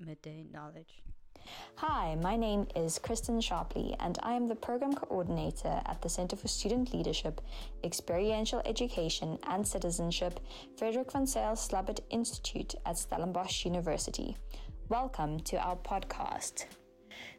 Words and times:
midday 0.00 0.44
knowledge. 0.52 1.02
Hi, 1.76 2.16
my 2.16 2.36
name 2.36 2.66
is 2.76 2.98
Kristen 2.98 3.40
Sharpley, 3.40 3.96
and 3.98 4.18
I 4.22 4.34
am 4.34 4.46
the 4.46 4.54
Program 4.54 4.94
Coordinator 4.94 5.80
at 5.86 6.02
the 6.02 6.08
Center 6.08 6.36
for 6.36 6.48
Student 6.48 6.92
Leadership, 6.92 7.40
Experiential 7.82 8.62
Education 8.64 9.38
and 9.44 9.66
Citizenship, 9.66 10.40
Frederik 10.76 11.12
van 11.12 11.26
Zyl 11.26 11.56
Slabbert 11.56 12.00
Institute 12.10 12.74
at 12.86 12.98
Stellenbosch 12.98 13.64
University. 13.64 14.36
Welcome 14.88 15.40
to 15.40 15.56
our 15.56 15.76
podcast. 15.76 16.66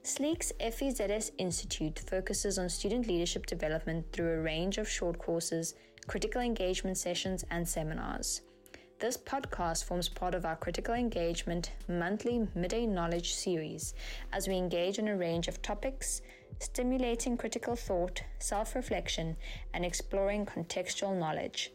SLEEC's 0.04 0.52
FVZS 0.60 1.32
Institute 1.38 2.00
focuses 2.08 2.58
on 2.58 2.70
student 2.70 3.08
leadership 3.08 3.46
development 3.46 4.12
through 4.12 4.34
a 4.34 4.42
range 4.42 4.78
of 4.78 4.90
short 4.90 5.20
courses, 5.20 5.76
critical 6.08 6.42
engagement 6.42 6.98
sessions, 6.98 7.46
and 7.52 7.68
seminars. 7.68 8.42
This 9.02 9.18
podcast 9.18 9.86
forms 9.86 10.10
part 10.10 10.36
of 10.36 10.46
our 10.46 10.56
Critical 10.56 10.94
Engagement 10.94 11.72
monthly 11.88 12.48
midday 12.54 12.86
knowledge 12.86 13.34
series 13.34 13.96
as 14.32 14.48
we 14.48 14.54
engage 14.54 15.00
in 15.00 15.08
a 15.08 15.18
range 15.18 15.48
of 15.48 15.60
topics, 15.64 16.22
stimulating 16.60 17.36
critical 17.36 17.76
thought, 17.76 18.22
self 18.38 18.76
reflection, 18.76 19.38
and 19.74 19.84
exploring 19.84 20.46
contextual 20.46 21.18
knowledge. 21.18 21.72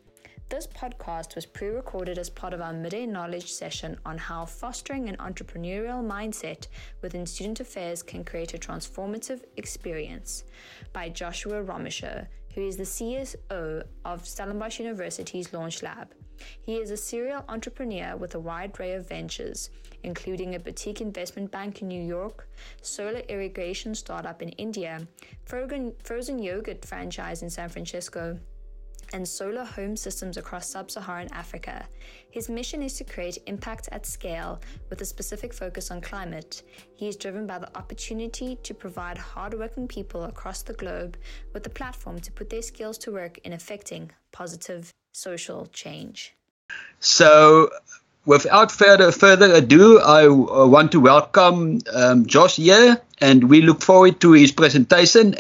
This 0.49 0.69
podcast 0.69 1.35
was 1.35 1.45
pre 1.45 1.71
recorded 1.71 2.19
as 2.19 2.31
part 2.31 2.55
of 2.55 2.61
our 2.61 2.73
midday 2.73 3.05
knowledge 3.05 3.51
session 3.51 3.99
on 4.07 4.17
how 4.17 4.45
fostering 4.45 5.09
an 5.09 5.17
entrepreneurial 5.17 6.07
mindset 6.07 6.69
within 7.03 7.27
student 7.27 7.59
affairs 7.59 8.01
can 8.01 8.23
create 8.23 8.55
a 8.55 8.59
transformative 8.59 9.43
experience 9.57 10.45
by 10.93 11.09
Joshua 11.09 11.65
Romisher, 11.65 12.29
who 12.55 12.61
is 12.61 12.77
the 12.77 12.85
CSO 12.85 13.83
of 14.05 14.25
Stellenbosch 14.25 14.79
University's 14.79 15.53
Launch 15.53 15.83
Lab. 15.83 16.15
He 16.61 16.77
is 16.77 16.93
a 16.93 16.97
serial 16.97 17.45
entrepreneur 17.49 18.17
with 18.17 18.37
a 18.37 18.41
wide 18.41 18.79
array 18.79 18.93
of 18.93 19.09
ventures, 19.09 19.71
including 20.05 20.55
a 20.55 20.61
boutique 20.61 21.01
investment 21.01 21.51
bank 21.51 21.83
in 21.83 21.89
New 21.89 22.03
York, 22.03 22.49
solar 22.83 23.23
irrigation 23.29 23.97
startup 23.97 24.43
in 24.43 24.51
India, 24.51 25.09
frozen 25.45 26.39
yogurt 26.39 26.85
franchise 26.85 27.43
in 27.43 27.51
San 27.51 27.69
Francisco, 27.69 28.39
and 29.13 29.27
solar 29.27 29.65
home 29.65 29.97
systems 29.97 30.37
across 30.37 30.69
sub 30.69 30.91
Saharan 30.91 31.29
Africa. 31.33 31.87
His 32.31 32.49
mission 32.49 32.83
is 32.83 32.95
to 32.95 33.05
create 33.05 33.39
impact 33.47 33.89
at 33.93 34.07
scale 34.07 34.61
with 34.91 35.01
a 35.01 35.05
specific 35.05 35.55
focus 35.55 35.91
on 35.91 36.01
climate. 36.01 36.63
He 36.95 37.09
is 37.09 37.17
driven 37.17 37.47
by 37.47 37.59
the 37.59 37.77
opportunity 37.77 38.57
to 38.63 38.75
provide 38.75 39.19
hardworking 39.19 39.89
people 39.89 40.25
across 40.25 40.63
the 40.63 40.75
globe 40.75 41.17
with 41.53 41.67
a 41.67 41.71
platform 41.71 42.21
to 42.21 42.33
put 42.33 42.51
their 42.51 42.63
skills 42.63 42.99
to 42.99 43.13
work 43.13 43.39
in 43.45 43.53
affecting 43.53 44.11
positive 44.33 44.93
social 45.13 45.67
change. 45.73 46.35
So, 47.01 47.71
without 48.27 48.71
further 48.73 49.13
further 49.13 49.55
ado, 49.55 49.99
I 50.01 50.27
uh, 50.27 50.67
want 50.67 50.93
to 50.93 51.01
welcome 51.01 51.79
um, 51.93 52.27
Josh 52.27 52.57
here, 52.57 53.01
and 53.21 53.49
we 53.49 53.63
look 53.63 53.81
forward 53.81 54.21
to 54.21 54.33
his 54.33 54.53
presentation. 54.53 55.37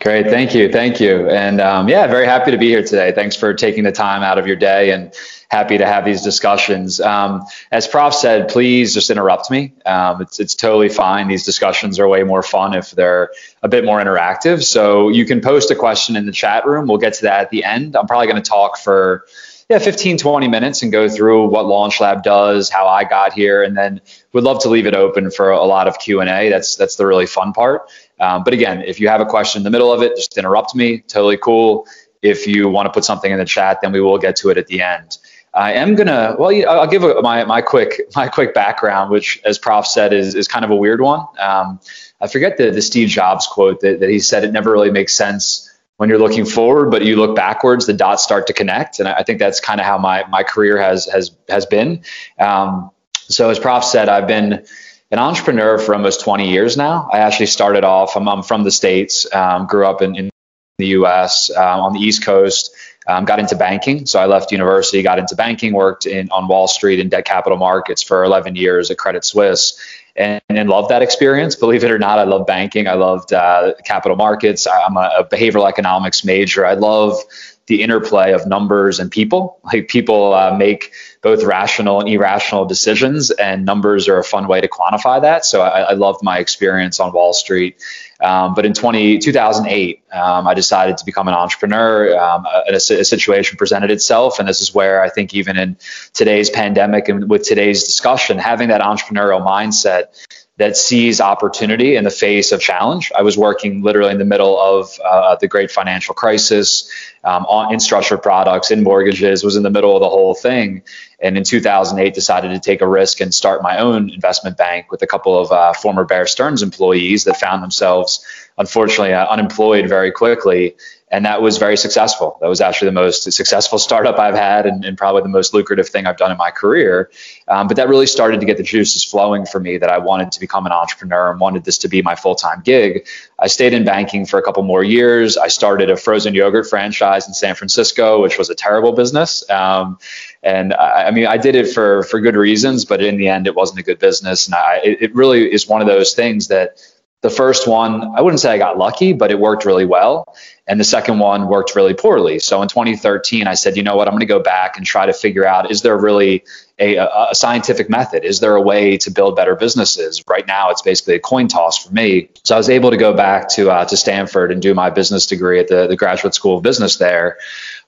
Great, 0.00 0.26
thank 0.26 0.54
you, 0.54 0.70
thank 0.70 1.00
you, 1.00 1.28
and 1.30 1.60
um, 1.60 1.88
yeah, 1.88 2.06
very 2.06 2.26
happy 2.26 2.50
to 2.50 2.58
be 2.58 2.68
here 2.68 2.82
today. 2.82 3.12
Thanks 3.12 3.34
for 3.34 3.54
taking 3.54 3.82
the 3.82 3.92
time 3.92 4.22
out 4.22 4.38
of 4.38 4.46
your 4.46 4.56
day, 4.56 4.90
and 4.90 5.12
happy 5.48 5.78
to 5.78 5.86
have 5.86 6.04
these 6.04 6.22
discussions. 6.22 7.00
Um, 7.00 7.44
as 7.72 7.86
Prof 7.86 8.14
said, 8.14 8.48
please 8.48 8.92
just 8.92 9.10
interrupt 9.10 9.50
me. 9.50 9.72
Um, 9.86 10.20
it's 10.20 10.38
it's 10.38 10.54
totally 10.54 10.90
fine. 10.90 11.28
These 11.28 11.44
discussions 11.44 11.98
are 11.98 12.06
way 12.08 12.24
more 12.24 12.42
fun 12.42 12.74
if 12.74 12.90
they're 12.90 13.30
a 13.62 13.68
bit 13.68 13.84
more 13.84 13.98
interactive. 13.98 14.62
So 14.62 15.08
you 15.08 15.24
can 15.24 15.40
post 15.40 15.70
a 15.70 15.74
question 15.74 16.14
in 16.14 16.26
the 16.26 16.32
chat 16.32 16.66
room. 16.66 16.88
We'll 16.88 16.98
get 16.98 17.14
to 17.14 17.22
that 17.22 17.40
at 17.40 17.50
the 17.50 17.64
end. 17.64 17.96
I'm 17.96 18.06
probably 18.06 18.26
going 18.26 18.42
to 18.42 18.48
talk 18.48 18.78
for 18.78 19.24
yeah 19.68 19.78
15 19.78 20.18
20 20.18 20.48
minutes 20.48 20.82
and 20.82 20.92
go 20.92 21.08
through 21.08 21.46
what 21.48 21.66
launch 21.66 22.00
lab 22.00 22.22
does 22.22 22.70
how 22.70 22.86
i 22.86 23.04
got 23.04 23.32
here 23.32 23.62
and 23.62 23.76
then 23.76 24.00
would 24.32 24.44
love 24.44 24.62
to 24.62 24.68
leave 24.68 24.86
it 24.86 24.94
open 24.94 25.30
for 25.30 25.50
a 25.50 25.64
lot 25.64 25.88
of 25.88 25.98
q&a 25.98 26.48
that's 26.50 26.76
that's 26.76 26.96
the 26.96 27.06
really 27.06 27.26
fun 27.26 27.52
part 27.52 27.90
um, 28.18 28.44
but 28.44 28.54
again, 28.54 28.82
if 28.82 29.00
you 29.00 29.08
have 29.08 29.20
a 29.20 29.26
question 29.26 29.60
in 29.60 29.64
the 29.64 29.70
middle 29.70 29.92
of 29.92 30.02
it, 30.02 30.16
just 30.16 30.36
interrupt 30.38 30.74
me. 30.74 31.00
Totally 31.00 31.36
cool. 31.36 31.86
If 32.22 32.46
you 32.46 32.68
want 32.68 32.86
to 32.86 32.92
put 32.92 33.04
something 33.04 33.30
in 33.30 33.38
the 33.38 33.44
chat, 33.44 33.80
then 33.82 33.92
we 33.92 34.00
will 34.00 34.18
get 34.18 34.36
to 34.36 34.50
it 34.50 34.58
at 34.58 34.66
the 34.66 34.82
end. 34.82 35.18
I 35.52 35.72
am 35.74 35.94
gonna. 35.94 36.36
Well, 36.38 36.50
I'll 36.68 36.86
give 36.86 37.02
a, 37.02 37.22
my 37.22 37.44
my 37.44 37.62
quick 37.62 38.02
my 38.14 38.28
quick 38.28 38.52
background, 38.52 39.10
which, 39.10 39.40
as 39.44 39.58
Prof 39.58 39.86
said, 39.86 40.12
is 40.12 40.34
is 40.34 40.48
kind 40.48 40.64
of 40.64 40.70
a 40.70 40.76
weird 40.76 41.00
one. 41.00 41.20
Um, 41.38 41.80
I 42.20 42.26
forget 42.28 42.58
the 42.58 42.70
the 42.70 42.82
Steve 42.82 43.08
Jobs 43.08 43.46
quote 43.46 43.80
that, 43.80 44.00
that 44.00 44.10
he 44.10 44.18
said. 44.18 44.44
It 44.44 44.52
never 44.52 44.70
really 44.70 44.90
makes 44.90 45.14
sense 45.14 45.70
when 45.96 46.08
you're 46.08 46.18
looking 46.18 46.44
forward, 46.44 46.90
but 46.90 47.04
you 47.04 47.16
look 47.16 47.34
backwards, 47.34 47.86
the 47.86 47.92
dots 47.92 48.22
start 48.22 48.48
to 48.48 48.52
connect, 48.52 49.00
and 49.00 49.08
I 49.08 49.22
think 49.22 49.38
that's 49.38 49.60
kind 49.60 49.80
of 49.80 49.86
how 49.86 49.98
my 49.98 50.24
my 50.28 50.42
career 50.42 50.80
has 50.80 51.06
has 51.06 51.34
has 51.48 51.66
been. 51.66 52.02
Um, 52.38 52.90
so, 53.14 53.50
as 53.50 53.58
Prof 53.58 53.84
said, 53.84 54.08
I've 54.08 54.26
been 54.26 54.64
an 55.10 55.18
entrepreneur 55.18 55.78
for 55.78 55.94
almost 55.94 56.20
20 56.20 56.50
years 56.50 56.76
now. 56.76 57.08
I 57.12 57.18
actually 57.18 57.46
started 57.46 57.84
off, 57.84 58.16
I'm, 58.16 58.28
I'm 58.28 58.42
from 58.42 58.64
the 58.64 58.70
States, 58.70 59.32
um, 59.32 59.66
grew 59.66 59.86
up 59.86 60.02
in, 60.02 60.16
in 60.16 60.30
the 60.78 60.88
US 60.88 61.50
um, 61.54 61.80
on 61.80 61.92
the 61.92 62.00
East 62.00 62.24
Coast, 62.24 62.74
um, 63.06 63.24
got 63.24 63.38
into 63.38 63.56
banking. 63.56 64.06
So 64.06 64.18
I 64.18 64.26
left 64.26 64.52
university, 64.52 65.02
got 65.02 65.18
into 65.18 65.36
banking, 65.36 65.72
worked 65.72 66.06
in 66.06 66.30
on 66.30 66.48
Wall 66.48 66.68
Street 66.68 66.98
in 66.98 67.08
debt 67.08 67.24
capital 67.24 67.56
markets 67.56 68.02
for 68.02 68.24
11 68.24 68.56
years 68.56 68.90
at 68.90 68.98
Credit 68.98 69.24
Suisse. 69.24 69.80
And, 70.18 70.40
and 70.48 70.68
loved 70.68 70.88
that 70.88 71.02
experience. 71.02 71.56
Believe 71.56 71.84
it 71.84 71.90
or 71.90 71.98
not, 71.98 72.18
I 72.18 72.24
love 72.24 72.46
banking. 72.46 72.88
I 72.88 72.94
loved 72.94 73.32
uh, 73.32 73.74
capital 73.84 74.16
markets. 74.16 74.66
I'm 74.66 74.96
a, 74.96 75.10
a 75.18 75.24
behavioral 75.24 75.68
economics 75.68 76.24
major. 76.24 76.64
I 76.64 76.72
love 76.74 77.18
the 77.66 77.82
interplay 77.82 78.32
of 78.32 78.46
numbers 78.46 78.98
and 78.98 79.10
people. 79.10 79.58
Like 79.64 79.88
people 79.88 80.32
uh, 80.32 80.56
make 80.56 80.92
both 81.26 81.42
rational 81.42 81.98
and 81.98 82.08
irrational 82.08 82.66
decisions, 82.66 83.32
and 83.32 83.64
numbers 83.64 84.06
are 84.06 84.16
a 84.16 84.22
fun 84.22 84.46
way 84.46 84.60
to 84.60 84.68
quantify 84.68 85.20
that. 85.20 85.44
So 85.44 85.60
I, 85.60 85.80
I 85.80 85.92
loved 85.94 86.22
my 86.22 86.38
experience 86.38 87.00
on 87.00 87.12
Wall 87.12 87.32
Street. 87.32 87.82
Um, 88.20 88.54
but 88.54 88.64
in 88.64 88.74
20, 88.74 89.18
2008, 89.18 90.04
um, 90.12 90.46
I 90.46 90.54
decided 90.54 90.98
to 90.98 91.04
become 91.04 91.26
an 91.26 91.34
entrepreneur. 91.34 92.16
Um, 92.16 92.46
a, 92.46 92.74
a, 92.74 92.78
situation 92.78 93.58
presented 93.58 93.90
itself, 93.90 94.38
and 94.38 94.48
this 94.48 94.60
is 94.60 94.72
where 94.72 95.02
I 95.02 95.08
think 95.08 95.34
even 95.34 95.58
in 95.58 95.76
today's 96.14 96.48
pandemic 96.48 97.08
and 97.08 97.28
with 97.28 97.42
today's 97.42 97.82
discussion, 97.82 98.38
having 98.38 98.68
that 98.68 98.80
entrepreneurial 98.80 99.44
mindset 99.44 100.14
that 100.58 100.76
sees 100.76 101.20
opportunity 101.20 101.96
in 101.96 102.04
the 102.04 102.10
face 102.10 102.50
of 102.50 102.60
challenge. 102.60 103.12
I 103.14 103.22
was 103.22 103.36
working 103.36 103.82
literally 103.82 104.12
in 104.12 104.18
the 104.18 104.24
middle 104.24 104.58
of 104.58 104.90
uh, 105.04 105.36
the 105.36 105.48
great 105.48 105.70
financial 105.70 106.14
crisis 106.14 106.90
um, 107.24 107.44
on, 107.46 107.74
in 107.74 107.80
structured 107.80 108.22
products, 108.22 108.70
in 108.70 108.82
mortgages, 108.82 109.44
was 109.44 109.56
in 109.56 109.62
the 109.62 109.70
middle 109.70 109.94
of 109.94 110.00
the 110.00 110.08
whole 110.08 110.34
thing. 110.34 110.82
And 111.18 111.36
in 111.36 111.44
2008, 111.44 112.12
decided 112.14 112.48
to 112.48 112.60
take 112.60 112.82
a 112.82 112.88
risk 112.88 113.20
and 113.20 113.34
start 113.34 113.62
my 113.62 113.78
own 113.78 114.10
investment 114.10 114.56
bank 114.56 114.90
with 114.90 115.02
a 115.02 115.06
couple 115.06 115.38
of 115.38 115.50
uh, 115.50 115.72
former 115.72 116.04
Bear 116.04 116.26
Stearns 116.26 116.62
employees 116.62 117.24
that 117.24 117.38
found 117.38 117.62
themselves, 117.62 118.24
unfortunately, 118.58 119.14
uh, 119.14 119.26
unemployed 119.26 119.88
very 119.88 120.12
quickly 120.12 120.74
and 121.08 121.24
that 121.24 121.40
was 121.40 121.58
very 121.58 121.76
successful. 121.76 122.36
That 122.40 122.48
was 122.48 122.60
actually 122.60 122.86
the 122.86 122.92
most 122.92 123.30
successful 123.32 123.78
startup 123.78 124.18
I've 124.18 124.34
had, 124.34 124.66
and, 124.66 124.84
and 124.84 124.98
probably 124.98 125.22
the 125.22 125.28
most 125.28 125.54
lucrative 125.54 125.88
thing 125.88 126.04
I've 126.04 126.16
done 126.16 126.32
in 126.32 126.36
my 126.36 126.50
career. 126.50 127.10
Um, 127.46 127.68
but 127.68 127.76
that 127.76 127.88
really 127.88 128.08
started 128.08 128.40
to 128.40 128.46
get 128.46 128.56
the 128.56 128.64
juices 128.64 129.04
flowing 129.04 129.46
for 129.46 129.60
me 129.60 129.78
that 129.78 129.88
I 129.88 129.98
wanted 129.98 130.32
to 130.32 130.40
become 130.40 130.66
an 130.66 130.72
entrepreneur 130.72 131.30
and 131.30 131.38
wanted 131.38 131.64
this 131.64 131.78
to 131.78 131.88
be 131.88 132.02
my 132.02 132.16
full 132.16 132.34
time 132.34 132.60
gig. 132.62 133.06
I 133.38 133.46
stayed 133.46 133.72
in 133.72 133.84
banking 133.84 134.26
for 134.26 134.38
a 134.38 134.42
couple 134.42 134.64
more 134.64 134.82
years. 134.82 135.36
I 135.36 135.46
started 135.46 135.90
a 135.90 135.96
frozen 135.96 136.34
yogurt 136.34 136.68
franchise 136.68 137.28
in 137.28 137.34
San 137.34 137.54
Francisco, 137.54 138.20
which 138.20 138.36
was 138.36 138.50
a 138.50 138.54
terrible 138.56 138.92
business. 138.92 139.48
Um, 139.48 139.98
and 140.46 140.72
I, 140.74 141.08
I, 141.08 141.10
mean, 141.10 141.26
I 141.26 141.36
did 141.38 141.56
it 141.56 141.74
for 141.74 142.04
for 142.04 142.20
good 142.20 142.36
reasons, 142.36 142.84
but 142.84 143.02
in 143.02 143.16
the 143.16 143.26
end, 143.26 143.48
it 143.48 143.56
wasn't 143.56 143.80
a 143.80 143.82
good 143.82 143.98
business. 143.98 144.46
And 144.46 144.54
I, 144.54 144.80
it, 144.84 145.12
really 145.14 145.52
is 145.52 145.66
one 145.66 145.80
of 145.80 145.88
those 145.88 146.14
things 146.14 146.46
that 146.48 146.80
the 147.22 147.30
first 147.30 147.66
one, 147.66 148.14
I 148.16 148.20
wouldn't 148.20 148.38
say 148.38 148.52
I 148.52 148.58
got 148.58 148.78
lucky, 148.78 149.12
but 149.12 149.32
it 149.32 149.40
worked 149.40 149.64
really 149.64 149.84
well. 149.84 150.36
And 150.68 150.78
the 150.78 150.84
second 150.84 151.18
one 151.18 151.48
worked 151.48 151.74
really 151.74 151.94
poorly. 151.94 152.38
So 152.38 152.62
in 152.62 152.68
2013, 152.68 153.48
I 153.48 153.54
said, 153.54 153.76
you 153.76 153.82
know 153.82 153.96
what, 153.96 154.06
I'm 154.06 154.12
going 154.12 154.20
to 154.20 154.26
go 154.26 154.38
back 154.38 154.76
and 154.76 154.86
try 154.86 155.06
to 155.06 155.12
figure 155.12 155.44
out 155.44 155.70
is 155.70 155.82
there 155.82 155.96
really 155.98 156.44
a, 156.78 156.96
a, 156.96 157.34
scientific 157.34 157.88
method? 157.90 158.24
Is 158.24 158.38
there 158.38 158.54
a 158.54 158.60
way 158.60 158.98
to 158.98 159.10
build 159.10 159.34
better 159.34 159.56
businesses? 159.56 160.22
Right 160.28 160.46
now, 160.46 160.70
it's 160.70 160.82
basically 160.82 161.14
a 161.14 161.20
coin 161.20 161.48
toss 161.48 161.84
for 161.84 161.92
me. 161.92 162.28
So 162.44 162.54
I 162.54 162.58
was 162.58 162.68
able 162.68 162.90
to 162.90 162.96
go 162.96 163.12
back 163.12 163.48
to 163.50 163.70
uh, 163.70 163.84
to 163.86 163.96
Stanford 163.96 164.52
and 164.52 164.62
do 164.62 164.74
my 164.74 164.90
business 164.90 165.26
degree 165.26 165.58
at 165.58 165.68
the, 165.68 165.86
the 165.88 165.96
Graduate 165.96 166.34
School 166.34 166.58
of 166.58 166.62
Business 166.62 166.96
there, 166.98 167.38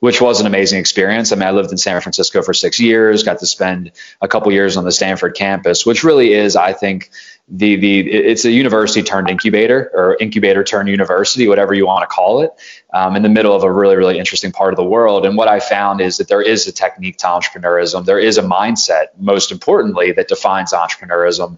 which 0.00 0.21
was 0.21 0.41
an 0.41 0.47
amazing 0.47 0.79
experience. 0.79 1.33
I 1.33 1.37
mean, 1.37 1.49
I 1.49 1.50
lived 1.50 1.73
in 1.73 1.79
San 1.79 2.00
Francisco 2.00 2.43
for 2.43 2.55
six 2.55 2.79
years, 2.79 3.25
got 3.25 3.41
to 3.41 3.47
spend 3.47 3.93
a 4.21 4.29
couple 4.29 4.53
years 4.53 4.77
on 4.77 4.85
the 4.85 4.93
Stanford 4.93 5.35
campus, 5.35 5.85
which 5.85 6.05
really 6.05 6.33
is, 6.33 6.55
I 6.56 6.73
think, 6.73 7.11
the 7.50 7.77
the 7.77 8.00
it's 8.00 8.45
a 8.45 8.50
university 8.50 9.03
turned 9.03 9.31
incubator 9.31 9.91
or 9.95 10.17
incubator 10.21 10.62
turned 10.62 10.89
university, 10.89 11.49
whatever 11.49 11.73
you 11.73 11.87
want 11.87 12.03
to 12.03 12.06
call 12.06 12.43
it, 12.43 12.50
um, 12.93 13.17
in 13.17 13.23
the 13.23 13.29
middle 13.29 13.55
of 13.55 13.62
a 13.62 13.73
really 13.73 13.97
really 13.97 14.19
interesting 14.19 14.53
part 14.53 14.73
of 14.73 14.77
the 14.77 14.85
world. 14.85 15.25
And 15.25 15.37
what 15.37 15.49
I 15.49 15.59
found 15.59 16.00
is 16.00 16.19
that 16.19 16.29
there 16.29 16.43
is 16.43 16.67
a 16.67 16.73
technique 16.73 17.17
to 17.19 17.27
entrepreneurism. 17.27 18.05
There 18.05 18.19
is 18.19 18.37
a 18.37 18.43
mindset, 18.43 19.06
most 19.17 19.50
importantly, 19.50 20.12
that 20.12 20.29
defines 20.29 20.73
entrepreneurism. 20.73 21.56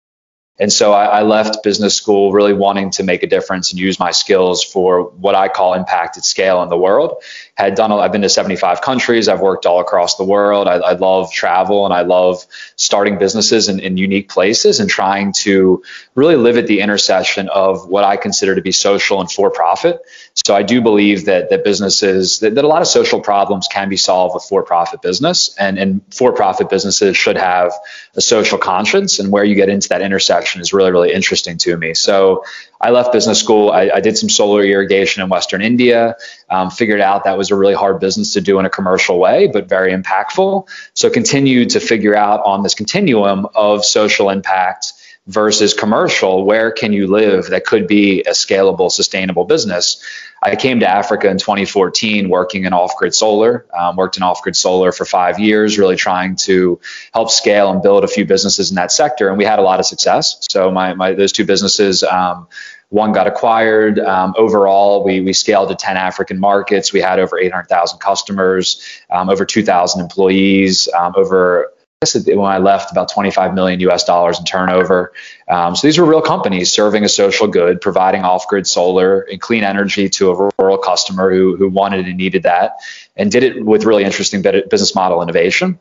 And 0.61 0.71
so 0.71 0.93
I, 0.93 1.07
I, 1.07 1.23
left 1.23 1.63
business 1.63 1.95
school 1.95 2.33
really 2.33 2.53
wanting 2.53 2.91
to 2.91 3.03
make 3.03 3.23
a 3.23 3.27
difference 3.27 3.73
and 3.73 3.81
use 3.81 3.99
my 3.99 4.11
skills 4.11 4.63
for 4.63 5.05
what 5.05 5.35
I 5.35 5.49
call 5.49 5.73
impact 5.73 6.19
at 6.19 6.25
scale 6.27 6.63
in 6.63 6.69
the 6.69 6.77
world. 6.77 7.23
Had 7.61 7.75
done, 7.75 7.93
I've 7.93 8.12
been 8.12 8.23
to 8.23 8.29
75 8.29 8.81
countries. 8.81 9.29
I've 9.29 9.41
worked 9.41 9.67
all 9.67 9.81
across 9.81 10.17
the 10.17 10.25
world. 10.25 10.67
I, 10.69 10.75
I 10.75 10.93
love 10.93 11.33
travel 11.33 11.85
and 11.85 11.95
I 11.95 12.03
love 12.03 12.45
starting 12.77 13.19
businesses 13.19 13.69
in, 13.69 13.81
in 13.81 13.97
unique 13.97 14.29
places 14.29 14.81
and 14.81 14.89
trying 14.91 15.33
to 15.45 15.83
really 16.15 16.37
live 16.37 16.57
at 16.57 16.67
the 16.67 16.81
intersection 16.81 17.49
of 17.49 17.89
what 17.89 18.05
I 18.05 18.17
consider 18.17 18.55
to 18.55 18.62
be 18.62 18.73
social 18.73 19.21
and 19.21 19.31
for 19.31 19.51
profit. 19.51 20.01
So 20.47 20.55
I 20.55 20.62
do 20.62 20.81
believe 20.81 21.27
that 21.27 21.51
that 21.51 21.65
businesses 21.65 22.39
that, 22.39 22.55
that 22.55 22.65
a 22.65 22.69
lot 22.69 22.83
of 22.83 22.89
social 22.89 23.21
problems 23.21 23.69
can 23.69 23.89
be 23.89 23.97
solved 23.97 24.35
with 24.35 24.45
for-profit 24.45 25.03
business, 25.03 25.55
and 25.59 25.79
and 25.79 26.01
for-profit 26.15 26.71
businesses 26.71 27.17
should 27.17 27.37
have 27.37 27.73
a 28.15 28.21
social 28.21 28.56
conscience. 28.56 29.19
And 29.19 29.31
where 29.33 29.45
you 29.45 29.55
get 29.55 29.69
into 29.69 29.89
that 29.91 30.03
intersection 30.03 30.61
is 30.61 30.73
really 30.73 30.93
really 30.93 31.13
interesting 31.13 31.59
to 31.59 31.77
me. 31.77 31.95
So 31.95 32.45
I 32.81 32.91
left 32.91 33.13
business 33.13 33.39
school. 33.39 33.71
I, 33.71 33.91
I 33.95 34.01
did 34.01 34.17
some 34.17 34.29
solar 34.31 34.63
irrigation 34.63 35.23
in 35.23 35.29
Western 35.29 35.61
India. 35.61 36.17
Um, 36.49 36.71
figured 36.71 37.01
out 37.01 37.25
that 37.25 37.37
was 37.37 37.50
a 37.50 37.56
really 37.56 37.75
hard 37.75 38.00
business 38.00 38.35
to 38.35 38.41
do 38.41 38.58
in 38.58 38.67
a 38.67 38.70
commercial 38.70 39.19
way, 39.19 39.47
but 39.47 39.69
very 39.69 39.93
impactful. 39.93 40.69
So 40.94 41.11
continue 41.11 41.67
to 41.67 41.81
figure 41.81 42.17
out 42.17 42.44
on 42.44 42.62
this 42.62 42.75
continuum 42.75 43.47
of 43.55 43.85
social 43.85 44.31
impact 44.31 44.93
versus 45.26 45.75
commercial, 45.75 46.44
where 46.44 46.73
can 46.73 46.93
you 46.93 47.06
live 47.06 47.47
that 47.50 47.64
could 47.64 47.87
be 47.87 48.23
a 48.23 48.31
scalable, 48.31 48.91
sustainable 48.91 49.44
business? 49.44 50.02
I 50.43 50.56
came 50.56 50.81
to 50.81 50.88
Africa 50.88 51.29
in 51.29 51.38
2014 51.38 52.31
working 52.31 52.64
in 52.64 52.73
off 52.73 52.97
grid 52.97 53.14
solar, 53.14 53.67
um, 53.79 53.96
worked 53.96 54.17
in 54.17 54.23
off 54.23 54.43
grid 54.43 54.56
solar 54.56 54.91
for 54.91 55.05
five 55.05 55.38
years, 55.38 55.79
really 55.79 55.96
trying 55.96 56.37
to 56.37 56.81
help 57.12 57.31
scale 57.31 57.70
and 57.70 57.82
build 57.82 58.05
a 58.05 58.08
few 58.08 58.25
businesses 58.25 58.70
in 58.70 58.76
that 58.76 58.91
sector. 58.91 59.29
And 59.29 59.37
we 59.37 59.44
had 59.44 59.58
a 59.58 59.62
lot 59.62 59.81
of 59.81 59.87
success. 59.87 60.38
So, 60.50 60.70
my, 60.70 60.94
my 60.94 61.12
those 61.12 61.32
two 61.32 61.44
businesses, 61.44 62.03
um, 62.03 62.49
one 62.91 63.13
got 63.13 63.27
acquired. 63.27 63.99
Um, 63.99 64.35
overall, 64.37 65.05
we, 65.05 65.21
we 65.21 65.33
scaled 65.33 65.71
to 65.71 65.75
10 65.75 65.97
African 65.97 66.39
markets. 66.39 66.93
We 66.93 67.01
had 67.01 67.19
over 67.19 67.39
800,000 67.39 67.99
customers, 67.99 68.85
um, 69.09 69.31
over 69.31 69.45
2,000 69.45 70.01
employees, 70.01 70.89
um, 70.93 71.15
over 71.17 71.73
when 72.27 72.51
I 72.51 72.57
left, 72.57 72.91
about 72.91 73.11
25 73.11 73.53
million 73.53 73.79
US 73.81 74.05
dollars 74.05 74.39
in 74.39 74.47
turnover. 74.47 75.13
Um, 75.49 75.77
so 75.77 75.87
these 75.87 75.99
were 75.99 76.07
real 76.07 76.23
companies 76.23 76.73
serving 76.73 77.05
a 77.05 77.11
social 77.11 77.47
good, 77.47 77.83
providing 77.83 78.23
off-grid 78.23 78.67
solar 78.67 79.21
and 79.21 79.39
clean 79.39 79.65
energy 79.65 80.09
to 80.09 80.31
a 80.31 80.51
rural 80.59 80.79
customer 80.79 81.31
who, 81.31 81.57
who 81.57 81.69
wanted 81.69 82.07
and 82.07 82.17
needed 82.17 82.45
that, 82.45 82.77
and 83.17 83.31
did 83.31 83.43
it 83.43 83.65
with 83.65 83.85
really 83.85 84.05
interesting 84.05 84.41
business 84.41 84.95
model 84.95 85.23
innovation. 85.23 85.79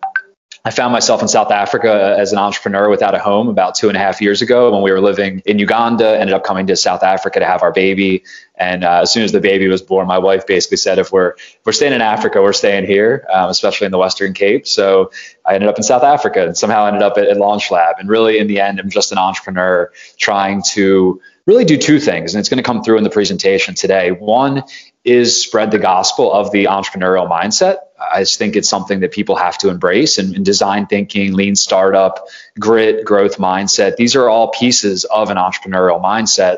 I 0.66 0.72
found 0.72 0.92
myself 0.92 1.22
in 1.22 1.30
South 1.30 1.52
Africa 1.52 2.16
as 2.20 2.34
an 2.34 2.38
entrepreneur 2.38 2.90
without 2.90 3.16
a 3.16 3.20
home 3.20 3.48
about 3.48 3.76
two 3.76 3.88
and 3.88 3.96
a 3.96 4.00
half 4.00 4.22
years 4.22 4.42
ago 4.42 4.72
when 4.72 4.82
we 4.82 4.92
were 4.92 5.00
living 5.00 5.42
in 5.46 5.58
Uganda. 5.58 6.20
Ended 6.20 6.34
up 6.34 6.44
coming 6.44 6.68
to 6.68 6.76
South 6.76 7.02
Africa 7.02 7.40
to 7.40 7.46
have 7.46 7.64
our 7.64 7.72
baby. 7.72 8.24
And 8.56 8.84
uh, 8.84 9.02
as 9.04 9.12
soon 9.14 9.24
as 9.24 9.32
the 9.32 9.40
baby 9.40 9.68
was 9.68 9.82
born, 9.82 10.06
my 10.06 10.18
wife 10.18 10.46
basically 10.46 10.76
said, 10.76 11.00
if 11.00 11.14
we're 11.14 11.30
if 11.30 11.60
we're 11.66 11.72
staying 11.72 11.94
in 11.94 12.02
Africa, 12.02 12.42
we're 12.42 12.52
staying 12.52 12.86
here, 12.86 13.26
um, 13.32 13.50
especially 13.50 13.86
in 13.86 13.92
the 13.92 13.98
Western 13.98 14.34
Cape. 14.34 14.68
So 14.68 15.12
I 15.46 15.56
ended 15.56 15.70
up 15.70 15.78
in 15.78 15.84
South 15.84 16.04
Africa 16.04 16.46
and 16.46 16.58
somehow 16.58 16.86
ended 16.88 17.04
up 17.04 17.18
at, 17.18 17.26
at 17.26 17.38
Launch 17.38 17.72
Lab. 17.72 17.96
And 17.98 18.10
really, 18.10 18.38
in 18.38 18.48
the 18.48 18.60
end, 18.60 18.82
I'm 18.82 18.90
just 18.90 19.14
an 19.14 19.18
entrepreneur 19.18 19.92
trying 20.18 20.62
to 20.72 21.22
really 21.46 21.66
do 21.66 21.78
two 21.78 22.00
things. 22.00 22.36
And 22.36 22.40
it's 22.40 22.50
going 22.50 22.58
to 22.58 22.64
come 22.64 22.84
through 22.84 22.98
in 22.98 23.04
the 23.04 23.10
presentation 23.10 23.76
today. 23.76 24.12
One 24.12 24.64
is 25.04 25.42
spread 25.42 25.72
the 25.72 25.80
gospel 25.80 26.32
of 26.32 26.52
the 26.52 26.66
entrepreneurial 26.66 27.30
mindset. 27.30 27.78
I 28.00 28.22
just 28.22 28.38
think 28.38 28.56
it's 28.56 28.70
something 28.70 29.00
that 29.02 29.12
people 29.12 29.36
have 29.36 29.58
to 29.60 29.70
embrace 29.70 30.18
and, 30.18 30.36
and, 30.36 30.46
design 30.46 30.88
thinking, 30.88 31.34
lean 31.34 31.56
startup, 31.56 32.28
grit, 32.60 33.06
growth 33.06 33.38
mindset. 33.38 33.96
These 33.96 34.16
are 34.16 34.30
all 34.30 34.50
pieces 34.50 35.06
of 35.06 35.30
an 35.30 35.38
entrepreneurial 35.38 36.02
mindset. 36.02 36.58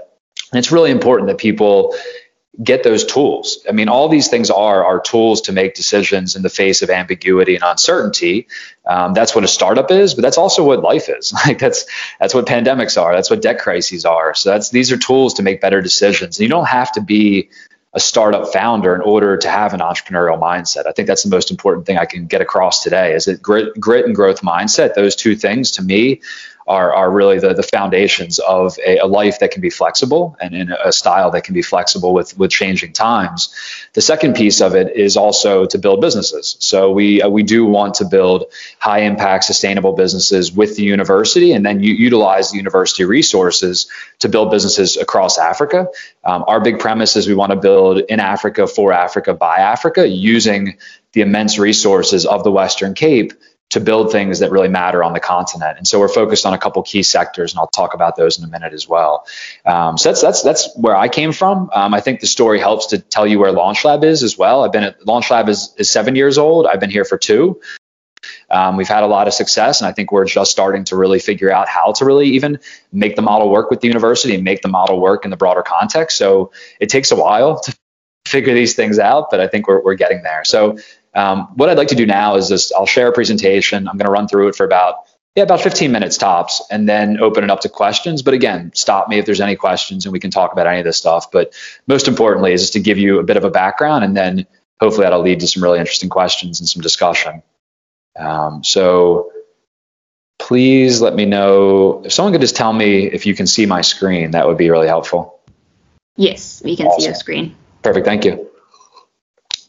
And 0.51 0.59
it's 0.59 0.71
really 0.71 0.91
important 0.91 1.27
that 1.29 1.37
people 1.37 1.95
get 2.61 2.83
those 2.83 3.05
tools. 3.05 3.65
I 3.67 3.71
mean, 3.71 3.87
all 3.87 4.09
these 4.09 4.27
things 4.27 4.49
are 4.49 4.83
are 4.83 4.99
tools 4.99 5.41
to 5.41 5.51
make 5.51 5.73
decisions 5.73 6.35
in 6.35 6.41
the 6.41 6.49
face 6.49 6.81
of 6.81 6.89
ambiguity 6.89 7.55
and 7.55 7.63
uncertainty. 7.63 8.47
Um, 8.85 9.13
that's 9.13 9.33
what 9.33 9.43
a 9.43 9.47
startup 9.47 9.89
is, 9.89 10.13
but 10.13 10.21
that's 10.21 10.37
also 10.37 10.63
what 10.63 10.81
life 10.81 11.09
is. 11.09 11.33
Like 11.47 11.59
that's 11.59 11.85
that's 12.19 12.33
what 12.33 12.45
pandemics 12.45 13.01
are. 13.01 13.15
That's 13.15 13.29
what 13.29 13.41
debt 13.41 13.59
crises 13.59 14.05
are. 14.05 14.33
So 14.35 14.51
that's 14.51 14.69
these 14.69 14.91
are 14.91 14.97
tools 14.97 15.35
to 15.35 15.43
make 15.43 15.61
better 15.61 15.81
decisions. 15.81 16.37
And 16.37 16.43
you 16.43 16.49
don't 16.49 16.67
have 16.67 16.91
to 16.93 17.01
be 17.01 17.49
a 17.93 17.99
startup 17.99 18.53
founder 18.53 18.95
in 18.95 19.01
order 19.01 19.35
to 19.35 19.49
have 19.49 19.73
an 19.73 19.81
entrepreneurial 19.81 20.39
mindset. 20.39 20.87
I 20.87 20.93
think 20.93 21.07
that's 21.07 21.23
the 21.23 21.29
most 21.29 21.51
important 21.51 21.85
thing 21.85 21.97
I 21.97 22.05
can 22.05 22.25
get 22.25 22.39
across 22.39 22.83
today 22.83 23.13
is 23.13 23.25
that 23.25 23.41
grit, 23.41 23.77
grit 23.79 24.05
and 24.05 24.15
growth 24.15 24.41
mindset, 24.41 24.93
those 24.93 25.15
two 25.15 25.35
things 25.35 25.71
to 25.71 25.81
me 25.81 26.21
are, 26.67 26.93
are 26.93 27.11
really 27.11 27.39
the, 27.39 27.53
the 27.53 27.63
foundations 27.63 28.39
of 28.39 28.77
a, 28.85 28.97
a 28.97 29.07
life 29.07 29.39
that 29.39 29.51
can 29.51 29.61
be 29.61 29.69
flexible 29.69 30.37
and 30.39 30.55
in 30.55 30.71
a 30.71 30.91
style 30.91 31.31
that 31.31 31.43
can 31.43 31.53
be 31.53 31.61
flexible 31.61 32.13
with, 32.13 32.37
with 32.37 32.51
changing 32.51 32.93
times. 32.93 33.53
The 33.93 34.01
second 34.01 34.35
piece 34.35 34.61
of 34.61 34.75
it 34.75 34.95
is 34.95 35.17
also 35.17 35.65
to 35.65 35.77
build 35.77 36.01
businesses. 36.01 36.57
So 36.59 36.91
we, 36.91 37.21
uh, 37.21 37.29
we 37.29 37.43
do 37.43 37.65
want 37.65 37.95
to 37.95 38.05
build 38.05 38.45
high 38.79 38.99
impact, 38.99 39.45
sustainable 39.45 39.93
businesses 39.93 40.51
with 40.51 40.75
the 40.75 40.83
university 40.83 41.53
and 41.53 41.65
then 41.65 41.81
you 41.81 41.93
utilize 41.93 42.51
the 42.51 42.57
university 42.57 43.05
resources 43.05 43.87
to 44.19 44.29
build 44.29 44.51
businesses 44.51 44.97
across 44.97 45.37
Africa. 45.37 45.87
Um, 46.23 46.43
our 46.47 46.59
big 46.59 46.79
premise 46.79 47.15
is 47.15 47.27
we 47.27 47.33
want 47.33 47.51
to 47.51 47.55
build 47.55 47.99
in 47.99 48.19
Africa, 48.19 48.67
for 48.67 48.93
Africa, 48.93 49.33
by 49.33 49.57
Africa, 49.57 50.07
using 50.07 50.77
the 51.13 51.21
immense 51.21 51.57
resources 51.57 52.25
of 52.25 52.43
the 52.43 52.51
Western 52.51 52.93
Cape 52.93 53.33
to 53.71 53.79
build 53.79 54.11
things 54.11 54.39
that 54.39 54.51
really 54.51 54.67
matter 54.67 55.03
on 55.03 55.13
the 55.13 55.19
continent. 55.19 55.77
And 55.77 55.87
so 55.87 55.99
we're 55.99 56.09
focused 56.09 56.45
on 56.45 56.53
a 56.53 56.57
couple 56.57 56.83
key 56.83 57.03
sectors, 57.03 57.53
and 57.53 57.59
I'll 57.59 57.67
talk 57.67 57.93
about 57.93 58.15
those 58.15 58.37
in 58.37 58.43
a 58.43 58.47
minute 58.47 58.73
as 58.73 58.87
well. 58.87 59.25
Um, 59.65 59.97
so 59.97 60.09
that's 60.09 60.21
that's 60.21 60.43
that's 60.43 60.75
where 60.75 60.95
I 60.95 61.07
came 61.07 61.31
from. 61.31 61.69
Um, 61.73 61.93
I 61.93 62.01
think 62.01 62.19
the 62.19 62.27
story 62.27 62.59
helps 62.59 62.87
to 62.87 62.99
tell 62.99 63.25
you 63.25 63.39
where 63.39 63.51
Launch 63.51 63.85
Lab 63.85 64.03
is 64.03 64.23
as 64.23 64.37
well. 64.37 64.63
I've 64.63 64.73
been 64.73 64.83
at 64.83 65.05
Launch 65.07 65.31
Lab 65.31 65.47
is, 65.49 65.73
is 65.77 65.89
seven 65.89 66.15
years 66.15 66.37
old. 66.37 66.67
I've 66.67 66.79
been 66.79 66.89
here 66.89 67.05
for 67.05 67.17
two. 67.17 67.61
Um, 68.49 68.75
we've 68.75 68.87
had 68.87 69.03
a 69.03 69.07
lot 69.07 69.27
of 69.27 69.33
success, 69.33 69.79
and 69.79 69.87
I 69.87 69.93
think 69.93 70.11
we're 70.11 70.25
just 70.25 70.51
starting 70.51 70.83
to 70.85 70.97
really 70.97 71.19
figure 71.19 71.51
out 71.51 71.69
how 71.69 71.93
to 71.93 72.05
really 72.05 72.31
even 72.31 72.59
make 72.91 73.15
the 73.15 73.21
model 73.21 73.49
work 73.49 73.71
with 73.71 73.79
the 73.79 73.87
university 73.87 74.35
and 74.35 74.43
make 74.43 74.61
the 74.61 74.67
model 74.67 74.99
work 74.99 75.23
in 75.23 75.31
the 75.31 75.37
broader 75.37 75.63
context. 75.63 76.17
So 76.17 76.51
it 76.79 76.89
takes 76.89 77.11
a 77.11 77.15
while 77.15 77.59
to 77.61 77.75
figure 78.25 78.53
these 78.53 78.75
things 78.75 78.99
out, 78.99 79.27
but 79.31 79.39
I 79.39 79.47
think 79.47 79.67
we're, 79.67 79.81
we're 79.81 79.95
getting 79.95 80.23
there. 80.23 80.43
So 80.43 80.77
um, 81.13 81.47
what 81.55 81.69
I'd 81.69 81.77
like 81.77 81.89
to 81.89 81.95
do 81.95 82.05
now 82.05 82.35
is 82.35 82.49
just 82.49 82.73
I'll 82.73 82.85
share 82.85 83.07
a 83.07 83.11
presentation. 83.11 83.87
I'm 83.87 83.97
going 83.97 84.05
to 84.05 84.11
run 84.11 84.27
through 84.27 84.49
it 84.49 84.55
for 84.55 84.65
about 84.65 84.95
yeah 85.35 85.43
about 85.43 85.61
15 85.61 85.91
minutes 85.91 86.17
tops, 86.17 86.61
and 86.71 86.87
then 86.87 87.19
open 87.19 87.43
it 87.43 87.49
up 87.49 87.61
to 87.61 87.69
questions. 87.69 88.21
But 88.21 88.33
again, 88.33 88.71
stop 88.73 89.09
me 89.09 89.19
if 89.19 89.25
there's 89.25 89.41
any 89.41 89.55
questions, 89.55 90.05
and 90.05 90.13
we 90.13 90.19
can 90.19 90.31
talk 90.31 90.53
about 90.53 90.67
any 90.67 90.79
of 90.79 90.85
this 90.85 90.97
stuff. 90.97 91.31
But 91.31 91.53
most 91.87 92.07
importantly 92.07 92.53
is 92.53 92.61
just 92.61 92.73
to 92.73 92.79
give 92.79 92.97
you 92.97 93.19
a 93.19 93.23
bit 93.23 93.37
of 93.37 93.43
a 93.43 93.49
background, 93.49 94.03
and 94.03 94.15
then 94.15 94.47
hopefully 94.79 95.03
that'll 95.03 95.21
lead 95.21 95.39
to 95.41 95.47
some 95.47 95.63
really 95.63 95.79
interesting 95.79 96.09
questions 96.09 96.59
and 96.59 96.67
some 96.67 96.81
discussion. 96.81 97.43
Um, 98.17 98.63
so 98.63 99.31
please 100.39 101.01
let 101.01 101.15
me 101.15 101.25
know 101.25 102.03
if 102.03 102.11
someone 102.11 102.33
could 102.33 102.41
just 102.41 102.55
tell 102.55 102.73
me 102.73 103.05
if 103.05 103.25
you 103.25 103.35
can 103.35 103.47
see 103.47 103.65
my 103.65 103.81
screen. 103.81 104.31
That 104.31 104.47
would 104.47 104.57
be 104.57 104.69
really 104.69 104.87
helpful. 104.87 105.39
Yes, 106.17 106.61
we 106.65 106.75
can 106.75 106.87
awesome. 106.87 106.99
see 106.99 107.05
your 107.05 107.15
screen. 107.15 107.55
Perfect. 107.83 108.05
Thank 108.05 108.25
you. 108.25 108.50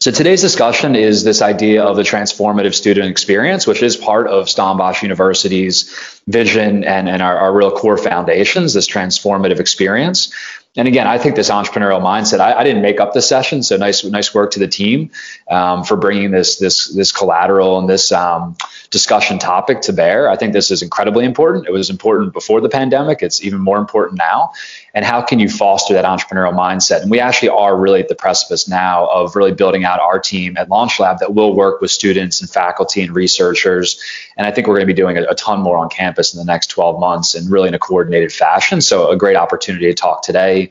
So 0.02 0.10
today's 0.10 0.40
discussion 0.40 0.96
is 0.96 1.22
this 1.22 1.42
idea 1.42 1.84
of 1.84 1.94
the 1.94 2.02
transformative 2.02 2.74
student 2.74 3.06
experience, 3.06 3.68
which 3.68 3.84
is 3.84 3.96
part 3.96 4.26
of 4.26 4.50
Stellenbosch 4.50 5.04
University's 5.04 5.96
vision 6.26 6.82
and, 6.82 7.08
and 7.08 7.22
our, 7.22 7.38
our 7.38 7.54
real 7.54 7.70
core 7.70 7.96
foundations, 7.96 8.74
this 8.74 8.88
transformative 8.88 9.60
experience. 9.60 10.32
And 10.74 10.88
again, 10.88 11.06
I 11.06 11.18
think 11.18 11.36
this 11.36 11.50
entrepreneurial 11.50 12.00
mindset. 12.00 12.40
I, 12.40 12.54
I, 12.54 12.64
didn't 12.64 12.80
make 12.80 12.98
up 12.98 13.12
the 13.12 13.20
session, 13.20 13.62
so 13.62 13.76
nice, 13.76 14.04
nice 14.04 14.34
work 14.34 14.52
to 14.52 14.58
the 14.58 14.68
team 14.68 15.10
um, 15.50 15.84
for 15.84 15.98
bringing 15.98 16.30
this 16.30 16.56
this 16.56 16.86
this 16.86 17.12
collateral 17.12 17.78
and 17.78 17.86
this 17.86 18.10
um, 18.10 18.56
discussion 18.88 19.38
topic 19.38 19.82
to 19.82 19.92
bear. 19.92 20.30
I 20.30 20.36
think 20.36 20.54
this 20.54 20.70
is 20.70 20.80
incredibly 20.80 21.26
important. 21.26 21.66
It 21.66 21.72
was 21.72 21.90
important 21.90 22.32
before 22.32 22.62
the 22.62 22.70
pandemic. 22.70 23.20
It's 23.20 23.44
even 23.44 23.60
more 23.60 23.76
important 23.76 24.18
now. 24.18 24.52
And 24.94 25.04
how 25.04 25.20
can 25.20 25.38
you 25.38 25.48
foster 25.48 25.92
that 25.94 26.06
entrepreneurial 26.06 26.54
mindset? 26.54 27.02
And 27.02 27.10
we 27.10 27.20
actually 27.20 27.50
are 27.50 27.76
really 27.76 28.00
at 28.00 28.08
the 28.08 28.14
precipice 28.14 28.68
now 28.68 29.06
of 29.06 29.36
really 29.36 29.52
building 29.52 29.84
out 29.84 30.00
our 30.00 30.18
team 30.18 30.56
at 30.56 30.68
Launch 30.68 31.00
Lab 31.00 31.18
that 31.18 31.34
will 31.34 31.54
work 31.54 31.80
with 31.82 31.90
students 31.90 32.40
and 32.40 32.48
faculty 32.48 33.02
and 33.02 33.14
researchers. 33.14 34.02
And 34.36 34.46
I 34.46 34.50
think 34.50 34.66
we're 34.66 34.76
going 34.76 34.86
to 34.86 34.94
be 34.94 34.96
doing 34.96 35.18
a, 35.18 35.22
a 35.24 35.34
ton 35.34 35.60
more 35.60 35.78
on 35.78 35.88
campus 35.88 36.34
in 36.34 36.38
the 36.38 36.44
next 36.44 36.68
12 36.68 37.00
months 37.00 37.34
and 37.34 37.50
really 37.50 37.68
in 37.68 37.74
a 37.74 37.78
coordinated 37.78 38.32
fashion. 38.32 38.80
So 38.80 39.10
a 39.10 39.16
great 39.16 39.36
opportunity 39.36 39.86
to 39.86 39.94
talk 39.94 40.22
today 40.22 40.61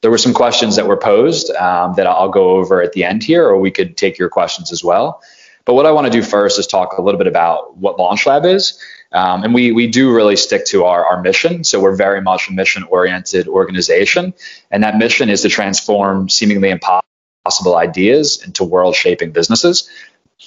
there 0.00 0.10
were 0.10 0.18
some 0.18 0.34
questions 0.34 0.76
that 0.76 0.86
were 0.86 0.96
posed 0.96 1.50
um, 1.50 1.94
that 1.94 2.06
I'll 2.06 2.28
go 2.28 2.50
over 2.50 2.82
at 2.82 2.92
the 2.92 3.04
end 3.04 3.22
here, 3.22 3.46
or 3.46 3.58
we 3.58 3.70
could 3.70 3.96
take 3.96 4.18
your 4.18 4.28
questions 4.28 4.72
as 4.72 4.82
well. 4.84 5.22
But 5.64 5.74
what 5.74 5.86
I 5.86 5.92
want 5.92 6.06
to 6.06 6.12
do 6.12 6.22
first 6.22 6.58
is 6.58 6.66
talk 6.66 6.98
a 6.98 7.02
little 7.02 7.18
bit 7.18 7.28
about 7.28 7.76
what 7.76 7.98
Launch 7.98 8.26
Lab 8.26 8.44
is. 8.44 8.78
Um, 9.12 9.44
and 9.44 9.54
we, 9.54 9.72
we 9.72 9.86
do 9.86 10.12
really 10.12 10.36
stick 10.36 10.64
to 10.66 10.84
our, 10.84 11.04
our 11.04 11.22
mission. 11.22 11.64
So 11.64 11.80
we're 11.80 11.94
very 11.94 12.20
much 12.20 12.48
a 12.48 12.52
mission 12.52 12.82
oriented 12.84 13.46
organization. 13.46 14.34
And 14.70 14.82
that 14.82 14.96
mission 14.96 15.28
is 15.28 15.42
to 15.42 15.48
transform 15.48 16.28
seemingly 16.28 16.70
impossible 16.70 17.76
ideas 17.76 18.42
into 18.44 18.64
world 18.64 18.96
shaping 18.96 19.32
businesses. 19.32 19.88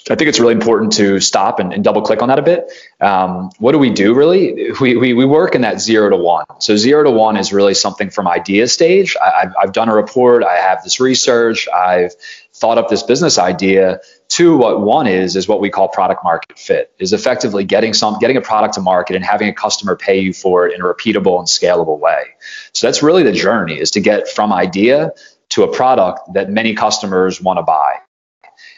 I 0.10 0.16
think 0.16 0.30
it's 0.30 0.40
really 0.40 0.54
important 0.54 0.94
to 0.94 1.20
stop 1.20 1.60
and, 1.60 1.74
and 1.74 1.84
double 1.84 2.02
click 2.02 2.22
on 2.22 2.30
that 2.30 2.38
a 2.38 2.44
bit. 2.44 2.72
Um, 3.02 3.50
what 3.58 3.72
do 3.72 3.80
we 3.80 3.90
do 3.90 4.14
really? 4.14 4.72
We, 4.80 4.96
we, 4.98 5.14
we 5.14 5.26
work 5.26 5.56
in 5.56 5.62
that 5.62 5.82
zero 5.82 6.10
to 6.10 6.18
one. 6.18 6.46
So 6.60 6.76
zero 6.78 7.04
to 7.04 7.12
one 7.12 7.38
is 7.38 7.52
really 7.52 7.74
something 7.74 8.12
from 8.12 8.28
idea 8.28 8.68
stage. 8.68 9.16
I, 9.22 9.42
have 9.42 9.56
I've 9.60 9.74
done 9.74 9.90
a 9.90 9.96
report. 9.96 10.44
I 10.44 10.58
have 10.58 10.84
this 10.84 11.00
research. 11.00 11.68
I've 11.68 12.14
thought 12.56 12.78
up 12.78 12.88
this 12.88 13.04
business 13.04 13.38
idea 13.38 14.00
to 14.28 14.56
what 14.58 14.80
one 14.80 15.08
is 15.08 15.36
is 15.36 15.48
what 15.48 15.60
we 15.60 15.70
call 15.70 15.90
product 15.90 16.24
market 16.24 16.58
fit 16.58 16.92
is 17.00 17.12
effectively 17.12 17.64
getting 17.64 17.94
some 17.94 18.18
getting 18.20 18.38
a 18.38 18.42
product 18.42 18.76
to 18.76 18.82
market 18.82 19.16
and 19.16 19.26
having 19.26 19.50
a 19.50 19.54
customer 19.54 19.96
pay 19.96 20.20
you 20.20 20.34
for 20.34 20.68
it 20.68 20.74
in 20.74 20.82
a 20.82 20.84
repeatable 20.86 21.38
and 21.38 21.48
scalable 21.48 22.00
way 22.00 22.24
so 22.72 22.88
that's 22.88 23.04
really 23.04 23.24
the 23.24 23.34
journey 23.34 23.78
is 23.78 23.92
to 23.92 24.00
get 24.00 24.30
from 24.30 24.54
idea 24.54 25.12
to 25.50 25.64
a 25.64 25.74
product 25.74 26.22
that 26.34 26.50
many 26.50 26.74
customers 26.74 27.42
want 27.42 27.58
to 27.58 27.64
buy 27.64 27.98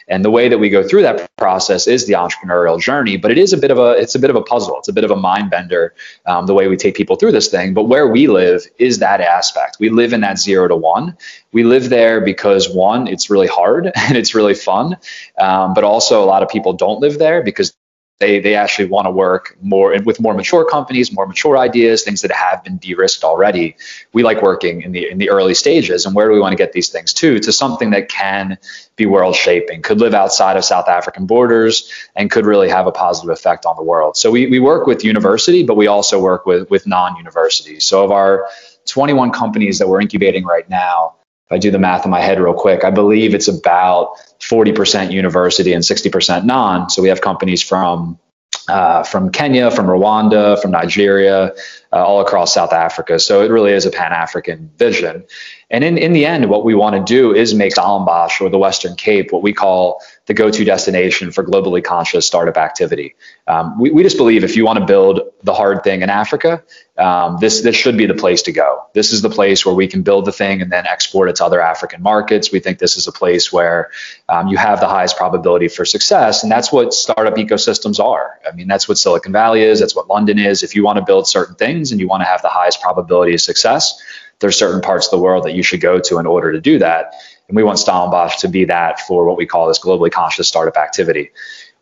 and 0.08 0.24
the 0.24 0.30
way 0.30 0.48
that 0.48 0.58
we 0.58 0.70
go 0.70 0.86
through 0.86 1.02
that 1.02 1.30
process 1.36 1.86
is 1.86 2.06
the 2.06 2.14
entrepreneurial 2.14 2.80
journey, 2.80 3.16
but 3.16 3.30
it 3.30 3.38
is 3.38 3.52
a 3.52 3.56
bit 3.56 3.70
of 3.70 3.78
a 3.78 3.92
it's 3.92 4.14
a 4.14 4.18
bit 4.18 4.30
of 4.30 4.36
a 4.36 4.42
puzzle. 4.42 4.78
It's 4.78 4.88
a 4.88 4.92
bit 4.92 5.04
of 5.04 5.10
a 5.10 5.16
mind 5.16 5.50
bender 5.50 5.94
um, 6.26 6.46
the 6.46 6.54
way 6.54 6.68
we 6.68 6.76
take 6.76 6.94
people 6.94 7.16
through 7.16 7.32
this 7.32 7.48
thing. 7.48 7.74
But 7.74 7.84
where 7.84 8.06
we 8.06 8.26
live 8.26 8.66
is 8.78 8.98
that 8.98 9.20
aspect. 9.20 9.76
We 9.78 9.90
live 9.90 10.12
in 10.12 10.20
that 10.22 10.38
zero 10.38 10.68
to 10.68 10.76
one. 10.76 11.16
We 11.52 11.62
live 11.62 11.88
there 11.90 12.20
because 12.20 12.68
one, 12.68 13.06
it's 13.06 13.30
really 13.30 13.46
hard 13.46 13.86
and 13.94 14.16
it's 14.16 14.34
really 14.34 14.54
fun, 14.54 14.96
um, 15.38 15.74
but 15.74 15.84
also 15.84 16.22
a 16.22 16.26
lot 16.26 16.42
of 16.42 16.48
people 16.48 16.72
don't 16.72 17.00
live 17.00 17.18
there 17.18 17.42
because 17.42 17.74
they 18.18 18.40
they 18.40 18.54
actually 18.56 18.86
want 18.86 19.06
to 19.06 19.10
work 19.10 19.56
more 19.62 19.96
with 20.04 20.20
more 20.20 20.34
mature 20.34 20.64
companies, 20.64 21.12
more 21.12 21.26
mature 21.26 21.56
ideas, 21.56 22.02
things 22.02 22.22
that 22.22 22.32
have 22.32 22.64
been 22.64 22.76
de-risked 22.78 23.22
already. 23.22 23.76
We 24.12 24.24
like 24.24 24.42
working 24.42 24.82
in 24.82 24.92
the 24.92 25.08
in 25.08 25.18
the 25.18 25.30
early 25.30 25.54
stages, 25.54 26.04
and 26.04 26.14
where 26.14 26.26
do 26.26 26.34
we 26.34 26.40
want 26.40 26.52
to 26.52 26.56
get 26.56 26.72
these 26.72 26.88
things 26.88 27.12
to? 27.14 27.38
To 27.38 27.52
something 27.52 27.90
that 27.90 28.08
can 28.08 28.58
be 28.96 29.06
world 29.06 29.36
shaping, 29.36 29.82
could 29.82 30.00
live 30.00 30.14
outside 30.14 30.56
of 30.56 30.64
South 30.64 30.88
African 30.88 31.26
borders, 31.26 31.92
and 32.16 32.30
could 32.30 32.44
really 32.44 32.68
have 32.68 32.86
a 32.88 32.92
positive 32.92 33.30
effect 33.30 33.66
on 33.66 33.76
the 33.76 33.84
world. 33.84 34.16
So 34.16 34.30
we 34.32 34.46
we 34.46 34.58
work 34.58 34.86
with 34.86 35.04
university, 35.04 35.62
but 35.62 35.76
we 35.76 35.86
also 35.86 36.20
work 36.20 36.44
with 36.44 36.68
with 36.70 36.86
non-universities. 36.86 37.84
So 37.84 38.04
of 38.04 38.10
our 38.10 38.48
21 38.86 39.30
companies 39.30 39.78
that 39.78 39.88
we're 39.88 40.00
incubating 40.00 40.44
right 40.44 40.68
now, 40.68 41.14
I 41.50 41.58
do 41.58 41.70
the 41.70 41.78
math 41.78 42.04
in 42.04 42.10
my 42.10 42.20
head 42.20 42.40
real 42.40 42.54
quick, 42.54 42.84
I 42.84 42.90
believe 42.90 43.34
it's 43.34 43.48
about 43.48 44.18
40% 44.40 45.12
university 45.12 45.72
and 45.72 45.82
60% 45.82 46.44
non. 46.44 46.90
So 46.90 47.02
we 47.02 47.08
have 47.08 47.20
companies 47.20 47.62
from 47.62 48.18
uh, 48.68 49.02
from 49.02 49.30
Kenya, 49.30 49.70
from 49.70 49.86
Rwanda, 49.86 50.60
from 50.60 50.70
Nigeria, 50.72 51.52
uh, 51.92 52.04
all 52.04 52.20
across 52.20 52.52
South 52.52 52.72
Africa. 52.72 53.18
So 53.18 53.42
it 53.42 53.50
really 53.50 53.72
is 53.72 53.86
a 53.86 53.90
Pan 53.90 54.12
African 54.12 54.70
vision. 54.76 55.24
And 55.70 55.84
in, 55.84 55.96
in 55.96 56.12
the 56.12 56.26
end, 56.26 56.50
what 56.50 56.64
we 56.64 56.74
want 56.74 56.94
to 56.94 57.02
do 57.02 57.34
is 57.34 57.54
make 57.54 57.72
Stellenbosch 57.72 58.40
or 58.40 58.50
the 58.50 58.58
Western 58.58 58.94
Cape 58.94 59.32
what 59.32 59.42
we 59.42 59.54
call 59.54 60.02
the 60.28 60.34
go 60.34 60.50
to 60.50 60.62
destination 60.62 61.32
for 61.32 61.42
globally 61.42 61.82
conscious 61.82 62.26
startup 62.26 62.58
activity. 62.58 63.16
Um, 63.46 63.80
we, 63.80 63.90
we 63.90 64.02
just 64.02 64.18
believe 64.18 64.44
if 64.44 64.56
you 64.56 64.64
want 64.66 64.78
to 64.78 64.84
build 64.84 65.22
the 65.42 65.54
hard 65.54 65.82
thing 65.82 66.02
in 66.02 66.10
Africa, 66.10 66.62
um, 66.98 67.38
this, 67.40 67.62
this 67.62 67.74
should 67.74 67.96
be 67.96 68.04
the 68.04 68.14
place 68.14 68.42
to 68.42 68.52
go. 68.52 68.84
This 68.92 69.14
is 69.14 69.22
the 69.22 69.30
place 69.30 69.64
where 69.64 69.74
we 69.74 69.86
can 69.86 70.02
build 70.02 70.26
the 70.26 70.32
thing 70.32 70.60
and 70.60 70.70
then 70.70 70.86
export 70.86 71.30
it 71.30 71.36
to 71.36 71.46
other 71.46 71.62
African 71.62 72.02
markets. 72.02 72.52
We 72.52 72.60
think 72.60 72.78
this 72.78 72.98
is 72.98 73.06
a 73.06 73.12
place 73.12 73.50
where 73.50 73.90
um, 74.28 74.48
you 74.48 74.58
have 74.58 74.80
the 74.80 74.86
highest 74.86 75.16
probability 75.16 75.68
for 75.68 75.86
success. 75.86 76.42
And 76.42 76.52
that's 76.52 76.70
what 76.70 76.92
startup 76.92 77.36
ecosystems 77.36 77.98
are. 77.98 78.38
I 78.46 78.54
mean, 78.54 78.68
that's 78.68 78.86
what 78.86 78.98
Silicon 78.98 79.32
Valley 79.32 79.62
is, 79.62 79.80
that's 79.80 79.96
what 79.96 80.08
London 80.08 80.38
is. 80.38 80.62
If 80.62 80.74
you 80.74 80.84
want 80.84 80.98
to 80.98 81.04
build 81.04 81.26
certain 81.26 81.54
things 81.54 81.90
and 81.90 82.00
you 82.00 82.06
want 82.06 82.20
to 82.20 82.26
have 82.26 82.42
the 82.42 82.50
highest 82.50 82.82
probability 82.82 83.32
of 83.32 83.40
success, 83.40 83.98
there's 84.40 84.56
certain 84.56 84.82
parts 84.82 85.06
of 85.06 85.10
the 85.10 85.18
world 85.18 85.44
that 85.44 85.54
you 85.54 85.62
should 85.62 85.80
go 85.80 85.98
to 85.98 86.18
in 86.18 86.26
order 86.26 86.52
to 86.52 86.60
do 86.60 86.78
that. 86.80 87.14
And 87.48 87.56
we 87.56 87.62
want 87.62 87.78
Stellenbosch 87.78 88.38
to 88.40 88.48
be 88.48 88.66
that 88.66 89.00
for 89.00 89.24
what 89.26 89.36
we 89.36 89.46
call 89.46 89.68
this 89.68 89.78
globally 89.78 90.10
conscious 90.10 90.48
startup 90.48 90.76
activity. 90.76 91.30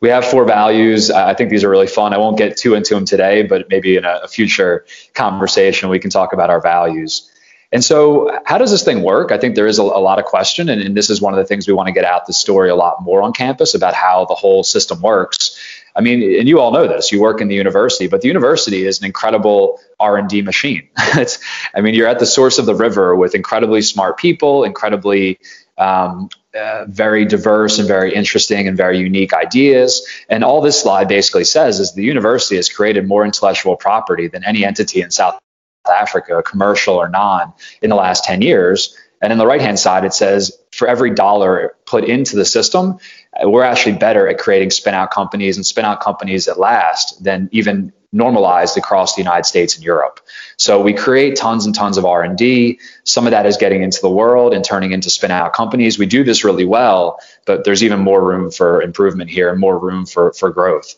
We 0.00 0.10
have 0.10 0.24
four 0.24 0.44
values. 0.44 1.10
I 1.10 1.34
think 1.34 1.50
these 1.50 1.64
are 1.64 1.70
really 1.70 1.86
fun. 1.86 2.12
I 2.12 2.18
won't 2.18 2.38
get 2.38 2.56
too 2.56 2.74
into 2.74 2.94
them 2.94 3.04
today, 3.04 3.42
but 3.42 3.68
maybe 3.70 3.96
in 3.96 4.04
a, 4.04 4.20
a 4.24 4.28
future 4.28 4.84
conversation, 5.14 5.88
we 5.88 5.98
can 5.98 6.10
talk 6.10 6.32
about 6.32 6.50
our 6.50 6.60
values. 6.60 7.30
And 7.72 7.82
so, 7.82 8.30
how 8.44 8.58
does 8.58 8.70
this 8.70 8.84
thing 8.84 9.02
work? 9.02 9.32
I 9.32 9.38
think 9.38 9.56
there 9.56 9.66
is 9.66 9.78
a, 9.78 9.82
a 9.82 10.00
lot 10.00 10.18
of 10.20 10.24
question, 10.24 10.68
and, 10.68 10.80
and, 10.80 10.96
this 10.96 11.10
is 11.10 11.20
one 11.20 11.34
of 11.34 11.38
the 11.38 11.44
things 11.44 11.66
we 11.66 11.74
want 11.74 11.88
to 11.88 11.92
get 11.92 12.04
out 12.04 12.26
the 12.26 12.32
story 12.32 12.70
a 12.70 12.76
lot 12.76 13.02
more 13.02 13.22
on 13.22 13.32
campus 13.32 13.74
about 13.74 13.92
how 13.92 14.24
the 14.24 14.34
whole 14.34 14.62
system 14.62 15.00
works. 15.00 15.58
I 15.96 16.00
mean, 16.00 16.38
and 16.38 16.48
you 16.48 16.60
all 16.60 16.70
know 16.70 16.86
this. 16.86 17.10
You 17.10 17.20
work 17.20 17.40
in 17.40 17.48
the 17.48 17.56
university, 17.56 18.06
but 18.06 18.20
the 18.20 18.28
university 18.28 18.86
is 18.86 19.00
an 19.00 19.06
incredible 19.06 19.80
R&D 19.98 20.42
machine. 20.42 20.88
it's, 20.98 21.38
I 21.74 21.80
mean, 21.80 21.94
you're 21.94 22.08
at 22.08 22.18
the 22.18 22.26
source 22.26 22.58
of 22.58 22.66
the 22.66 22.74
river 22.74 23.14
with 23.16 23.34
incredibly 23.34 23.82
smart 23.82 24.18
people, 24.18 24.64
incredibly 24.64 25.38
um, 25.78 26.28
uh, 26.54 26.86
very 26.88 27.24
diverse 27.24 27.78
and 27.78 27.86
very 27.86 28.14
interesting 28.14 28.66
and 28.66 28.76
very 28.76 28.98
unique 28.98 29.34
ideas. 29.34 30.06
And 30.28 30.42
all 30.42 30.60
this 30.60 30.80
slide 30.80 31.08
basically 31.08 31.44
says 31.44 31.80
is 31.80 31.92
the 31.92 32.02
university 32.02 32.56
has 32.56 32.68
created 32.68 33.06
more 33.06 33.24
intellectual 33.24 33.76
property 33.76 34.28
than 34.28 34.44
any 34.44 34.64
entity 34.64 35.02
in 35.02 35.10
South 35.10 35.38
Africa, 35.86 36.42
commercial 36.42 36.94
or 36.94 37.08
non, 37.08 37.52
in 37.82 37.90
the 37.90 37.96
last 37.96 38.24
10 38.24 38.42
years. 38.42 38.96
And 39.22 39.32
in 39.32 39.38
the 39.38 39.46
right 39.46 39.60
hand 39.60 39.78
side, 39.78 40.04
it 40.04 40.12
says 40.12 40.56
for 40.72 40.88
every 40.88 41.14
dollar 41.14 41.76
put 41.86 42.04
into 42.04 42.36
the 42.36 42.44
system, 42.44 42.98
we're 43.42 43.62
actually 43.62 43.96
better 43.96 44.28
at 44.28 44.38
creating 44.38 44.70
spin 44.70 44.94
out 44.94 45.10
companies 45.10 45.56
and 45.56 45.64
spin 45.64 45.84
out 45.84 46.00
companies 46.00 46.46
that 46.46 46.58
last 46.58 47.22
than 47.24 47.48
even 47.52 47.92
normalized 48.12 48.76
across 48.78 49.14
the 49.14 49.22
United 49.22 49.44
States 49.44 49.76
and 49.76 49.84
Europe. 49.84 50.20
So 50.56 50.80
we 50.82 50.92
create 50.92 51.36
tons 51.36 51.66
and 51.66 51.74
tons 51.74 51.98
of 51.98 52.04
R&D. 52.04 52.80
Some 53.04 53.26
of 53.26 53.32
that 53.32 53.46
is 53.46 53.56
getting 53.56 53.82
into 53.82 54.00
the 54.00 54.10
world 54.10 54.54
and 54.54 54.64
turning 54.64 54.92
into 54.92 55.10
spin 55.10 55.30
out 55.30 55.52
companies. 55.52 55.98
We 55.98 56.06
do 56.06 56.24
this 56.24 56.44
really 56.44 56.64
well, 56.64 57.20
but 57.44 57.64
there's 57.64 57.84
even 57.84 58.00
more 58.00 58.24
room 58.24 58.50
for 58.50 58.82
improvement 58.82 59.30
here 59.30 59.50
and 59.50 59.60
more 59.60 59.78
room 59.78 60.06
for, 60.06 60.32
for 60.32 60.50
growth. 60.50 60.94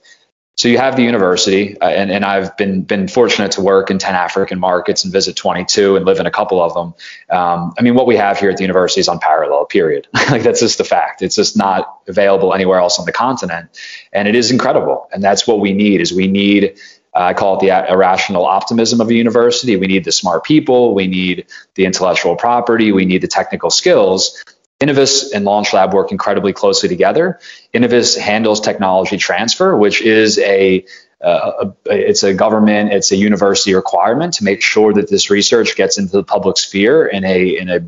So 0.58 0.66
you 0.66 0.78
have 0.78 0.96
the 0.96 1.04
university, 1.04 1.80
uh, 1.80 1.88
and, 1.88 2.10
and 2.10 2.24
I've 2.24 2.56
been 2.56 2.82
been 2.82 3.06
fortunate 3.06 3.52
to 3.52 3.60
work 3.60 3.92
in 3.92 3.98
10 3.98 4.16
African 4.16 4.58
markets 4.58 5.04
and 5.04 5.12
visit 5.12 5.36
22 5.36 5.94
and 5.94 6.04
live 6.04 6.18
in 6.18 6.26
a 6.26 6.32
couple 6.32 6.60
of 6.60 6.74
them. 6.74 6.94
Um, 7.30 7.74
I 7.78 7.82
mean, 7.82 7.94
what 7.94 8.08
we 8.08 8.16
have 8.16 8.40
here 8.40 8.50
at 8.50 8.56
the 8.56 8.64
university 8.64 9.00
is 9.00 9.06
unparalleled, 9.06 9.68
period. 9.68 10.08
like 10.14 10.42
that's 10.42 10.58
just 10.58 10.78
the 10.78 10.84
fact. 10.84 11.22
It's 11.22 11.36
just 11.36 11.56
not 11.56 12.00
available 12.08 12.52
anywhere 12.52 12.80
else 12.80 12.98
on 12.98 13.06
the 13.06 13.12
continent. 13.12 13.70
And 14.12 14.26
it 14.26 14.34
is 14.34 14.50
incredible. 14.50 15.08
And 15.12 15.22
that's 15.22 15.46
what 15.46 15.60
we 15.60 15.72
need 15.72 16.00
is 16.00 16.12
we 16.12 16.26
need 16.26 16.76
I 17.18 17.34
call 17.34 17.56
it 17.56 17.60
the 17.60 17.90
irrational 17.90 18.44
optimism 18.44 19.00
of 19.00 19.08
a 19.08 19.14
university. 19.14 19.76
We 19.76 19.88
need 19.88 20.04
the 20.04 20.12
smart 20.12 20.44
people. 20.44 20.94
We 20.94 21.08
need 21.08 21.46
the 21.74 21.84
intellectual 21.84 22.36
property. 22.36 22.92
We 22.92 23.06
need 23.06 23.22
the 23.22 23.28
technical 23.28 23.70
skills. 23.70 24.44
Innovus 24.80 25.32
and 25.34 25.44
Launch 25.44 25.72
Lab 25.72 25.92
work 25.92 26.12
incredibly 26.12 26.52
closely 26.52 26.88
together. 26.88 27.40
Innovus 27.74 28.16
handles 28.16 28.60
technology 28.60 29.16
transfer, 29.16 29.76
which 29.76 30.00
is 30.00 30.38
a, 30.38 30.84
uh, 31.20 31.70
a, 31.86 32.08
it's 32.08 32.22
a 32.22 32.32
government, 32.32 32.92
it's 32.92 33.10
a 33.10 33.16
university 33.16 33.74
requirement 33.74 34.34
to 34.34 34.44
make 34.44 34.62
sure 34.62 34.92
that 34.92 35.10
this 35.10 35.30
research 35.30 35.74
gets 35.74 35.98
into 35.98 36.12
the 36.12 36.22
public 36.22 36.56
sphere 36.56 37.06
in 37.06 37.24
a 37.24 37.58
in 37.58 37.68
a, 37.68 37.80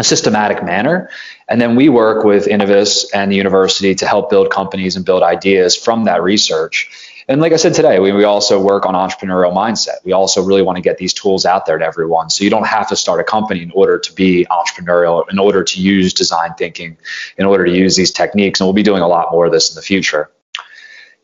a 0.00 0.04
systematic 0.04 0.64
manner. 0.64 1.08
And 1.48 1.60
then 1.60 1.76
we 1.76 1.88
work 1.88 2.24
with 2.24 2.46
Innovus 2.46 3.06
and 3.14 3.30
the 3.30 3.36
university 3.36 3.94
to 3.94 4.06
help 4.06 4.28
build 4.28 4.50
companies 4.50 4.96
and 4.96 5.04
build 5.04 5.22
ideas 5.22 5.76
from 5.76 6.04
that 6.04 6.24
research. 6.24 6.90
And 7.28 7.40
like 7.40 7.52
I 7.52 7.56
said 7.56 7.74
today, 7.74 7.98
we, 7.98 8.12
we 8.12 8.22
also 8.22 8.60
work 8.60 8.86
on 8.86 8.94
entrepreneurial 8.94 9.52
mindset. 9.52 9.96
We 10.04 10.12
also 10.12 10.44
really 10.44 10.62
want 10.62 10.76
to 10.76 10.82
get 10.82 10.96
these 10.96 11.12
tools 11.12 11.44
out 11.44 11.66
there 11.66 11.76
to 11.76 11.84
everyone. 11.84 12.30
So 12.30 12.44
you 12.44 12.50
don't 12.50 12.66
have 12.66 12.88
to 12.90 12.96
start 12.96 13.20
a 13.20 13.24
company 13.24 13.62
in 13.62 13.72
order 13.72 13.98
to 13.98 14.12
be 14.12 14.46
entrepreneurial, 14.48 15.28
in 15.28 15.40
order 15.40 15.64
to 15.64 15.80
use 15.80 16.14
design 16.14 16.54
thinking, 16.54 16.98
in 17.36 17.46
order 17.46 17.64
to 17.64 17.72
use 17.72 17.96
these 17.96 18.12
techniques. 18.12 18.60
And 18.60 18.68
we'll 18.68 18.74
be 18.74 18.84
doing 18.84 19.02
a 19.02 19.08
lot 19.08 19.32
more 19.32 19.46
of 19.46 19.52
this 19.52 19.70
in 19.70 19.74
the 19.74 19.82
future. 19.82 20.30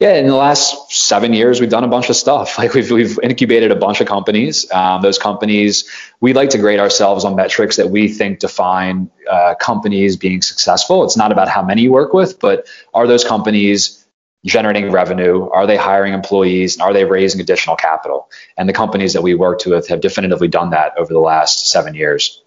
Yeah, 0.00 0.14
in 0.14 0.26
the 0.26 0.34
last 0.34 0.90
seven 0.90 1.32
years, 1.32 1.60
we've 1.60 1.70
done 1.70 1.84
a 1.84 1.88
bunch 1.88 2.10
of 2.10 2.16
stuff. 2.16 2.58
Like 2.62 2.74
we've 2.74 2.90
we've 2.90 3.20
incubated 3.22 3.70
a 3.70 3.76
bunch 3.76 4.00
of 4.00 4.08
companies. 4.08 4.68
Um, 4.72 5.02
those 5.02 5.16
companies, 5.16 5.88
we 6.20 6.32
like 6.32 6.50
to 6.50 6.58
grade 6.58 6.80
ourselves 6.80 7.24
on 7.24 7.36
metrics 7.36 7.76
that 7.76 7.90
we 7.90 8.08
think 8.08 8.40
define 8.40 9.08
uh, 9.30 9.54
companies 9.60 10.16
being 10.16 10.42
successful. 10.42 11.04
It's 11.04 11.16
not 11.16 11.30
about 11.30 11.48
how 11.48 11.62
many 11.62 11.82
you 11.82 11.92
work 11.92 12.12
with, 12.12 12.40
but 12.40 12.66
are 12.92 13.06
those 13.06 13.22
companies 13.22 14.01
generating 14.44 14.90
revenue? 14.90 15.48
Are 15.50 15.66
they 15.66 15.76
hiring 15.76 16.14
employees? 16.14 16.74
And 16.74 16.82
are 16.82 16.92
they 16.92 17.04
raising 17.04 17.40
additional 17.40 17.76
capital? 17.76 18.30
And 18.56 18.68
the 18.68 18.72
companies 18.72 19.12
that 19.12 19.22
we 19.22 19.34
worked 19.34 19.66
with 19.66 19.88
have 19.88 20.00
definitively 20.00 20.48
done 20.48 20.70
that 20.70 20.96
over 20.98 21.12
the 21.12 21.20
last 21.20 21.68
seven 21.68 21.94
years. 21.94 22.42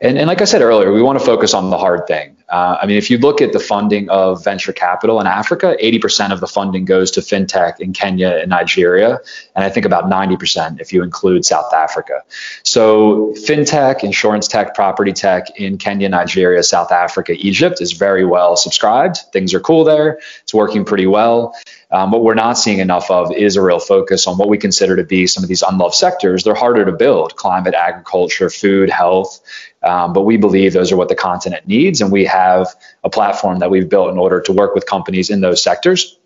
And, 0.00 0.18
and 0.18 0.26
like 0.26 0.42
I 0.42 0.44
said 0.44 0.60
earlier, 0.60 0.92
we 0.92 1.02
want 1.02 1.18
to 1.18 1.24
focus 1.24 1.54
on 1.54 1.70
the 1.70 1.78
hard 1.78 2.06
thing. 2.06 2.36
Uh, 2.54 2.78
I 2.80 2.86
mean, 2.86 2.96
if 2.98 3.10
you 3.10 3.18
look 3.18 3.42
at 3.42 3.52
the 3.52 3.58
funding 3.58 4.08
of 4.10 4.44
venture 4.44 4.72
capital 4.72 5.20
in 5.20 5.26
Africa, 5.26 5.76
80% 5.82 6.30
of 6.30 6.38
the 6.38 6.46
funding 6.46 6.84
goes 6.84 7.10
to 7.10 7.20
fintech 7.20 7.80
in 7.80 7.92
Kenya 7.92 8.28
and 8.42 8.48
Nigeria, 8.48 9.18
and 9.56 9.64
I 9.64 9.70
think 9.70 9.84
about 9.84 10.04
90% 10.04 10.80
if 10.80 10.92
you 10.92 11.02
include 11.02 11.44
South 11.44 11.74
Africa. 11.74 12.22
So, 12.62 13.34
fintech, 13.44 14.04
insurance 14.04 14.46
tech, 14.46 14.72
property 14.76 15.12
tech 15.12 15.58
in 15.58 15.78
Kenya, 15.78 16.08
Nigeria, 16.08 16.62
South 16.62 16.92
Africa, 16.92 17.32
Egypt 17.36 17.80
is 17.80 17.90
very 17.90 18.24
well 18.24 18.54
subscribed. 18.54 19.16
Things 19.32 19.52
are 19.52 19.58
cool 19.60 19.82
there. 19.82 20.20
It's 20.44 20.54
working 20.54 20.84
pretty 20.84 21.08
well. 21.08 21.56
Um, 21.90 22.10
what 22.10 22.22
we're 22.22 22.34
not 22.34 22.54
seeing 22.54 22.78
enough 22.78 23.10
of 23.10 23.32
is 23.32 23.56
a 23.56 23.62
real 23.62 23.78
focus 23.78 24.26
on 24.26 24.36
what 24.36 24.48
we 24.48 24.58
consider 24.58 24.96
to 24.96 25.04
be 25.04 25.26
some 25.26 25.42
of 25.42 25.48
these 25.48 25.62
unloved 25.62 25.94
sectors. 25.94 26.42
They're 26.42 26.54
harder 26.54 26.84
to 26.84 26.92
build 26.92 27.36
climate, 27.36 27.74
agriculture, 27.74 28.50
food, 28.50 28.90
health. 28.90 29.40
Um, 29.84 30.12
but 30.12 30.22
we 30.22 30.36
believe 30.36 30.72
those 30.72 30.90
are 30.92 30.96
what 30.96 31.08
the 31.08 31.14
continent 31.14 31.66
needs. 31.66 32.00
And 32.00 32.10
we 32.10 32.24
have 32.24 32.74
a 33.02 33.10
platform 33.10 33.58
that 33.58 33.70
we've 33.70 33.88
built 33.88 34.10
in 34.10 34.18
order 34.18 34.40
to 34.40 34.52
work 34.52 34.74
with 34.74 34.86
companies 34.86 35.30
in 35.30 35.40
those 35.40 35.62
sectors. 35.62 36.18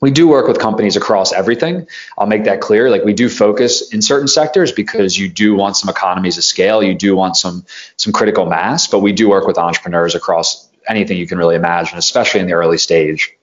We 0.00 0.10
do 0.10 0.28
work 0.28 0.46
with 0.46 0.58
companies 0.58 0.96
across 0.96 1.32
everything. 1.32 1.86
I'll 2.18 2.26
make 2.26 2.44
that 2.44 2.60
clear. 2.60 2.90
Like 2.90 3.04
we 3.04 3.14
do 3.14 3.28
focus 3.28 3.92
in 3.94 4.02
certain 4.02 4.28
sectors 4.28 4.72
because 4.72 5.16
you 5.18 5.28
do 5.28 5.54
want 5.54 5.76
some 5.76 5.88
economies 5.88 6.36
of 6.36 6.44
scale. 6.44 6.82
You 6.82 6.94
do 6.94 7.16
want 7.16 7.36
some 7.36 7.64
some 7.96 8.12
critical 8.12 8.46
mass, 8.46 8.88
but 8.88 8.98
we 8.98 9.12
do 9.12 9.28
work 9.28 9.46
with 9.46 9.56
entrepreneurs 9.56 10.14
across 10.14 10.68
anything 10.88 11.16
you 11.16 11.26
can 11.26 11.38
really 11.38 11.56
imagine, 11.56 11.98
especially 11.98 12.40
in 12.40 12.46
the 12.46 12.52
early 12.52 12.78
stage. 12.78 13.36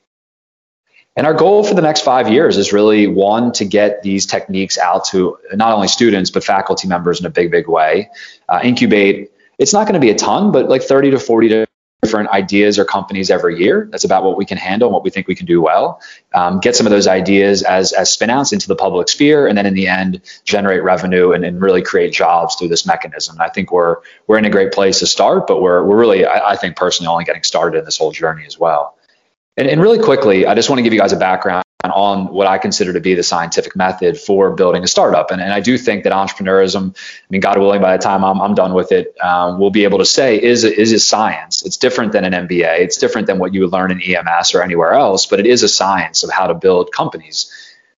And 1.16 1.28
our 1.28 1.34
goal 1.34 1.64
for 1.64 1.76
the 1.76 1.82
next 1.82 2.02
five 2.02 2.30
years 2.30 2.58
is 2.58 2.74
really 2.74 3.06
one 3.06 3.52
to 3.54 3.66
get 3.66 4.02
these 4.02 4.26
techniques 4.26 4.78
out 4.78 5.06
to 5.06 5.38
not 5.54 5.74
only 5.74 5.88
students 5.88 6.32
but 6.32 6.44
faculty 6.44 6.88
members 6.88 7.20
in 7.20 7.26
a 7.26 7.30
big, 7.30 7.52
big 7.52 7.68
way. 7.68 8.10
Uh, 8.50 8.60
incubate. 8.64 9.32
It's 9.60 9.74
not 9.74 9.86
going 9.86 9.94
to 9.94 10.00
be 10.00 10.10
a 10.10 10.16
ton, 10.16 10.52
but 10.52 10.70
like 10.70 10.84
30 10.84 11.12
to 11.12 11.20
40 11.20 11.66
different 12.04 12.30
ideas 12.30 12.78
or 12.78 12.86
companies 12.86 13.32
every 13.32 13.58
year. 13.58 13.88
That's 13.90 14.04
about 14.04 14.24
what 14.24 14.38
we 14.38 14.46
can 14.46 14.58
handle 14.58 14.90
and 14.90 14.94
what 14.94 15.04
we 15.04 15.10
think 15.10 15.28
we 15.28 15.36
can 15.36 15.46
do 15.46 15.62
well. 15.62 16.02
Um, 16.34 16.60
get 16.60 16.76
some 16.76 16.86
of 16.86 16.92
those 16.92 17.08
ideas 17.08 17.64
as 17.64 17.94
as 17.94 18.16
spinouts 18.16 18.52
into 18.52 18.68
the 18.68 18.76
public 18.76 19.08
sphere, 19.08 19.48
and 19.48 19.58
then 19.58 19.66
in 19.66 19.74
the 19.74 19.88
end, 19.88 20.22
generate 20.44 20.84
revenue 20.84 21.32
and, 21.32 21.46
and 21.46 21.62
really 21.62 21.82
create 21.82 22.14
jobs 22.14 22.56
through 22.56 22.68
this 22.68 22.86
mechanism. 22.86 23.38
I 23.40 23.50
think 23.50 23.72
we're 23.72 23.98
we're 24.28 24.38
in 24.38 24.46
a 24.46 24.50
great 24.50 24.74
place 24.74 25.00
to 25.00 25.08
start, 25.08 25.48
but 25.48 25.62
we're 25.62 25.84
we're 25.84 25.98
really 25.98 26.26
I, 26.26 26.52
I 26.52 26.56
think 26.58 26.76
personally 26.76 27.08
only 27.08 27.24
getting 27.24 27.44
started 27.44 27.80
in 27.80 27.86
this 27.86 27.98
whole 27.98 28.12
journey 28.12 28.46
as 28.46 28.60
well. 28.60 28.98
And, 29.56 29.68
and 29.68 29.80
really 29.82 30.00
quickly, 30.00 30.48
I 30.48 30.56
just 30.56 30.70
want 30.70 30.80
to 30.80 30.84
give 30.84 30.94
you 30.94 31.00
guys 31.00 31.14
a 31.14 31.18
background 31.18 31.63
on 31.92 32.28
what 32.28 32.48
I 32.48 32.58
consider 32.58 32.94
to 32.94 33.02
be 33.02 33.14
the 33.14 33.24
scientific 33.24 33.76
method 33.76 34.18
for 34.18 34.52
building 34.52 34.84
a 34.84 34.88
startup. 34.88 35.32
And, 35.32 35.42
and 35.42 35.52
I 35.52 35.60
do 35.60 35.78
think 35.78 36.04
that 36.04 36.14
entrepreneurism, 36.14 36.96
I 36.96 37.26
mean, 37.30 37.42
God 37.42 37.58
willing, 37.58 37.82
by 37.82 37.98
the 37.98 38.02
time 38.02 38.24
I'm, 38.24 38.42
I'm 38.42 38.56
done 38.56 38.74
with 38.74 38.92
it, 38.92 39.14
um, 39.22 39.60
we'll 39.60 39.70
be 39.70 39.84
able 39.84 40.00
to 40.00 40.06
say 40.06 40.42
is 40.42 40.64
is 40.64 40.94
a 40.94 41.00
science. 41.00 41.64
It's 41.66 41.78
different 41.78 42.14
than 42.14 42.24
an 42.24 42.48
MBA. 42.48 42.80
It's 42.80 42.98
different 42.98 43.28
than 43.28 43.40
what 43.40 43.54
you 43.54 43.68
learn 43.68 43.92
in 43.92 44.02
EMS 44.02 44.56
or 44.56 44.64
anywhere 44.64 44.94
else, 44.94 45.26
but 45.26 45.40
it 45.40 45.46
is 45.46 45.64
a 45.64 45.70
science 45.70 46.24
of 46.24 46.32
how 46.32 46.48
to 46.48 46.54
build 46.54 46.92
companies. 46.92 47.52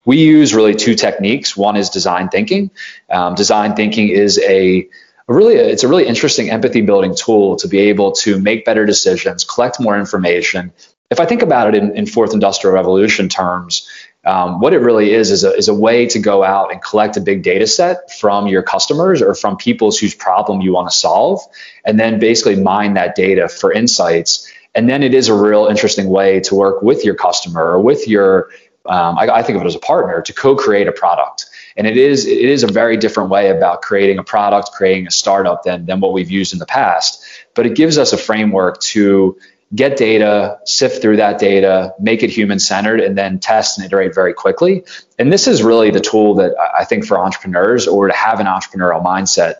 We 0.06 0.18
use 0.18 0.54
really 0.54 0.74
two 0.74 0.94
techniques. 0.94 1.56
One 1.56 1.76
is 1.76 1.88
design 1.90 2.28
thinking. 2.28 2.70
Um, 3.10 3.34
design 3.34 3.74
thinking 3.74 4.08
is 4.08 4.38
a 4.38 4.88
really 5.26 5.56
it's 5.56 5.84
a 5.84 5.88
really 5.88 6.06
interesting 6.06 6.50
empathy 6.50 6.82
building 6.82 7.14
tool 7.14 7.56
to 7.56 7.68
be 7.68 7.78
able 7.78 8.12
to 8.12 8.38
make 8.40 8.64
better 8.64 8.84
decisions 8.84 9.44
collect 9.44 9.80
more 9.80 9.98
information 9.98 10.72
if 11.10 11.20
I 11.20 11.26
think 11.26 11.42
about 11.42 11.74
it 11.74 11.82
in, 11.82 11.96
in 11.96 12.06
fourth 12.06 12.32
industrial 12.32 12.74
revolution 12.74 13.28
terms, 13.28 13.88
um, 14.24 14.60
what 14.60 14.72
it 14.72 14.78
really 14.78 15.12
is 15.12 15.30
is 15.30 15.44
a, 15.44 15.52
is 15.54 15.68
a 15.68 15.74
way 15.74 16.06
to 16.06 16.18
go 16.18 16.42
out 16.42 16.72
and 16.72 16.82
collect 16.82 17.16
a 17.16 17.20
big 17.20 17.42
data 17.42 17.66
set 17.66 18.10
from 18.10 18.46
your 18.46 18.62
customers 18.62 19.20
or 19.20 19.34
from 19.34 19.56
people 19.56 19.92
whose 19.92 20.14
problem 20.14 20.62
you 20.62 20.72
want 20.72 20.90
to 20.90 20.96
solve, 20.96 21.40
and 21.84 22.00
then 22.00 22.18
basically 22.18 22.56
mine 22.56 22.94
that 22.94 23.14
data 23.14 23.48
for 23.48 23.72
insights. 23.72 24.50
And 24.74 24.88
then 24.88 25.02
it 25.02 25.14
is 25.14 25.28
a 25.28 25.34
real 25.34 25.66
interesting 25.66 26.08
way 26.08 26.40
to 26.40 26.54
work 26.54 26.82
with 26.82 27.04
your 27.04 27.14
customer 27.14 27.62
or 27.62 27.80
with 27.80 28.08
your, 28.08 28.48
um, 28.86 29.18
I, 29.18 29.28
I 29.28 29.42
think 29.42 29.56
of 29.56 29.62
it 29.62 29.66
as 29.66 29.76
a 29.76 29.80
partner 29.80 30.22
to 30.22 30.32
co-create 30.32 30.88
a 30.88 30.92
product. 30.92 31.46
And 31.76 31.86
it 31.86 31.96
is 31.96 32.24
it 32.24 32.38
is 32.38 32.62
a 32.62 32.68
very 32.68 32.96
different 32.96 33.30
way 33.30 33.50
about 33.50 33.82
creating 33.82 34.18
a 34.18 34.22
product, 34.22 34.70
creating 34.72 35.08
a 35.08 35.10
startup 35.10 35.64
than 35.64 35.86
than 35.86 36.00
what 36.00 36.12
we've 36.12 36.30
used 36.30 36.52
in 36.52 36.60
the 36.60 36.66
past. 36.66 37.24
But 37.54 37.66
it 37.66 37.74
gives 37.74 37.98
us 37.98 38.12
a 38.12 38.16
framework 38.16 38.80
to 38.94 39.36
get 39.72 39.96
data, 39.96 40.58
sift 40.64 41.00
through 41.00 41.16
that 41.16 41.38
data, 41.38 41.94
make 42.00 42.22
it 42.22 42.30
human 42.30 42.58
centered, 42.58 43.00
and 43.00 43.16
then 43.16 43.38
test 43.38 43.78
and 43.78 43.86
iterate 43.86 44.14
very 44.14 44.34
quickly. 44.34 44.84
And 45.18 45.32
this 45.32 45.46
is 45.46 45.62
really 45.62 45.90
the 45.90 46.00
tool 46.00 46.34
that 46.36 46.54
I 46.76 46.84
think 46.84 47.04
for 47.06 47.18
entrepreneurs 47.18 47.86
or 47.86 48.08
to 48.08 48.14
have 48.14 48.40
an 48.40 48.46
entrepreneurial 48.46 49.02
mindset, 49.02 49.54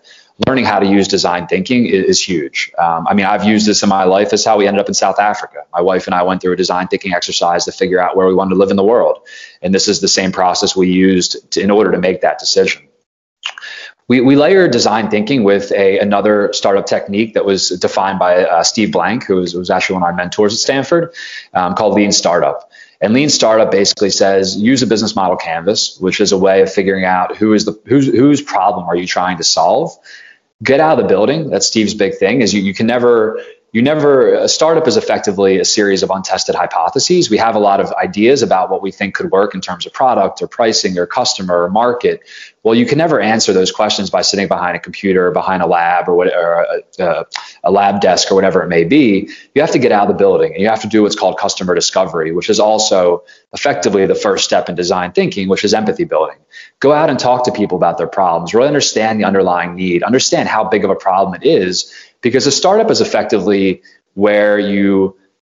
learning 0.46 0.64
how 0.64 0.80
to 0.80 0.86
use 0.86 1.06
design 1.06 1.46
thinking 1.46 1.86
is, 1.86 2.20
huge. 2.20 2.72
Um, 2.76 3.06
I 3.06 3.14
mean, 3.14 3.26
I've 3.26 3.44
used 3.44 3.66
this 3.66 3.82
in 3.82 3.88
my 3.88 4.04
life. 4.04 4.32
Is 4.32 4.44
how 4.44 4.58
we 4.58 4.66
ended 4.66 4.80
up 4.80 4.88
in 4.88 4.94
South 4.94 5.18
Africa. 5.20 5.64
My 5.72 5.80
wife 5.80 6.06
and 6.06 6.14
I 6.14 6.22
went 6.22 6.42
through 6.42 6.54
a 6.54 6.56
design 6.56 6.88
thinking 6.88 7.12
exercise 7.12 7.64
to 7.66 7.72
figure 7.72 8.00
out 8.00 8.16
where 8.16 8.26
we 8.26 8.34
wanted 8.34 8.54
to 8.54 8.56
live 8.56 8.70
in 8.70 8.76
the 8.76 8.84
world. 8.84 9.18
And 9.62 9.72
this 9.72 9.86
is 9.86 10.00
the 10.00 10.08
same 10.08 10.32
process 10.32 10.74
we 10.74 10.90
used 10.90 11.50
to, 11.52 11.60
in 11.60 11.70
order 11.70 11.92
to 11.92 11.98
make 11.98 12.22
that 12.22 12.38
decision. 12.38 12.88
We, 14.06 14.20
we 14.20 14.36
layer 14.36 14.68
design 14.68 15.10
thinking 15.10 15.44
with 15.44 15.72
a, 15.72 15.98
another 15.98 16.52
startup 16.52 16.86
technique 16.86 17.34
that 17.34 17.44
was 17.44 17.70
defined 17.70 18.18
by 18.18 18.44
uh, 18.44 18.62
Steve 18.62 18.92
Blank, 18.92 19.24
who 19.24 19.36
was, 19.36 19.54
was 19.54 19.70
actually 19.70 19.94
one 19.94 20.02
of 20.02 20.06
our 20.08 20.12
mentors 20.12 20.52
at 20.52 20.58
Stanford, 20.58 21.14
um, 21.54 21.74
called 21.74 21.94
Lean 21.94 22.12
Startup. 22.12 22.70
And 23.00 23.14
Lean 23.14 23.28
Startup 23.28 23.70
basically 23.70 24.10
says 24.10 24.56
use 24.56 24.82
a 24.82 24.86
business 24.86 25.16
model 25.16 25.36
canvas, 25.36 25.98
which 25.98 26.20
is 26.20 26.32
a 26.32 26.38
way 26.38 26.62
of 26.62 26.72
figuring 26.72 27.04
out 27.04 27.36
who 27.36 27.52
is 27.52 27.64
the 27.64 27.78
whose 27.86 28.06
whose 28.06 28.40
problem 28.40 28.86
are 28.86 28.96
you 28.96 29.06
trying 29.06 29.38
to 29.38 29.44
solve. 29.44 29.90
Get 30.62 30.80
out 30.80 30.98
of 30.98 31.04
the 31.04 31.08
building. 31.08 31.50
That's 31.50 31.66
Steve's 31.66 31.94
big 31.94 32.16
thing. 32.16 32.40
Is 32.40 32.54
you, 32.54 32.62
you 32.62 32.72
can 32.72 32.86
never 32.86 33.42
you 33.74 33.82
never 33.82 34.34
a 34.34 34.48
startup 34.48 34.86
is 34.86 34.96
effectively 34.96 35.58
a 35.58 35.64
series 35.64 36.02
of 36.04 36.10
untested 36.10 36.54
hypotheses 36.54 37.28
we 37.28 37.36
have 37.36 37.56
a 37.56 37.58
lot 37.58 37.80
of 37.80 37.92
ideas 37.94 38.40
about 38.40 38.70
what 38.70 38.80
we 38.80 38.92
think 38.92 39.14
could 39.14 39.32
work 39.32 39.52
in 39.52 39.60
terms 39.60 39.84
of 39.84 39.92
product 39.92 40.40
or 40.40 40.46
pricing 40.46 40.96
or 40.96 41.06
customer 41.06 41.64
or 41.64 41.68
market 41.68 42.20
well 42.64 42.74
you 42.74 42.84
can 42.84 42.98
never 42.98 43.20
answer 43.20 43.52
those 43.52 43.70
questions 43.70 44.10
by 44.10 44.22
sitting 44.22 44.48
behind 44.48 44.76
a 44.76 44.80
computer 44.80 45.28
or 45.28 45.30
behind 45.30 45.62
a 45.62 45.66
lab 45.66 46.08
or, 46.08 46.14
what, 46.14 46.34
or 46.34 46.82
a, 46.98 47.24
a, 47.62 47.70
lab 47.70 48.00
desk 48.00 48.32
or 48.32 48.34
whatever 48.34 48.62
it 48.62 48.68
may 48.68 48.82
be. 48.82 49.30
You 49.54 49.62
have 49.62 49.70
to 49.70 49.78
get 49.78 49.92
out 49.92 50.02
of 50.02 50.08
the 50.08 50.18
building 50.18 50.52
and 50.52 50.60
you 50.60 50.68
have 50.68 50.82
to 50.82 50.88
do 50.88 51.02
what's 51.02 51.14
called 51.14 51.38
customer 51.38 51.74
discovery 51.74 52.32
which 52.32 52.50
is 52.50 52.58
also 52.58 53.22
effectively 53.52 54.06
the 54.06 54.16
first 54.16 54.44
step 54.44 54.68
in 54.68 54.74
design 54.74 55.12
thinking 55.12 55.48
which 55.48 55.64
is 55.64 55.72
empathy 55.72 56.04
building. 56.04 56.38
Go 56.80 56.92
out 56.92 57.08
and 57.08 57.18
talk 57.18 57.44
to 57.44 57.52
people 57.52 57.76
about 57.76 57.98
their 57.98 58.08
problems 58.08 58.52
really 58.52 58.66
understand 58.66 59.20
the 59.20 59.24
underlying 59.24 59.76
need 59.76 60.02
understand 60.02 60.48
how 60.48 60.64
big 60.64 60.84
of 60.84 60.90
a 60.90 60.96
problem 60.96 61.40
it 61.40 61.46
is 61.46 61.92
because 62.20 62.46
a 62.46 62.52
startup 62.52 62.90
is 62.90 63.00
effectively 63.00 63.82
where 64.14 64.58
you 64.58 65.16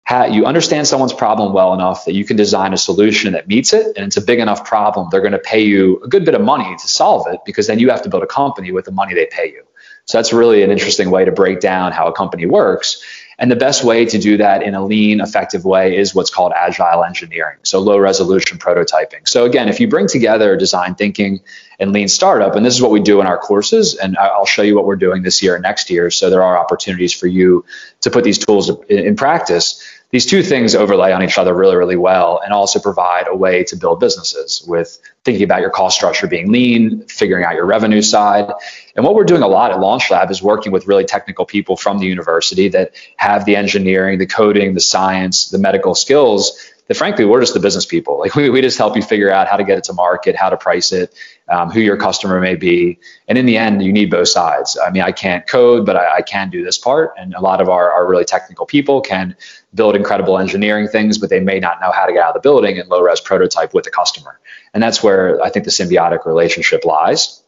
ha- 0.07 0.25
you 0.25 0.45
understand 0.45 0.87
someone's 0.87 1.13
problem 1.13 1.53
well 1.53 1.73
enough 1.73 2.05
that 2.05 2.15
you 2.15 2.25
can 2.25 2.37
design 2.37 2.73
a 2.73 2.77
solution 2.77 3.33
that 3.33 3.49
meets 3.49 3.73
it 3.73 3.97
and 3.97 4.07
it's 4.07 4.17
a 4.17 4.23
big 4.23 4.39
enough 4.39 4.65
problem 4.65 5.09
they're 5.11 5.21
going 5.21 5.33
to 5.33 5.39
pay 5.39 5.63
you 5.63 6.01
a 6.05 6.09
good 6.09 6.25
bit 6.25 6.35
of 6.35 6.41
money 6.41 6.77
to 6.77 6.89
solve 6.89 7.27
it 7.33 7.41
because 7.45 7.67
then 7.67 7.79
you 7.79 7.91
have 7.91 8.03
to 8.03 8.09
build 8.09 8.23
a 8.23 8.27
company 8.27 8.73
with 8.73 8.85
the 8.85 8.93
money 8.93 9.15
they 9.15 9.27
pay 9.27 9.47
you 9.47 9.63
so 10.07 10.19
that's 10.19 10.33
really 10.33 10.63
an 10.63 10.71
interesting 10.71 11.11
way 11.11 11.25
to 11.25 11.33
break 11.33 11.61
down 11.61 11.93
how 11.93 12.07
a 12.07 12.13
company 12.13 12.47
works 12.47 13.03
and 13.39 13.51
the 13.51 13.57
best 13.57 13.83
way 13.83 14.05
to 14.05 14.19
do 14.19 14.37
that 14.37 14.63
in 14.63 14.75
a 14.75 14.85
lean, 14.85 15.21
effective 15.21 15.65
way 15.65 15.97
is 15.97 16.15
what's 16.15 16.31
called 16.31 16.53
agile 16.55 17.05
engineering. 17.05 17.59
So 17.65 17.81
low 17.81 17.99
resolution 17.99 18.59
prototyping. 18.59 19.27
So 19.27 19.45
again, 19.45 19.69
if 19.69 19.81
you 19.81 19.89
bring 19.89 20.07
together 20.07 20.57
design 20.57 20.95
thinking 20.95 21.41
and 21.81 21.93
lean 21.93 22.07
startup, 22.07 22.55
and 22.55 22.65
this 22.65 22.75
is 22.75 22.83
what 22.83 22.93
we 22.93 23.01
do 23.01 23.21
in 23.21 23.27
our 23.27 23.39
courses, 23.39 23.97
and 23.97 24.17
I'll 24.17 24.47
show 24.47 24.63
you 24.63 24.77
what 24.77 24.87
we're 24.87 24.97
doing 24.97 25.23
this 25.23 25.43
year 25.43 25.55
and 25.55 25.63
next 25.63 25.91
year. 25.91 26.11
So 26.11 26.31
there 26.31 26.43
are 26.43 26.57
opportunities 26.57 27.13
for 27.13 27.27
you 27.27 27.65
to 28.03 28.11
put 28.11 28.23
these 28.23 28.39
tools 28.39 28.71
in 28.89 29.17
practice 29.17 29.83
these 30.15 30.27
two 30.27 30.45
things 30.45 30.77
overlay 30.77 31.11
on 31.11 31.25
each 31.25 31.39
other 31.39 31.53
really, 31.53 31.75
really 31.75 31.97
well 31.97 32.41
and 32.45 32.53
also 32.53 32.79
provide 32.79 33.27
a 33.27 33.35
way 33.35 33.65
to 33.65 33.75
build 33.75 33.99
businesses 33.99 34.65
with 34.65 34.97
thinking 35.25 35.43
about 35.43 35.61
your 35.61 35.71
cost 35.71 35.97
structure 35.97 36.29
being 36.29 36.53
lean, 36.53 37.05
figuring 37.09 37.45
out 37.45 37.57
your 37.57 37.67
revenue 37.67 38.01
side. 38.01 38.49
And 38.95 39.05
what 39.05 39.17
we're 39.17 39.25
doing 39.25 39.43
a 39.43 39.49
lot 39.49 39.73
at 39.73 39.81
Launch 39.81 40.13
Lab 40.13 40.31
is 40.31 40.41
working 40.41 40.71
with 40.71 40.87
really 40.87 41.05
technical 41.05 41.45
people 41.45 41.77
from 41.77 41.99
the 41.99 42.07
university 42.07 42.69
that 42.69 42.95
have 43.17 43.45
the 43.45 43.57
engineering, 43.57 44.21
the 44.21 44.27
coding, 44.27 44.75
the 44.75 44.81
science, 44.81 45.49
the 45.49 45.59
medical 45.59 45.97
skills 45.97 46.71
that 46.87 46.97
frankly 46.97 47.25
we're 47.25 47.41
just 47.41 47.55
the 47.55 47.61
business 47.61 47.87
people. 47.87 48.19
Like 48.19 48.35
we, 48.37 48.51
we 48.51 48.61
just 48.61 48.79
help 48.79 48.97
you 48.97 49.03
figure 49.03 49.33
out 49.33 49.49
how 49.49 49.57
to 49.57 49.65
get 49.65 49.79
it 49.79 49.85
to 49.85 49.93
market 49.93 50.37
how 50.37 50.51
to 50.51 50.57
price 50.57 50.93
it 50.93 51.15
um, 51.49 51.71
who 51.71 51.81
your 51.81 51.97
customer 51.97 52.41
may 52.41 52.55
be. 52.55 52.99
And 53.29 53.37
in 53.37 53.47
the 53.47 53.57
end 53.57 53.83
you 53.83 53.93
need 53.93 54.11
both 54.11 54.29
sides. 54.29 54.79
I 54.79 54.91
mean 54.91 55.03
i 55.03 55.13
can't 55.13 55.47
code 55.47 55.87
but 55.87 55.97
i, 55.97 56.17
I 56.17 56.23
can 56.23 56.51
do 56.51 56.65
this 56.65 56.79
part. 56.79 57.15
And 57.19 57.35
a 57.35 57.41
lot 57.41 57.61
of 57.61 57.69
our, 57.69 57.91
our 57.91 58.07
really 58.07 58.25
technical 58.25 58.67
people 58.67 59.01
can 59.01 59.37
build 59.75 59.97
incredible 59.97 60.39
engineering 60.39 60.89
things 60.89 61.19
but 61.19 61.31
they 61.31 61.41
may 61.41 61.61
not 61.61 61.81
know 61.81 61.93
how 61.93 62.07
to 62.07 62.13
get 62.13 62.23
out 62.23 62.37
of 62.37 62.43
the 62.43 62.47
building 62.47 62.79
and 62.79 62.89
low 62.89 63.01
res 63.01 63.21
prototype 63.21 63.75
with 63.75 63.85
the 63.85 63.91
customer. 63.91 64.39
And 64.73 64.83
that's 64.83 65.03
where 65.03 65.41
i 65.43 65.51
think 65.51 65.65
the 65.65 65.71
symbiotic 65.71 66.27
relationship 66.27 66.85
lies 66.85 67.44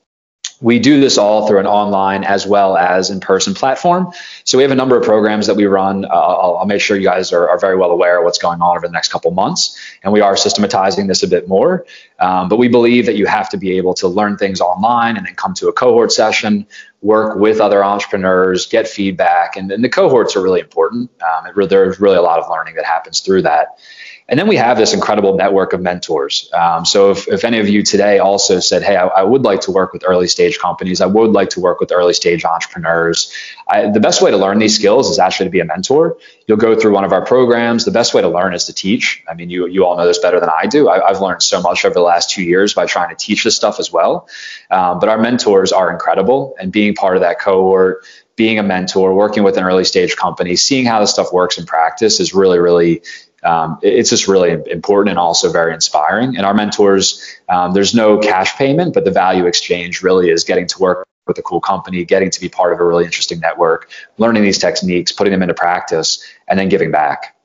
we 0.61 0.79
do 0.79 1.01
this 1.01 1.19
all 1.19 1.47
through 1.47 1.59
an 1.59 1.67
online 1.67 2.25
as 2.25 2.47
well 2.47 2.77
as 2.77 3.11
in 3.11 3.21
person 3.21 3.53
platform. 3.53 4.11
So 4.45 4.57
we 4.57 4.63
have 4.63 4.73
a 4.73 4.77
number 4.77 4.97
of 4.97 5.05
programs 5.05 5.47
that 5.49 5.55
we 5.55 5.67
run. 5.67 6.05
Uh, 6.07 6.09
I'll, 6.09 6.57
I'll, 6.59 6.67
make 6.67 6.81
sure 6.81 6.97
you 6.97 7.05
guys 7.05 7.33
are, 7.33 7.49
are, 7.49 7.59
very 7.59 7.77
well 7.77 7.91
aware 7.91 8.19
of 8.19 8.25
what's 8.25 8.39
going 8.39 8.61
on 8.61 8.77
over 8.77 8.87
the 8.87 8.93
next 8.93 9.13
couple 9.13 9.31
months. 9.33 9.79
And 10.03 10.13
we 10.13 10.21
are 10.21 10.37
systematizing 10.37 11.09
this 11.09 11.23
a 11.23 11.29
bit 11.29 11.47
more. 11.47 11.85
Um, 12.19 12.49
but 12.49 12.57
we 12.57 12.69
believe 12.69 13.07
that 13.07 13.17
you 13.17 13.27
have 13.27 13.51
to 13.51 13.59
be 13.59 13.77
able 13.77 13.95
to 13.95 14.09
learn 14.09 14.39
things 14.39 14.61
online 14.61 15.17
and 15.17 15.27
then 15.27 15.35
come 15.35 15.53
to 15.55 15.69
a 15.69 15.73
cohort 15.73 16.11
session, 16.11 16.67
work 17.03 17.37
with 17.39 17.61
other 17.61 17.85
entrepreneurs, 17.85 18.67
get 18.67 18.89
feedback. 18.89 19.57
And, 19.57 19.71
and 19.71 19.85
the 19.85 19.89
cohorts 19.91 20.37
are 20.37 20.43
really 20.43 20.61
important. 20.61 21.11
Um, 21.23 21.47
it, 21.47 21.69
there's 21.69 22.01
really 22.01 22.17
a 22.17 22.23
lot 22.23 22.39
of 22.39 22.49
learning 22.49 22.77
that 22.77 22.85
happens 22.87 23.21
through 23.21 23.43
that. 23.43 23.79
And 24.29 24.41
then 24.41 24.49
we 24.49 24.57
have 24.57 24.77
this 24.77 24.93
incredible 24.93 25.37
network 25.37 25.73
of 25.73 25.81
mentors. 25.81 26.51
Um, 26.53 26.85
so 26.85 27.13
if, 27.13 27.29
if 27.29 27.45
any 27.45 27.61
of 27.61 27.69
you 27.69 27.85
today 27.85 28.19
also 28.19 28.59
said, 28.59 28.83
hey, 28.83 28.97
I, 28.97 29.07
I, 29.07 29.23
would 29.23 29.43
like 29.43 29.61
to 29.63 29.71
work 29.71 29.93
with 29.93 30.03
early 30.05 30.27
stage 30.27 30.59
companies, 30.59 31.01
I 31.01 31.07
would 31.07 31.31
like 31.31 31.51
to 31.51 31.61
work 31.61 31.79
with 31.79 31.93
early 31.93 32.13
stage 32.13 32.45
entrepreneurs, 32.45 33.33
I, 33.69 33.89
the 33.89 34.01
best 34.01 34.23
way 34.23 34.33
to 34.33 34.37
learn 34.37 34.59
these 34.59 34.75
skills 34.75 35.11
is 35.11 35.21
actually 35.21 35.47
to 35.47 35.51
be 35.51 35.61
a 35.61 35.65
mentor. 35.65 36.19
You'll 36.49 36.57
go 36.57 36.79
through 36.79 36.93
one 36.93 37.05
of 37.05 37.13
our 37.13 37.25
programs. 37.25 37.85
The 37.85 37.93
best 37.93 38.15
way 38.15 38.23
to 38.23 38.29
learn 38.29 38.53
is 38.53 38.65
to 38.65 38.73
teach. 38.73 39.23
I 39.29 39.35
mean, 39.35 39.49
you, 39.49 39.69
you 39.69 39.87
all 39.87 39.97
know 39.97 40.07
this 40.07 40.19
better 40.19 40.41
than 40.41 40.51
I 40.51 40.67
do. 40.67 40.89
I, 40.89 41.07
have 41.07 41.21
learned 41.21 41.43
so 41.43 41.61
much 41.61 41.85
over 41.85 41.95
the 41.95 42.01
last 42.01 42.31
two 42.31 42.43
years 42.43 42.75
by 42.75 42.87
trying 42.87 43.11
to 43.11 43.17
teach 43.17 43.45
this 43.45 43.55
stuff 43.55 43.79
as 43.79 43.93
well. 43.93 44.29
Um, 44.73 44.99
but 44.99 45.09
our 45.09 45.19
mentors 45.19 45.71
are 45.71 45.93
incredible 45.93 46.57
and 46.59 46.73
being 46.73 46.97
part 46.97 47.17
of 47.17 47.23
that 47.23 47.41
cohort, 47.41 48.05
being 48.35 48.59
a 48.59 48.63
mentor, 48.63 49.15
working 49.15 49.45
with 49.45 49.57
an 49.57 49.65
early 49.65 49.85
stage 49.85 50.15
company, 50.17 50.57
seeing 50.57 50.85
how 50.85 51.01
this 51.01 51.11
stuff 51.11 51.33
works 51.33 51.59
in 51.59 51.65
practice 51.65 52.21
is 52.21 52.35
really, 52.35 52.59
really 52.59 53.03
um, 53.47 53.79
it's 53.83 54.11
just 54.11 54.29
really 54.29 54.51
important 54.71 55.11
and 55.11 55.19
also 55.19 55.53
very 55.53 55.73
inspiring. 55.73 56.37
And 56.37 56.45
our 56.45 56.55
mentors, 56.55 57.23
um, 57.49 57.73
there's 57.73 57.95
no 57.95 58.19
cash 58.19 58.57
payment, 58.57 58.95
but 58.95 59.05
the 59.05 59.11
value 59.11 59.47
exchange 59.47 60.03
really 60.03 60.31
is 60.31 60.45
getting 60.45 60.67
to 60.67 60.79
work 60.79 61.07
with 61.27 61.39
a 61.39 61.43
cool 61.43 61.61
company, 61.61 62.05
getting 62.05 62.31
to 62.31 62.41
be 62.41 62.49
part 62.49 62.73
of 62.73 62.81
a 62.81 62.85
really 62.85 63.05
interesting 63.05 63.41
network, 63.41 63.89
learning 64.19 64.43
these 64.43 64.59
techniques, 64.59 65.13
putting 65.13 65.33
them 65.33 65.43
into 65.43 65.55
practice, 65.55 66.23
and 66.49 66.59
then 66.59 66.69
giving 66.69 66.91
back 66.91 67.37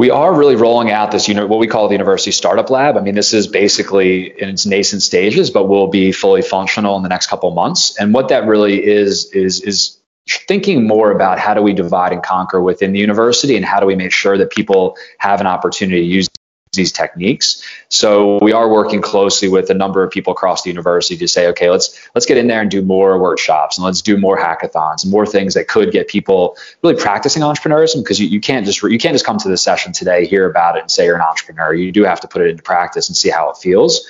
we 0.00 0.08
are 0.08 0.34
really 0.34 0.56
rolling 0.56 0.90
out 0.90 1.10
this, 1.10 1.28
you 1.28 1.34
know, 1.34 1.46
what 1.46 1.58
we 1.58 1.66
call 1.66 1.86
the 1.86 1.92
University 1.92 2.30
Startup 2.30 2.70
Lab. 2.70 2.96
I 2.96 3.02
mean, 3.02 3.14
this 3.14 3.34
is 3.34 3.46
basically 3.46 4.28
in 4.40 4.48
its 4.48 4.64
nascent 4.64 5.02
stages, 5.02 5.50
but 5.50 5.66
will 5.66 5.88
be 5.88 6.10
fully 6.10 6.40
functional 6.40 6.96
in 6.96 7.02
the 7.02 7.10
next 7.10 7.26
couple 7.26 7.50
months. 7.50 7.98
And 7.98 8.14
what 8.14 8.28
that 8.28 8.46
really 8.46 8.82
is 8.82 9.26
is 9.34 9.60
is 9.60 9.99
thinking 10.38 10.86
more 10.86 11.10
about 11.10 11.38
how 11.38 11.54
do 11.54 11.62
we 11.62 11.72
divide 11.72 12.12
and 12.12 12.22
conquer 12.22 12.60
within 12.60 12.92
the 12.92 12.98
university 12.98 13.56
and 13.56 13.64
how 13.64 13.80
do 13.80 13.86
we 13.86 13.94
make 13.94 14.12
sure 14.12 14.38
that 14.38 14.50
people 14.50 14.96
have 15.18 15.40
an 15.40 15.46
opportunity 15.46 16.00
to 16.00 16.06
use 16.06 16.28
these 16.72 16.92
techniques. 16.92 17.64
So 17.88 18.38
we 18.40 18.52
are 18.52 18.68
working 18.68 19.02
closely 19.02 19.48
with 19.48 19.70
a 19.70 19.74
number 19.74 20.04
of 20.04 20.12
people 20.12 20.32
across 20.32 20.62
the 20.62 20.70
university 20.70 21.16
to 21.16 21.26
say, 21.26 21.48
okay, 21.48 21.68
let's 21.68 22.08
let's 22.14 22.26
get 22.26 22.36
in 22.36 22.46
there 22.46 22.60
and 22.60 22.70
do 22.70 22.80
more 22.80 23.18
workshops 23.18 23.76
and 23.76 23.84
let's 23.84 24.02
do 24.02 24.16
more 24.16 24.38
hackathons 24.38 25.04
more 25.04 25.26
things 25.26 25.54
that 25.54 25.66
could 25.66 25.90
get 25.90 26.06
people 26.06 26.56
really 26.82 26.94
practicing 26.94 27.42
entrepreneurship 27.42 28.02
because 28.02 28.20
you, 28.20 28.28
you 28.28 28.40
can't 28.40 28.66
just 28.66 28.82
you 28.82 28.98
can't 28.98 29.14
just 29.14 29.26
come 29.26 29.38
to 29.38 29.48
the 29.48 29.56
session 29.56 29.92
today, 29.92 30.26
hear 30.26 30.48
about 30.48 30.76
it, 30.76 30.82
and 30.82 30.90
say 30.90 31.06
you're 31.06 31.16
an 31.16 31.22
entrepreneur. 31.22 31.74
You 31.74 31.90
do 31.90 32.04
have 32.04 32.20
to 32.20 32.28
put 32.28 32.42
it 32.42 32.50
into 32.50 32.62
practice 32.62 33.08
and 33.08 33.16
see 33.16 33.30
how 33.30 33.50
it 33.50 33.56
feels 33.56 34.06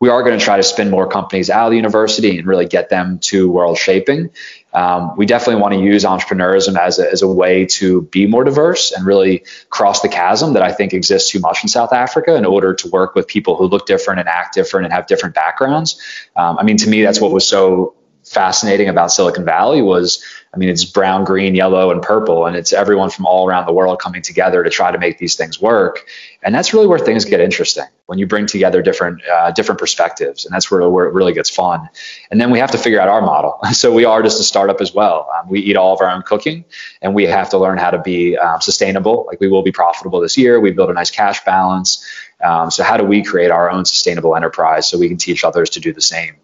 we 0.00 0.10
are 0.10 0.22
going 0.22 0.38
to 0.38 0.44
try 0.44 0.56
to 0.56 0.62
spin 0.62 0.90
more 0.90 1.08
companies 1.08 1.48
out 1.48 1.66
of 1.66 1.70
the 1.70 1.76
university 1.76 2.38
and 2.38 2.46
really 2.46 2.66
get 2.66 2.90
them 2.90 3.18
to 3.20 3.50
world 3.50 3.78
shaping. 3.78 4.30
Um, 4.74 5.16
we 5.16 5.24
definitely 5.24 5.62
want 5.62 5.74
to 5.74 5.80
use 5.80 6.04
entrepreneurship 6.04 6.76
as 6.76 6.98
a, 6.98 7.10
as 7.10 7.22
a 7.22 7.28
way 7.28 7.66
to 7.66 8.02
be 8.02 8.26
more 8.26 8.44
diverse 8.44 8.92
and 8.92 9.06
really 9.06 9.44
cross 9.70 10.02
the 10.02 10.08
chasm 10.08 10.54
that 10.54 10.62
I 10.62 10.72
think 10.72 10.92
exists 10.92 11.30
too 11.30 11.38
much 11.38 11.62
in 11.62 11.68
South 11.68 11.92
Africa 11.92 12.34
in 12.34 12.44
order 12.44 12.74
to 12.74 12.88
work 12.88 13.14
with 13.14 13.28
people 13.28 13.56
who 13.56 13.66
look 13.66 13.86
different 13.86 14.20
and 14.20 14.28
act 14.28 14.54
different 14.54 14.86
and 14.86 14.92
have 14.92 15.06
different 15.06 15.34
backgrounds. 15.34 16.00
Um, 16.34 16.58
I 16.58 16.64
mean, 16.64 16.76
to 16.78 16.88
me, 16.88 17.02
that's 17.02 17.20
what 17.20 17.30
was 17.30 17.46
so 17.46 17.94
fascinating 18.24 18.88
about 18.88 19.12
Silicon 19.12 19.44
Valley 19.44 19.82
was, 19.82 20.24
I 20.54 20.56
mean, 20.56 20.68
it's 20.68 20.84
brown, 20.84 21.24
green, 21.24 21.56
yellow, 21.56 21.90
and 21.90 22.00
purple, 22.00 22.46
and 22.46 22.54
it's 22.54 22.72
everyone 22.72 23.10
from 23.10 23.26
all 23.26 23.48
around 23.48 23.66
the 23.66 23.72
world 23.72 23.98
coming 23.98 24.22
together 24.22 24.62
to 24.62 24.70
try 24.70 24.92
to 24.92 24.98
make 24.98 25.18
these 25.18 25.34
things 25.34 25.60
work. 25.60 26.06
And 26.44 26.54
that's 26.54 26.72
really 26.72 26.86
where 26.86 26.98
things 26.98 27.24
get 27.24 27.40
interesting 27.40 27.86
when 28.06 28.18
you 28.18 28.26
bring 28.26 28.46
together 28.46 28.80
different 28.80 29.26
uh, 29.26 29.50
different 29.50 29.80
perspectives, 29.80 30.44
and 30.44 30.54
that's 30.54 30.70
where, 30.70 30.88
where 30.88 31.06
it 31.06 31.12
really 31.12 31.32
gets 31.32 31.50
fun. 31.50 31.88
And 32.30 32.40
then 32.40 32.50
we 32.50 32.60
have 32.60 32.70
to 32.70 32.78
figure 32.78 33.00
out 33.00 33.08
our 33.08 33.20
model. 33.20 33.58
So 33.74 33.92
we 33.92 34.04
are 34.04 34.22
just 34.22 34.40
a 34.40 34.44
startup 34.44 34.80
as 34.80 34.94
well. 34.94 35.28
Um, 35.36 35.48
we 35.48 35.60
eat 35.60 35.76
all 35.76 35.92
of 35.92 36.00
our 36.00 36.08
own 36.08 36.22
cooking, 36.22 36.64
and 37.02 37.14
we 37.14 37.24
have 37.24 37.50
to 37.50 37.58
learn 37.58 37.76
how 37.76 37.90
to 37.90 37.98
be 37.98 38.38
um, 38.38 38.60
sustainable. 38.60 39.24
Like 39.26 39.40
we 39.40 39.48
will 39.48 39.62
be 39.62 39.72
profitable 39.72 40.20
this 40.20 40.38
year. 40.38 40.60
We 40.60 40.70
build 40.70 40.90
a 40.90 40.94
nice 40.94 41.10
cash 41.10 41.44
balance. 41.44 42.06
Um, 42.42 42.70
so 42.70 42.84
how 42.84 42.96
do 42.96 43.04
we 43.04 43.24
create 43.24 43.50
our 43.50 43.70
own 43.70 43.84
sustainable 43.84 44.36
enterprise 44.36 44.88
so 44.88 44.98
we 44.98 45.08
can 45.08 45.16
teach 45.16 45.44
others 45.44 45.70
to 45.70 45.80
do 45.80 45.92
the 45.92 46.00
same? 46.00 46.36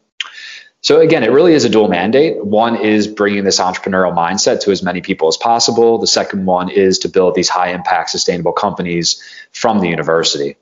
So 0.82 1.00
again, 1.00 1.22
it 1.24 1.30
really 1.30 1.52
is 1.52 1.64
a 1.64 1.68
dual 1.68 1.88
mandate. 1.88 2.42
One 2.44 2.76
is 2.76 3.06
bringing 3.06 3.44
this 3.44 3.60
entrepreneurial 3.60 4.16
mindset 4.16 4.62
to 4.62 4.70
as 4.70 4.82
many 4.82 5.02
people 5.02 5.28
as 5.28 5.36
possible. 5.36 5.98
The 5.98 6.06
second 6.06 6.46
one 6.46 6.70
is 6.70 7.00
to 7.00 7.08
build 7.08 7.34
these 7.34 7.50
high 7.50 7.72
impact 7.72 8.10
sustainable 8.10 8.52
companies 8.52 9.22
from 9.52 9.80
the 9.80 9.88
university. 9.88 10.56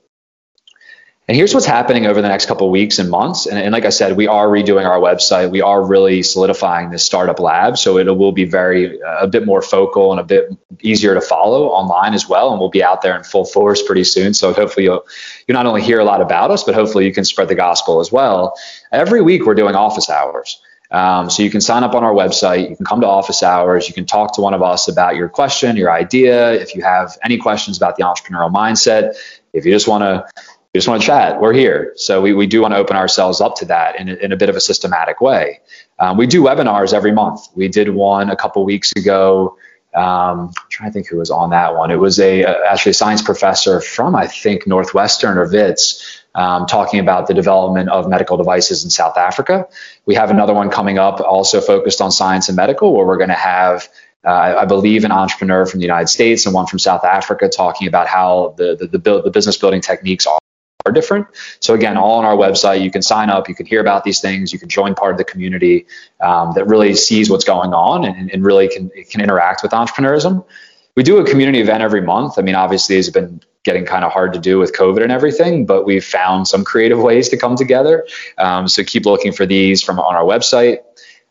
And 1.29 1.35
here's 1.35 1.53
what's 1.53 1.67
happening 1.67 2.07
over 2.07 2.23
the 2.23 2.27
next 2.27 2.47
couple 2.47 2.65
of 2.65 2.71
weeks 2.71 2.97
and 2.97 3.07
months. 3.07 3.45
And, 3.45 3.59
and, 3.59 3.71
like 3.71 3.85
I 3.85 3.89
said, 3.89 4.17
we 4.17 4.27
are 4.27 4.47
redoing 4.47 4.87
our 4.87 4.97
website. 4.97 5.51
We 5.51 5.61
are 5.61 5.85
really 5.85 6.23
solidifying 6.23 6.89
this 6.89 7.05
startup 7.05 7.39
lab. 7.39 7.77
So 7.77 7.99
it 7.99 8.07
will 8.17 8.31
be 8.31 8.45
very, 8.45 8.99
uh, 8.99 9.19
a 9.21 9.27
bit 9.27 9.45
more 9.45 9.61
focal 9.61 10.11
and 10.11 10.19
a 10.19 10.23
bit 10.23 10.49
easier 10.81 11.13
to 11.13 11.21
follow 11.21 11.67
online 11.67 12.15
as 12.15 12.27
well. 12.27 12.49
And 12.49 12.59
we'll 12.59 12.71
be 12.71 12.83
out 12.83 13.03
there 13.03 13.15
in 13.15 13.23
full 13.23 13.45
force 13.45 13.83
pretty 13.83 14.05
soon. 14.05 14.33
So 14.33 14.53
hopefully 14.53 14.85
you'll, 14.85 15.05
you 15.47 15.53
not 15.53 15.67
only 15.67 15.83
hear 15.83 15.99
a 15.99 16.03
lot 16.03 16.19
about 16.19 16.49
us, 16.49 16.63
but 16.63 16.73
hopefully 16.73 17.05
you 17.05 17.13
can 17.13 17.25
spread 17.25 17.47
the 17.47 17.53
gospel 17.53 17.99
as 17.99 18.11
well. 18.11 18.55
Every 18.91 19.21
week 19.21 19.45
we're 19.45 19.55
doing 19.55 19.75
office 19.75 20.09
hours. 20.09 20.61
Um, 20.91 21.29
so 21.29 21.43
you 21.43 21.51
can 21.51 21.61
sign 21.61 21.83
up 21.83 21.93
on 21.93 22.03
our 22.03 22.13
website. 22.13 22.69
You 22.69 22.75
can 22.75 22.85
come 22.85 23.01
to 23.01 23.07
office 23.07 23.43
hours. 23.43 23.87
You 23.87 23.93
can 23.93 24.05
talk 24.05 24.33
to 24.35 24.41
one 24.41 24.55
of 24.55 24.63
us 24.63 24.87
about 24.87 25.15
your 25.15 25.29
question, 25.29 25.77
your 25.77 25.91
idea. 25.91 26.53
If 26.53 26.73
you 26.73 26.81
have 26.81 27.17
any 27.23 27.37
questions 27.37 27.77
about 27.77 27.95
the 27.95 28.03
entrepreneurial 28.03 28.51
mindset, 28.51 29.15
if 29.53 29.65
you 29.65 29.71
just 29.71 29.87
want 29.87 30.03
to 30.03 30.27
just 30.75 30.87
want 30.87 31.01
to 31.01 31.07
chat. 31.07 31.41
We're 31.41 31.53
here. 31.53 31.93
So 31.95 32.21
we, 32.21 32.33
we 32.33 32.45
do 32.45 32.61
want 32.61 32.73
to 32.73 32.77
open 32.77 32.95
ourselves 32.95 33.41
up 33.41 33.55
to 33.55 33.65
that 33.65 33.99
in, 33.99 34.07
in 34.07 34.31
a 34.31 34.37
bit 34.37 34.49
of 34.49 34.55
a 34.55 34.61
systematic 34.61 35.19
way. 35.19 35.61
Um, 35.97 36.15
we 36.15 36.27
do 36.27 36.43
webinars 36.43 36.93
every 36.93 37.11
month. 37.11 37.47
We 37.55 37.67
did 37.67 37.89
one 37.89 38.29
a 38.29 38.35
couple 38.35 38.63
weeks 38.65 38.91
ago. 38.91 39.57
Um, 39.95 40.51
I'm 40.55 40.69
trying 40.69 40.89
to 40.89 40.93
think 40.93 41.07
who 41.07 41.17
was 41.17 41.31
on 41.31 41.49
that 41.49 41.75
one. 41.75 41.89
It 41.89 41.95
was 41.95 42.19
a, 42.19 42.43
a 42.43 42.71
actually 42.71 42.91
a 42.91 42.93
science 42.93 43.23
professor 43.23 43.81
from 43.81 44.15
I 44.15 44.27
think 44.27 44.67
Northwestern 44.67 45.39
or 45.39 45.49
Wits 45.49 46.18
um, 46.35 46.65
talking 46.65 46.99
about 46.99 47.27
the 47.27 47.33
development 47.33 47.89
of 47.89 48.07
medical 48.07 48.37
devices 48.37 48.83
in 48.83 48.89
South 48.89 49.17
Africa. 49.17 49.67
We 50.05 50.15
have 50.15 50.29
another 50.29 50.53
one 50.53 50.69
coming 50.69 50.97
up 50.97 51.19
also 51.19 51.61
focused 51.61 52.01
on 52.01 52.11
science 52.11 52.49
and 52.49 52.55
medical 52.55 52.93
where 52.93 53.05
we're 53.05 53.17
going 53.17 53.29
to 53.29 53.35
have 53.35 53.89
uh, 54.25 54.31
I 54.31 54.65
believe 54.65 55.05
an 55.05 55.13
entrepreneur 55.13 55.65
from 55.65 55.79
the 55.79 55.85
United 55.85 56.09
States 56.09 56.45
and 56.45 56.53
one 56.53 56.65
from 56.65 56.77
South 56.79 57.05
Africa 57.05 57.47
talking 57.47 57.87
about 57.87 58.07
how 58.07 58.53
the 58.57 58.75
the, 58.75 58.87
the, 58.87 58.99
build, 58.99 59.23
the 59.23 59.31
business 59.31 59.57
building 59.57 59.81
techniques 59.81 60.27
are 60.27 60.39
are 60.85 60.91
different. 60.91 61.27
So 61.59 61.73
again, 61.73 61.97
all 61.97 62.19
on 62.19 62.25
our 62.25 62.35
website, 62.35 62.81
you 62.81 62.91
can 62.91 63.01
sign 63.01 63.29
up, 63.29 63.49
you 63.49 63.55
can 63.55 63.65
hear 63.65 63.81
about 63.81 64.03
these 64.03 64.19
things, 64.21 64.53
you 64.53 64.59
can 64.59 64.69
join 64.69 64.95
part 64.95 65.11
of 65.11 65.17
the 65.17 65.23
community 65.23 65.87
um, 66.21 66.53
that 66.53 66.65
really 66.67 66.95
sees 66.95 67.29
what's 67.29 67.43
going 67.43 67.73
on 67.73 68.05
and, 68.05 68.31
and 68.31 68.43
really 68.43 68.67
can 68.67 68.89
can 69.09 69.21
interact 69.21 69.63
with 69.63 69.71
entrepreneurism. 69.71 70.45
We 70.95 71.03
do 71.03 71.17
a 71.19 71.25
community 71.25 71.59
event 71.59 71.81
every 71.81 72.01
month. 72.01 72.37
I 72.37 72.41
mean, 72.41 72.55
obviously, 72.55 72.97
it's 72.97 73.09
been 73.09 73.41
getting 73.65 73.85
kind 73.85 74.05
of 74.05 74.11
hard 74.11 74.33
to 74.33 74.39
do 74.39 74.57
with 74.57 74.73
COVID 74.73 75.03
and 75.03 75.11
everything, 75.11 75.65
but 75.65 75.85
we've 75.85 76.05
found 76.05 76.47
some 76.47 76.63
creative 76.63 76.99
ways 76.99 77.29
to 77.29 77.37
come 77.37 77.55
together. 77.55 78.07
Um, 78.37 78.67
so 78.67 78.83
keep 78.83 79.05
looking 79.05 79.33
for 79.33 79.45
these 79.45 79.83
from 79.83 79.99
on 79.99 80.15
our 80.15 80.23
website. 80.23 80.79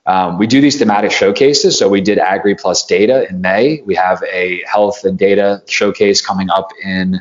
Um, 0.06 0.38
we 0.38 0.46
do 0.46 0.60
these 0.60 0.78
thematic 0.78 1.10
showcases. 1.10 1.78
So 1.78 1.88
we 1.88 2.00
did 2.00 2.18
Agri 2.18 2.54
Plus 2.54 2.84
Data 2.86 3.28
in 3.28 3.40
May. 3.40 3.82
We 3.82 3.94
have 3.94 4.22
a 4.30 4.62
health 4.66 5.04
and 5.04 5.18
data 5.18 5.62
showcase 5.66 6.24
coming 6.24 6.50
up 6.50 6.70
in 6.82 7.20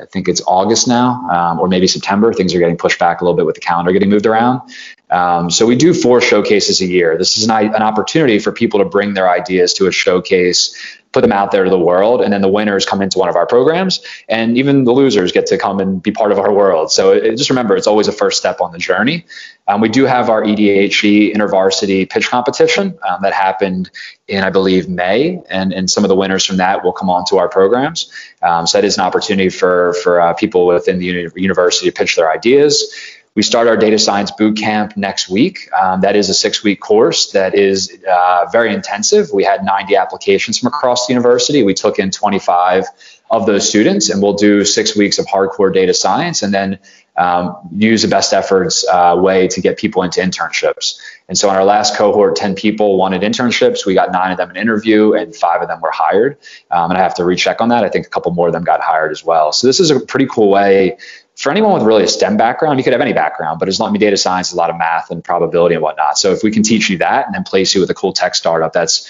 I 0.00 0.06
think 0.06 0.28
it's 0.28 0.40
August 0.46 0.86
now, 0.86 1.28
um, 1.28 1.58
or 1.58 1.68
maybe 1.68 1.86
September. 1.86 2.32
Things 2.32 2.54
are 2.54 2.58
getting 2.58 2.76
pushed 2.76 2.98
back 2.98 3.20
a 3.20 3.24
little 3.24 3.36
bit 3.36 3.46
with 3.46 3.56
the 3.56 3.60
calendar 3.60 3.92
getting 3.92 4.10
moved 4.10 4.26
around. 4.26 4.60
Um, 5.10 5.50
so 5.50 5.66
we 5.66 5.76
do 5.76 5.94
four 5.94 6.20
showcases 6.20 6.80
a 6.80 6.86
year. 6.86 7.16
This 7.16 7.38
is 7.38 7.44
an, 7.44 7.50
an 7.50 7.82
opportunity 7.82 8.38
for 8.38 8.52
people 8.52 8.80
to 8.80 8.84
bring 8.84 9.14
their 9.14 9.30
ideas 9.30 9.72
to 9.74 9.86
a 9.86 9.92
showcase 9.92 10.98
put 11.12 11.22
them 11.22 11.32
out 11.32 11.50
there 11.50 11.64
to 11.64 11.70
the 11.70 11.78
world, 11.78 12.20
and 12.20 12.32
then 12.32 12.42
the 12.42 12.48
winners 12.48 12.84
come 12.84 13.00
into 13.00 13.18
one 13.18 13.28
of 13.28 13.36
our 13.36 13.46
programs, 13.46 14.00
and 14.28 14.58
even 14.58 14.84
the 14.84 14.92
losers 14.92 15.32
get 15.32 15.46
to 15.46 15.56
come 15.56 15.80
and 15.80 16.02
be 16.02 16.12
part 16.12 16.32
of 16.32 16.38
our 16.38 16.52
world. 16.52 16.92
So 16.92 17.12
it, 17.12 17.36
just 17.36 17.50
remember, 17.50 17.76
it's 17.76 17.86
always 17.86 18.08
a 18.08 18.12
first 18.12 18.38
step 18.38 18.60
on 18.60 18.72
the 18.72 18.78
journey. 18.78 19.24
Um, 19.66 19.80
we 19.80 19.88
do 19.88 20.04
have 20.04 20.30
our 20.30 20.42
EDHE 20.42 21.34
InterVarsity 21.34 22.08
pitch 22.08 22.28
competition 22.28 22.98
um, 23.08 23.22
that 23.22 23.32
happened 23.32 23.90
in, 24.26 24.44
I 24.44 24.50
believe, 24.50 24.88
May, 24.88 25.42
and, 25.48 25.72
and 25.72 25.90
some 25.90 26.04
of 26.04 26.08
the 26.08 26.16
winners 26.16 26.44
from 26.44 26.58
that 26.58 26.84
will 26.84 26.92
come 26.92 27.10
on 27.10 27.24
to 27.26 27.38
our 27.38 27.48
programs. 27.48 28.12
Um, 28.42 28.66
so 28.66 28.78
that 28.78 28.84
is 28.84 28.98
an 28.98 29.04
opportunity 29.04 29.48
for 29.48 29.94
for 30.02 30.20
uh, 30.20 30.34
people 30.34 30.66
within 30.66 30.98
the 30.98 31.06
uni- 31.06 31.32
university 31.36 31.90
to 31.90 31.92
pitch 31.92 32.16
their 32.16 32.30
ideas. 32.30 32.94
We 33.38 33.44
start 33.44 33.68
our 33.68 33.76
data 33.76 34.00
science 34.00 34.32
boot 34.32 34.56
camp 34.56 34.96
next 34.96 35.28
week. 35.28 35.72
Um, 35.72 36.00
that 36.00 36.16
is 36.16 36.28
a 36.28 36.34
six 36.34 36.64
week 36.64 36.80
course 36.80 37.30
that 37.30 37.54
is 37.54 37.96
uh, 38.04 38.46
very 38.50 38.74
intensive. 38.74 39.30
We 39.32 39.44
had 39.44 39.64
90 39.64 39.94
applications 39.94 40.58
from 40.58 40.66
across 40.66 41.06
the 41.06 41.12
university. 41.12 41.62
We 41.62 41.72
took 41.72 42.00
in 42.00 42.10
25 42.10 42.86
of 43.30 43.46
those 43.46 43.68
students, 43.68 44.10
and 44.10 44.20
we'll 44.20 44.32
do 44.32 44.64
six 44.64 44.96
weeks 44.96 45.20
of 45.20 45.26
hardcore 45.26 45.72
data 45.72 45.94
science 45.94 46.42
and 46.42 46.52
then 46.52 46.80
um, 47.16 47.56
use 47.76 48.02
the 48.02 48.08
best 48.08 48.32
efforts 48.32 48.84
uh, 48.88 49.14
way 49.16 49.46
to 49.48 49.60
get 49.60 49.78
people 49.78 50.02
into 50.02 50.20
internships. 50.20 50.98
And 51.28 51.38
so, 51.38 51.48
in 51.48 51.54
our 51.54 51.64
last 51.64 51.96
cohort, 51.96 52.34
10 52.34 52.56
people 52.56 52.96
wanted 52.96 53.22
internships. 53.22 53.86
We 53.86 53.94
got 53.94 54.10
nine 54.10 54.32
of 54.32 54.38
them 54.38 54.50
an 54.50 54.56
interview, 54.56 55.12
and 55.12 55.34
five 55.34 55.62
of 55.62 55.68
them 55.68 55.80
were 55.80 55.92
hired. 55.92 56.38
Um, 56.72 56.90
and 56.90 56.98
I 56.98 57.02
have 57.02 57.14
to 57.16 57.24
recheck 57.24 57.60
on 57.60 57.68
that. 57.68 57.84
I 57.84 57.88
think 57.88 58.06
a 58.06 58.08
couple 58.08 58.32
more 58.32 58.48
of 58.48 58.52
them 58.52 58.64
got 58.64 58.80
hired 58.80 59.12
as 59.12 59.24
well. 59.24 59.52
So, 59.52 59.66
this 59.66 59.78
is 59.78 59.90
a 59.90 60.00
pretty 60.00 60.26
cool 60.26 60.48
way 60.48 60.96
for 61.38 61.52
anyone 61.52 61.72
with 61.72 61.84
really 61.84 62.02
a 62.02 62.08
STEM 62.08 62.36
background, 62.36 62.78
you 62.78 62.84
could 62.84 62.92
have 62.92 63.00
any 63.00 63.12
background, 63.12 63.60
but 63.60 63.68
as 63.68 63.78
data 63.78 64.16
science 64.16 64.52
a 64.52 64.56
lot 64.56 64.70
of 64.70 64.76
math 64.76 65.12
and 65.12 65.22
probability 65.22 65.76
and 65.76 65.82
whatnot. 65.82 66.18
So 66.18 66.32
if 66.32 66.42
we 66.42 66.50
can 66.50 66.64
teach 66.64 66.90
you 66.90 66.98
that 66.98 67.26
and 67.26 67.34
then 67.34 67.44
place 67.44 67.74
you 67.74 67.80
with 67.80 67.88
a 67.90 67.94
cool 67.94 68.12
tech 68.12 68.34
startup, 68.34 68.72
that's 68.72 69.08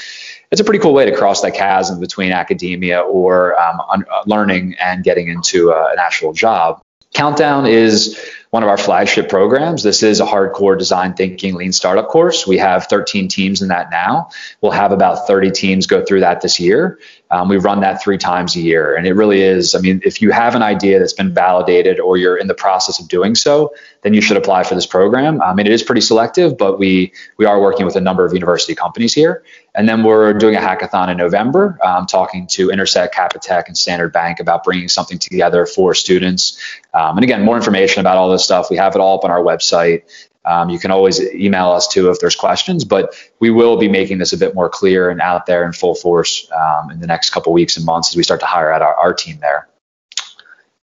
it's 0.50 0.60
a 0.60 0.64
pretty 0.64 0.78
cool 0.78 0.92
way 0.92 1.06
to 1.06 1.16
cross 1.16 1.40
that 1.40 1.54
chasm 1.54 2.00
between 2.00 2.32
academia 2.32 3.00
or 3.00 3.58
um, 3.58 3.80
un- 3.90 4.04
uh, 4.12 4.22
learning 4.26 4.76
and 4.78 5.04
getting 5.04 5.28
into 5.28 5.72
uh, 5.72 5.88
an 5.90 5.98
actual 5.98 6.34
job. 6.34 6.82
Countdown 7.14 7.66
is 7.66 8.18
one 8.50 8.62
of 8.62 8.68
our 8.68 8.78
flagship 8.78 9.28
programs. 9.28 9.82
This 9.82 10.02
is 10.02 10.20
a 10.20 10.24
hardcore 10.24 10.78
design 10.78 11.14
thinking 11.14 11.54
lean 11.54 11.72
startup 11.72 12.08
course. 12.08 12.46
We 12.46 12.58
have 12.58 12.86
13 12.86 13.28
teams 13.28 13.60
in 13.60 13.68
that 13.68 13.90
now. 13.90 14.30
We'll 14.62 14.72
have 14.72 14.92
about 14.92 15.26
30 15.26 15.50
teams 15.50 15.86
go 15.86 16.04
through 16.04 16.20
that 16.20 16.40
this 16.40 16.58
year. 16.58 16.98
Um, 17.30 17.48
we 17.48 17.58
run 17.58 17.80
that 17.80 18.02
three 18.02 18.16
times 18.16 18.56
a 18.56 18.60
year. 18.60 18.96
And 18.96 19.06
it 19.06 19.12
really 19.12 19.42
is, 19.42 19.74
I 19.74 19.80
mean, 19.80 20.00
if 20.04 20.22
you 20.22 20.30
have 20.30 20.54
an 20.54 20.62
idea 20.62 20.98
that's 20.98 21.12
been 21.12 21.34
validated 21.34 22.00
or 22.00 22.16
you're 22.16 22.36
in 22.36 22.46
the 22.46 22.54
process 22.54 23.00
of 23.00 23.08
doing 23.08 23.34
so, 23.34 23.74
then 24.02 24.14
you 24.14 24.22
should 24.22 24.38
apply 24.38 24.64
for 24.64 24.74
this 24.74 24.86
program. 24.86 25.42
I 25.42 25.52
mean, 25.52 25.66
it 25.66 25.72
is 25.72 25.82
pretty 25.82 26.00
selective, 26.00 26.56
but 26.56 26.78
we, 26.78 27.12
we 27.36 27.44
are 27.44 27.60
working 27.60 27.84
with 27.84 27.96
a 27.96 28.00
number 28.00 28.24
of 28.24 28.32
university 28.32 28.74
companies 28.74 29.12
here. 29.12 29.42
And 29.74 29.88
then 29.88 30.02
we're 30.02 30.32
doing 30.32 30.56
a 30.56 30.58
hackathon 30.58 31.08
in 31.08 31.16
November, 31.18 31.78
um, 31.84 32.06
talking 32.06 32.46
to 32.48 32.70
Intersect, 32.70 33.14
Capitec, 33.14 33.66
and 33.66 33.76
Standard 33.76 34.12
Bank 34.12 34.40
about 34.40 34.64
bringing 34.64 34.88
something 34.88 35.18
together 35.18 35.66
for 35.66 35.94
students. 35.94 36.58
Um, 36.94 37.16
and 37.18 37.24
again, 37.24 37.44
more 37.44 37.56
information 37.56 38.00
about 38.00 38.16
all 38.16 38.30
this 38.30 38.37
stuff, 38.38 38.70
we 38.70 38.76
have 38.76 38.94
it 38.94 39.00
all 39.00 39.18
up 39.18 39.24
on 39.24 39.30
our 39.30 39.42
website. 39.42 40.02
Um, 40.44 40.70
you 40.70 40.78
can 40.78 40.90
always 40.90 41.20
email 41.20 41.70
us 41.70 41.88
too 41.88 42.10
if 42.10 42.20
there's 42.20 42.36
questions, 42.36 42.84
but 42.84 43.14
we 43.38 43.50
will 43.50 43.76
be 43.76 43.88
making 43.88 44.18
this 44.18 44.32
a 44.32 44.38
bit 44.38 44.54
more 44.54 44.70
clear 44.70 45.10
and 45.10 45.20
out 45.20 45.44
there 45.46 45.66
in 45.66 45.72
full 45.72 45.94
force 45.94 46.50
um, 46.52 46.90
in 46.90 47.00
the 47.00 47.06
next 47.06 47.30
couple 47.30 47.52
weeks 47.52 47.76
and 47.76 47.84
months 47.84 48.10
as 48.10 48.16
we 48.16 48.22
start 48.22 48.40
to 48.40 48.46
hire 48.46 48.72
out 48.72 48.80
our, 48.80 48.94
our 48.94 49.12
team 49.12 49.38
there. 49.40 49.68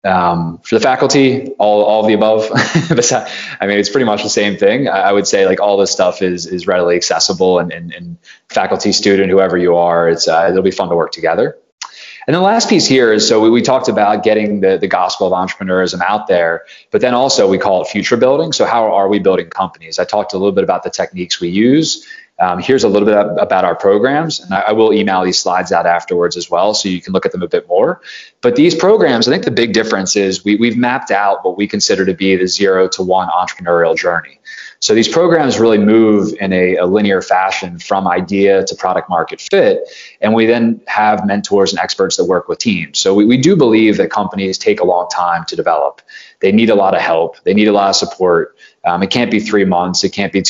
Um, 0.03 0.59
for 0.59 0.75
the 0.75 0.81
faculty, 0.81 1.49
all, 1.57 1.83
all 1.83 2.01
of 2.01 2.07
the 2.07 2.13
above. 2.13 2.49
I 2.53 3.67
mean, 3.67 3.79
it's 3.79 3.89
pretty 3.89 4.05
much 4.05 4.23
the 4.23 4.29
same 4.29 4.57
thing. 4.57 4.87
I, 4.87 5.11
would 5.11 5.27
say 5.27 5.45
like 5.45 5.59
all 5.59 5.75
this 5.75 5.91
stuff 5.91 6.21
is 6.21 6.45
is 6.45 6.67
readily 6.67 6.95
accessible, 6.95 7.59
and, 7.59 7.73
and, 7.73 7.93
and 7.93 8.17
faculty, 8.47 8.91
student, 8.91 9.29
whoever 9.31 9.57
you 9.57 9.75
are, 9.75 10.07
it's 10.07 10.27
uh, 10.27 10.47
it'll 10.49 10.63
be 10.63 10.71
fun 10.71 10.89
to 10.89 10.95
work 10.95 11.11
together. 11.11 11.57
And 12.27 12.35
the 12.35 12.41
last 12.41 12.67
piece 12.67 12.85
here 12.85 13.13
is 13.13 13.25
so 13.25 13.39
we, 13.39 13.49
we 13.49 13.61
talked 13.61 13.87
about 13.87 14.21
getting 14.21 14.59
the, 14.59 14.77
the 14.77 14.87
gospel 14.87 15.27
of 15.27 15.33
entrepreneurism 15.33 16.01
out 16.01 16.27
there, 16.27 16.65
but 16.91 16.99
then 16.99 17.13
also 17.13 17.47
we 17.47 17.57
call 17.57 17.81
it 17.81 17.87
future 17.87 18.17
building. 18.17 18.51
So, 18.51 18.65
how 18.65 18.93
are 18.93 19.07
we 19.07 19.17
building 19.19 19.49
companies? 19.49 19.97
I 19.97 20.03
talked 20.03 20.33
a 20.33 20.37
little 20.37 20.51
bit 20.51 20.65
about 20.65 20.83
the 20.83 20.89
techniques 20.89 21.39
we 21.39 21.47
use. 21.47 22.05
Um, 22.39 22.59
here's 22.59 22.83
a 22.83 22.89
little 22.89 23.07
bit 23.07 23.15
about 23.41 23.63
our 23.63 23.75
programs, 23.75 24.41
and 24.41 24.53
I, 24.53 24.59
I, 24.59 24.71
will 24.73 24.93
email 24.93 25.23
these 25.23 25.39
slides 25.39 25.71
out 25.71 25.87
afterwards 25.87 26.37
as 26.37 26.51
well, 26.51 26.75
so 26.75 26.87
you 26.87 27.01
can 27.01 27.11
look 27.11 27.25
at 27.25 27.31
them 27.31 27.41
a 27.41 27.47
bit 27.47 27.67
more. 27.67 28.01
But 28.41 28.55
these 28.55 28.75
programs, 28.75 29.27
I 29.27 29.31
think 29.31 29.43
the 29.43 29.49
big 29.49 29.73
difference 29.73 30.15
is 30.15 30.45
we, 30.45 30.55
we've 30.55 30.77
mapped 30.77 31.09
out 31.09 31.43
what 31.43 31.57
we 31.57 31.65
consider 31.65 32.05
to 32.05 32.13
be 32.13 32.35
the 32.35 32.45
zero 32.45 32.87
to 32.89 33.01
one 33.01 33.27
entrepreneurial 33.29 33.97
journey. 33.97 34.36
So 34.79 34.93
these 34.93 35.07
programs 35.07 35.59
really 35.59 35.77
move 35.77 36.33
in 36.39 36.53
a, 36.53 36.75
a, 36.75 36.85
linear 36.85 37.21
fashion 37.21 37.79
from 37.79 38.07
idea 38.07 38.63
to 38.65 38.75
product 38.75 39.09
market 39.09 39.41
fit. 39.41 39.89
And 40.21 40.33
we 40.33 40.45
then 40.45 40.81
have 40.87 41.25
mentors 41.25 41.71
and 41.71 41.79
experts 41.79 42.17
that 42.17 42.25
work 42.25 42.47
with 42.47 42.59
teams. 42.59 42.99
So 42.99 43.13
we, 43.13 43.25
we 43.25 43.37
do 43.37 43.55
believe 43.55 43.97
that 43.97 44.11
companies 44.11 44.57
take 44.57 44.79
a 44.79 44.85
long 44.85 45.09
time 45.09 45.45
to 45.45 45.55
develop. 45.55 46.01
They 46.39 46.51
need 46.51 46.69
a 46.69 46.75
lot 46.75 46.95
of 46.95 47.01
help, 47.01 47.41
they 47.43 47.53
need 47.53 47.67
a 47.67 47.71
lot 47.71 47.89
of 47.89 47.95
support. 47.95 48.55
Um, 48.85 49.01
it 49.01 49.09
can't 49.09 49.31
be 49.31 49.39
three 49.39 49.65
months, 49.65 50.03
it 50.03 50.13
can't 50.13 50.31
be 50.31 50.43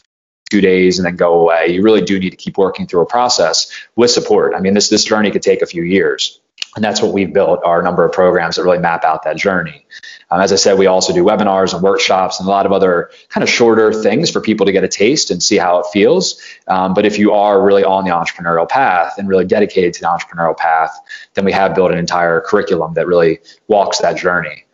two 0.50 0.62
days 0.62 1.00
and 1.00 1.06
then 1.06 1.16
go 1.16 1.42
away. 1.42 1.68
You 1.68 1.82
really 1.82 2.02
do 2.02 2.20
need 2.20 2.32
to 2.32 2.38
keep 2.38 2.58
working 2.58 2.88
through 2.88 3.02
a 3.02 3.06
process 3.06 3.72
with 3.96 4.12
support. 4.12 4.54
I 4.56 4.60
mean, 4.60 4.74
this, 4.74 4.90
this 4.90 5.04
journey 5.04 5.32
could 5.32 5.42
take 5.42 5.62
a 5.62 5.66
few 5.66 5.84
years. 5.84 6.40
And 6.76 6.84
that's 6.84 7.02
what 7.02 7.14
we've 7.14 7.34
built 7.34 7.62
our 7.66 7.82
number 7.82 8.06
of 8.06 8.12
programs 8.12 8.56
that 8.56 8.64
really 8.64 8.78
map 8.78 9.04
out 9.04 9.24
that 9.24 9.38
journey. 9.38 9.86
Um, 10.30 10.42
as 10.42 10.52
I 10.52 10.58
said, 10.58 10.78
we 10.78 10.88
also 10.88 11.14
do 11.14 11.24
webinars 11.24 11.74
and 11.74 11.82
workshops 11.82 12.40
and 12.40 12.48
a 12.48 12.52
lot 12.52 12.66
of 12.66 12.72
other 12.72 13.12
kind 13.30 13.44
of 13.44 13.50
shorter 13.50 13.94
things 13.94 14.30
for 14.30 14.42
people 14.42 14.66
to 14.66 14.72
get 14.72 14.84
a 14.84 14.88
taste 14.88 15.32
and 15.32 15.42
see 15.42 15.58
how 15.58 15.80
it 15.80 15.86
feels. 15.94 16.42
Um, 16.68 16.94
but 16.94 17.06
if 17.06 17.18
you 17.18 17.34
are 17.34 17.62
really 17.62 17.84
on 17.84 18.04
the 18.04 18.12
entrepreneurial 18.12 18.68
path 18.68 19.18
and 19.18 19.30
really 19.30 19.46
dedicated 19.46 19.94
to 19.94 20.02
the 20.02 20.08
entrepreneurial 20.08 20.58
path, 20.58 21.00
then 21.34 21.46
we 21.46 21.54
have 21.54 21.76
built 21.76 21.92
an 21.92 21.98
entire 21.98 22.42
curriculum 22.42 22.94
that 22.96 23.08
really 23.08 23.40
walks 23.68 24.00
that 24.00 24.18
journey. 24.18 24.66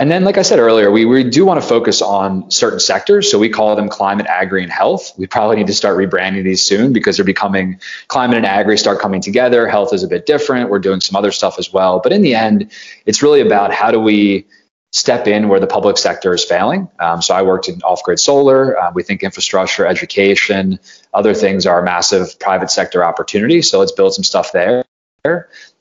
And 0.00 0.10
then, 0.10 0.24
like 0.24 0.38
I 0.38 0.42
said 0.42 0.58
earlier, 0.58 0.90
we, 0.90 1.04
we 1.04 1.24
do 1.24 1.44
want 1.44 1.60
to 1.60 1.68
focus 1.68 2.00
on 2.00 2.50
certain 2.50 2.80
sectors. 2.80 3.30
So 3.30 3.38
we 3.38 3.50
call 3.50 3.76
them 3.76 3.90
climate, 3.90 4.24
agri, 4.24 4.62
and 4.62 4.72
health. 4.72 5.12
We 5.18 5.26
probably 5.26 5.56
need 5.56 5.66
to 5.66 5.74
start 5.74 5.98
rebranding 5.98 6.42
these 6.42 6.62
soon 6.64 6.94
because 6.94 7.16
they're 7.16 7.24
becoming 7.24 7.78
climate 8.08 8.38
and 8.38 8.46
agri 8.46 8.78
start 8.78 8.98
coming 8.98 9.20
together. 9.20 9.68
Health 9.68 9.92
is 9.92 10.02
a 10.02 10.08
bit 10.08 10.24
different. 10.24 10.70
We're 10.70 10.78
doing 10.78 11.02
some 11.02 11.16
other 11.16 11.30
stuff 11.30 11.58
as 11.58 11.70
well. 11.70 12.00
But 12.02 12.14
in 12.14 12.22
the 12.22 12.34
end, 12.34 12.72
it's 13.04 13.22
really 13.22 13.42
about 13.42 13.74
how 13.74 13.90
do 13.90 14.00
we 14.00 14.46
step 14.92 15.28
in 15.28 15.48
where 15.48 15.60
the 15.60 15.66
public 15.66 15.96
sector 15.96 16.34
is 16.34 16.44
failing. 16.44 16.88
Um, 16.98 17.22
so 17.22 17.34
I 17.34 17.42
worked 17.42 17.68
in 17.68 17.80
off-grid 17.82 18.18
solar. 18.18 18.76
Uh, 18.76 18.90
we 18.92 19.02
think 19.02 19.22
infrastructure, 19.22 19.86
education, 19.86 20.80
other 21.14 21.32
things 21.32 21.64
are 21.66 21.80
massive 21.82 22.38
private 22.40 22.70
sector 22.70 23.04
opportunities. 23.04 23.70
So 23.70 23.78
let's 23.78 23.92
build 23.92 24.14
some 24.14 24.24
stuff 24.24 24.50
there. 24.52 24.84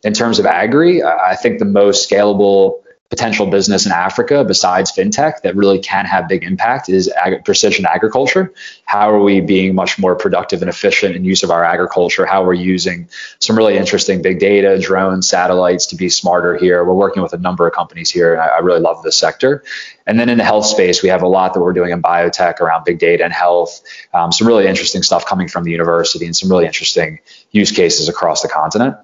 In 0.03 0.13
terms 0.13 0.37
of 0.39 0.45
agri, 0.45 1.01
I 1.01 1.35
think 1.35 1.59
the 1.59 1.65
most 1.65 2.09
scalable 2.09 2.83
potential 3.09 3.47
business 3.47 3.87
in 3.87 3.91
Africa 3.91 4.43
besides 4.43 4.91
fintech 4.91 5.41
that 5.41 5.55
really 5.55 5.79
can 5.79 6.05
have 6.05 6.27
big 6.27 6.43
impact 6.43 6.89
is 6.89 7.09
ag- 7.09 7.43
precision 7.43 7.85
agriculture. 7.87 8.53
How 8.85 9.09
are 9.09 9.19
we 9.19 9.41
being 9.41 9.73
much 9.73 9.97
more 9.97 10.15
productive 10.15 10.61
and 10.61 10.69
efficient 10.69 11.15
in 11.15 11.25
use 11.25 11.41
of 11.41 11.49
our 11.49 11.63
agriculture? 11.63 12.27
How 12.27 12.43
we're 12.43 12.53
using 12.53 13.09
some 13.39 13.57
really 13.57 13.77
interesting 13.77 14.21
big 14.21 14.39
data, 14.39 14.77
drones, 14.79 15.27
satellites 15.27 15.87
to 15.87 15.95
be 15.95 16.07
smarter 16.09 16.55
here. 16.55 16.85
We're 16.85 16.93
working 16.93 17.23
with 17.23 17.33
a 17.33 17.39
number 17.39 17.67
of 17.67 17.73
companies 17.73 18.11
here, 18.11 18.33
and 18.33 18.41
I, 18.41 18.47
I 18.47 18.59
really 18.59 18.79
love 18.79 19.01
this 19.01 19.17
sector. 19.17 19.63
And 20.05 20.19
then 20.19 20.29
in 20.29 20.37
the 20.37 20.43
health 20.43 20.67
space, 20.67 21.01
we 21.01 21.09
have 21.09 21.23
a 21.23 21.27
lot 21.27 21.55
that 21.55 21.61
we're 21.61 21.73
doing 21.73 21.91
in 21.91 22.01
biotech 22.01 22.59
around 22.59 22.83
big 22.83 22.99
data 22.99 23.23
and 23.23 23.33
health. 23.33 23.81
Um, 24.13 24.31
some 24.31 24.47
really 24.47 24.67
interesting 24.67 25.01
stuff 25.01 25.25
coming 25.25 25.47
from 25.47 25.63
the 25.63 25.71
university 25.71 26.25
and 26.25 26.35
some 26.35 26.49
really 26.49 26.65
interesting 26.65 27.19
use 27.51 27.71
cases 27.71 28.07
across 28.07 28.43
the 28.43 28.49
continent 28.49 28.97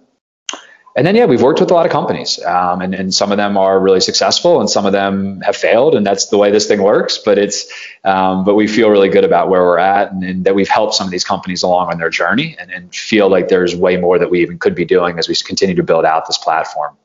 and 0.96 1.06
then 1.06 1.16
yeah 1.16 1.26
we've 1.26 1.42
worked 1.42 1.60
with 1.60 1.72
a 1.72 1.74
lot 1.74 1.86
of 1.86 1.92
companies 1.92 2.42
um, 2.44 2.82
and, 2.82 2.96
and 2.96 3.14
some 3.14 3.32
of 3.32 3.38
them 3.38 3.58
are 3.58 3.80
really 3.80 4.00
successful 4.00 4.60
and 4.60 4.70
some 4.70 4.86
of 4.86 4.94
them 4.94 5.42
have 5.42 5.56
failed 5.56 5.96
and 5.96 6.06
that's 6.06 6.28
the 6.28 6.38
way 6.38 6.52
this 6.52 6.68
thing 6.68 6.82
works. 6.82 7.18
But 7.18 7.38
it's 7.38 7.66
um, 8.04 8.44
but 8.44 8.56
we 8.56 8.68
feel 8.68 8.90
really 8.90 9.10
good 9.10 9.24
about 9.24 9.50
where 9.50 9.62
we're 9.62 9.80
at 9.80 10.12
and, 10.12 10.24
and, 10.24 10.46
that 10.46 10.56
we've 10.56 10.70
helped 10.70 10.94
some 10.94 11.08
of 11.08 11.12
these 11.12 11.24
companies 11.24 11.64
along 11.64 11.92
on 11.92 11.98
their 11.98 12.10
journey 12.10 12.56
and, 12.60 12.72
and 12.72 12.94
feel 12.94 13.30
like 13.30 13.48
there's 13.48 13.76
way 13.76 13.98
more 13.98 14.20
that 14.20 14.30
we 14.30 14.42
even 14.42 14.58
could 14.58 14.76
be 14.76 14.86
doing 14.86 15.20
as 15.20 15.28
we 15.28 15.36
continue 15.36 15.76
to 15.76 15.84
build 15.84 16.06
out 16.06 16.28
this 16.28 16.38
platform. 16.38 16.96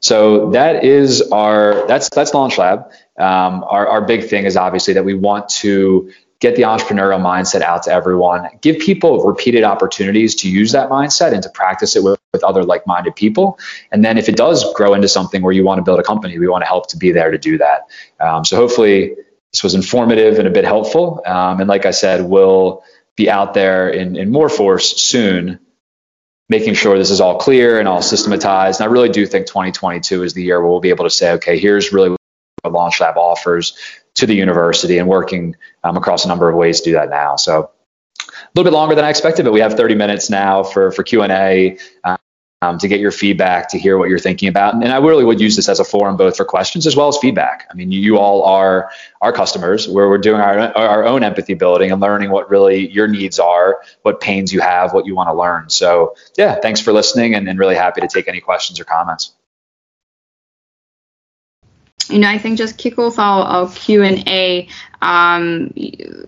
So 0.00 0.50
that 0.50 0.84
is 0.84 1.22
our 1.32 1.86
that's 1.86 2.10
that's 2.10 2.34
launch 2.34 2.58
lab. 2.58 2.90
Um, 3.18 3.64
our, 3.68 3.86
our 3.86 4.02
big 4.02 4.28
thing 4.28 4.44
is 4.44 4.56
obviously 4.56 4.94
that 4.94 5.04
we 5.04 5.14
want 5.14 5.48
to 5.60 6.12
get 6.44 6.56
the 6.56 6.62
entrepreneurial 6.62 7.18
mindset 7.20 7.62
out 7.62 7.82
to 7.84 7.90
everyone, 7.90 8.46
give 8.60 8.78
people 8.78 9.24
repeated 9.24 9.64
opportunities 9.64 10.34
to 10.34 10.50
use 10.50 10.72
that 10.72 10.90
mindset 10.90 11.32
and 11.32 11.42
to 11.42 11.48
practice 11.48 11.96
it 11.96 12.04
with, 12.04 12.20
with 12.34 12.44
other 12.44 12.62
like 12.64 12.86
minded 12.86 13.16
people. 13.16 13.58
And 13.90 14.04
then 14.04 14.18
if 14.18 14.28
it 14.28 14.36
does 14.36 14.70
grow 14.74 14.92
into 14.92 15.08
something 15.08 15.40
where 15.40 15.54
you 15.54 15.64
want 15.64 15.78
to 15.78 15.82
build 15.82 15.98
a 15.98 16.02
company, 16.02 16.38
we 16.38 16.46
want 16.46 16.60
to 16.60 16.66
help 16.66 16.88
to 16.90 16.98
be 16.98 17.12
there 17.12 17.30
to 17.30 17.38
do 17.38 17.56
that. 17.56 17.88
Um, 18.20 18.44
so 18.44 18.56
hopefully 18.56 19.16
this 19.52 19.62
was 19.62 19.74
informative 19.74 20.38
and 20.38 20.46
a 20.46 20.50
bit 20.50 20.66
helpful. 20.66 21.22
Um, 21.24 21.60
and 21.60 21.68
like 21.68 21.86
I 21.86 21.92
said, 21.92 22.22
we'll 22.26 22.84
be 23.16 23.30
out 23.30 23.54
there 23.54 23.88
in, 23.88 24.14
in 24.14 24.30
more 24.30 24.50
force 24.50 25.00
soon 25.00 25.60
making 26.50 26.74
sure 26.74 26.98
this 26.98 27.10
is 27.10 27.22
all 27.22 27.38
clear 27.38 27.78
and 27.78 27.88
all 27.88 28.02
systematized. 28.02 28.82
And 28.82 28.88
I 28.88 28.92
really 28.92 29.08
do 29.08 29.24
think 29.24 29.46
2022 29.46 30.24
is 30.24 30.34
the 30.34 30.42
year 30.42 30.60
where 30.60 30.70
we'll 30.70 30.80
be 30.80 30.90
able 30.90 31.04
to 31.04 31.10
say, 31.10 31.32
okay, 31.32 31.58
here's 31.58 31.90
really 31.90 32.10
what 32.10 32.72
Launch 32.74 33.00
Lab 33.00 33.16
offers 33.16 33.74
to 34.14 34.26
the 34.26 34.34
university 34.34 34.98
and 34.98 35.08
working 35.08 35.56
um, 35.82 35.96
across 35.96 36.24
a 36.24 36.28
number 36.28 36.48
of 36.48 36.56
ways 36.56 36.80
to 36.80 36.90
do 36.90 36.92
that 36.94 37.10
now. 37.10 37.36
So 37.36 37.70
a 38.20 38.34
little 38.54 38.70
bit 38.70 38.76
longer 38.76 38.94
than 38.94 39.04
I 39.04 39.10
expected, 39.10 39.44
but 39.44 39.52
we 39.52 39.60
have 39.60 39.74
30 39.74 39.94
minutes 39.94 40.30
now 40.30 40.62
for, 40.62 40.90
for 40.90 41.02
Q&A. 41.02 41.78
Um, 42.62 42.78
to 42.78 42.88
get 42.88 42.98
your 42.98 43.10
feedback, 43.10 43.68
to 43.70 43.78
hear 43.78 43.98
what 43.98 44.08
you're 44.08 44.18
thinking 44.18 44.48
about. 44.48 44.72
And, 44.72 44.82
and, 44.82 44.90
I 44.90 44.96
really 44.96 45.22
would 45.22 45.38
use 45.38 45.54
this 45.54 45.68
as 45.68 45.80
a 45.80 45.84
forum 45.84 46.16
both 46.16 46.38
for 46.38 46.46
questions 46.46 46.86
as 46.86 46.96
well 46.96 47.08
as 47.08 47.18
feedback. 47.18 47.66
I 47.70 47.74
mean, 47.74 47.92
you, 47.92 48.16
all 48.16 48.42
are 48.44 48.88
our 49.20 49.34
customers 49.34 49.86
where 49.86 50.08
we're 50.08 50.16
doing 50.16 50.40
our, 50.40 50.74
our 50.74 51.04
own 51.04 51.22
empathy 51.22 51.52
building 51.52 51.92
and 51.92 52.00
learning 52.00 52.30
what 52.30 52.48
really 52.48 52.90
your 52.90 53.06
needs 53.06 53.38
are, 53.38 53.82
what 54.00 54.18
pains 54.18 54.50
you 54.50 54.60
have, 54.60 54.94
what 54.94 55.04
you 55.04 55.14
want 55.14 55.28
to 55.28 55.34
learn. 55.34 55.68
So, 55.68 56.16
yeah, 56.38 56.54
thanks 56.54 56.80
for 56.80 56.94
listening 56.94 57.34
and, 57.34 57.46
and 57.50 57.58
really 57.58 57.74
happy 57.74 58.00
to 58.00 58.08
take 58.08 58.28
any 58.28 58.40
questions 58.40 58.80
or 58.80 58.84
comments 58.84 59.34
you 62.10 62.18
know, 62.18 62.28
I 62.28 62.38
think 62.38 62.58
just 62.58 62.78
kick 62.78 62.98
off 62.98 63.18
our, 63.18 63.44
our 63.44 63.70
Q&A 63.70 64.68
um, 65.04 65.70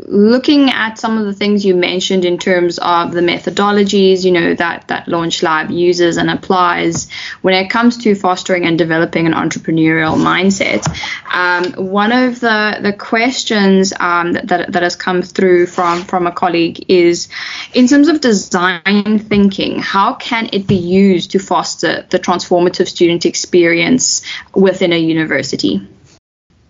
looking 0.07 0.69
at 0.69 0.99
some 0.99 1.17
of 1.17 1.25
the 1.25 1.33
things 1.33 1.65
you 1.65 1.75
mentioned 1.75 2.27
in 2.27 2.37
terms 2.37 2.79
of 2.79 3.13
the 3.13 3.23
methodologies, 3.23 4.23
you 4.23 4.31
know, 4.31 4.55
that, 4.55 4.87
that 4.89 5.09
Launch 5.09 5.43
Lab 5.43 5.71
uses 5.71 6.19
and 6.19 6.29
applies 6.29 7.11
when 7.41 7.55
it 7.55 7.71
comes 7.71 7.97
to 8.05 8.15
fostering 8.15 8.67
and 8.67 8.77
developing 8.77 9.27
an 9.27 9.33
entrepreneurial 9.33 10.17
mindset. 10.17 10.87
Um, 11.33 11.91
one 11.91 12.13
of 12.13 12.41
the, 12.41 12.79
the 12.83 12.93
questions 12.93 13.95
um, 13.99 14.33
that, 14.33 14.49
that, 14.49 14.73
that, 14.73 14.83
has 14.83 14.95
come 14.95 15.23
through 15.23 15.67
from, 15.67 16.03
from 16.05 16.27
a 16.27 16.33
colleague 16.33 16.85
is 16.89 17.29
in 17.73 17.89
terms 17.89 18.09
of 18.09 18.21
design 18.21 19.19
thinking, 19.19 19.79
how 19.79 20.15
can 20.15 20.51
it 20.53 20.67
be 20.67 20.77
used 20.77 21.31
to 21.31 21.39
foster 21.39 22.07
the 22.11 22.19
transformative 22.19 22.89
student 22.89 23.25
experience 23.25 24.23
within 24.55 24.93
a 24.93 24.99
university? 24.99 25.81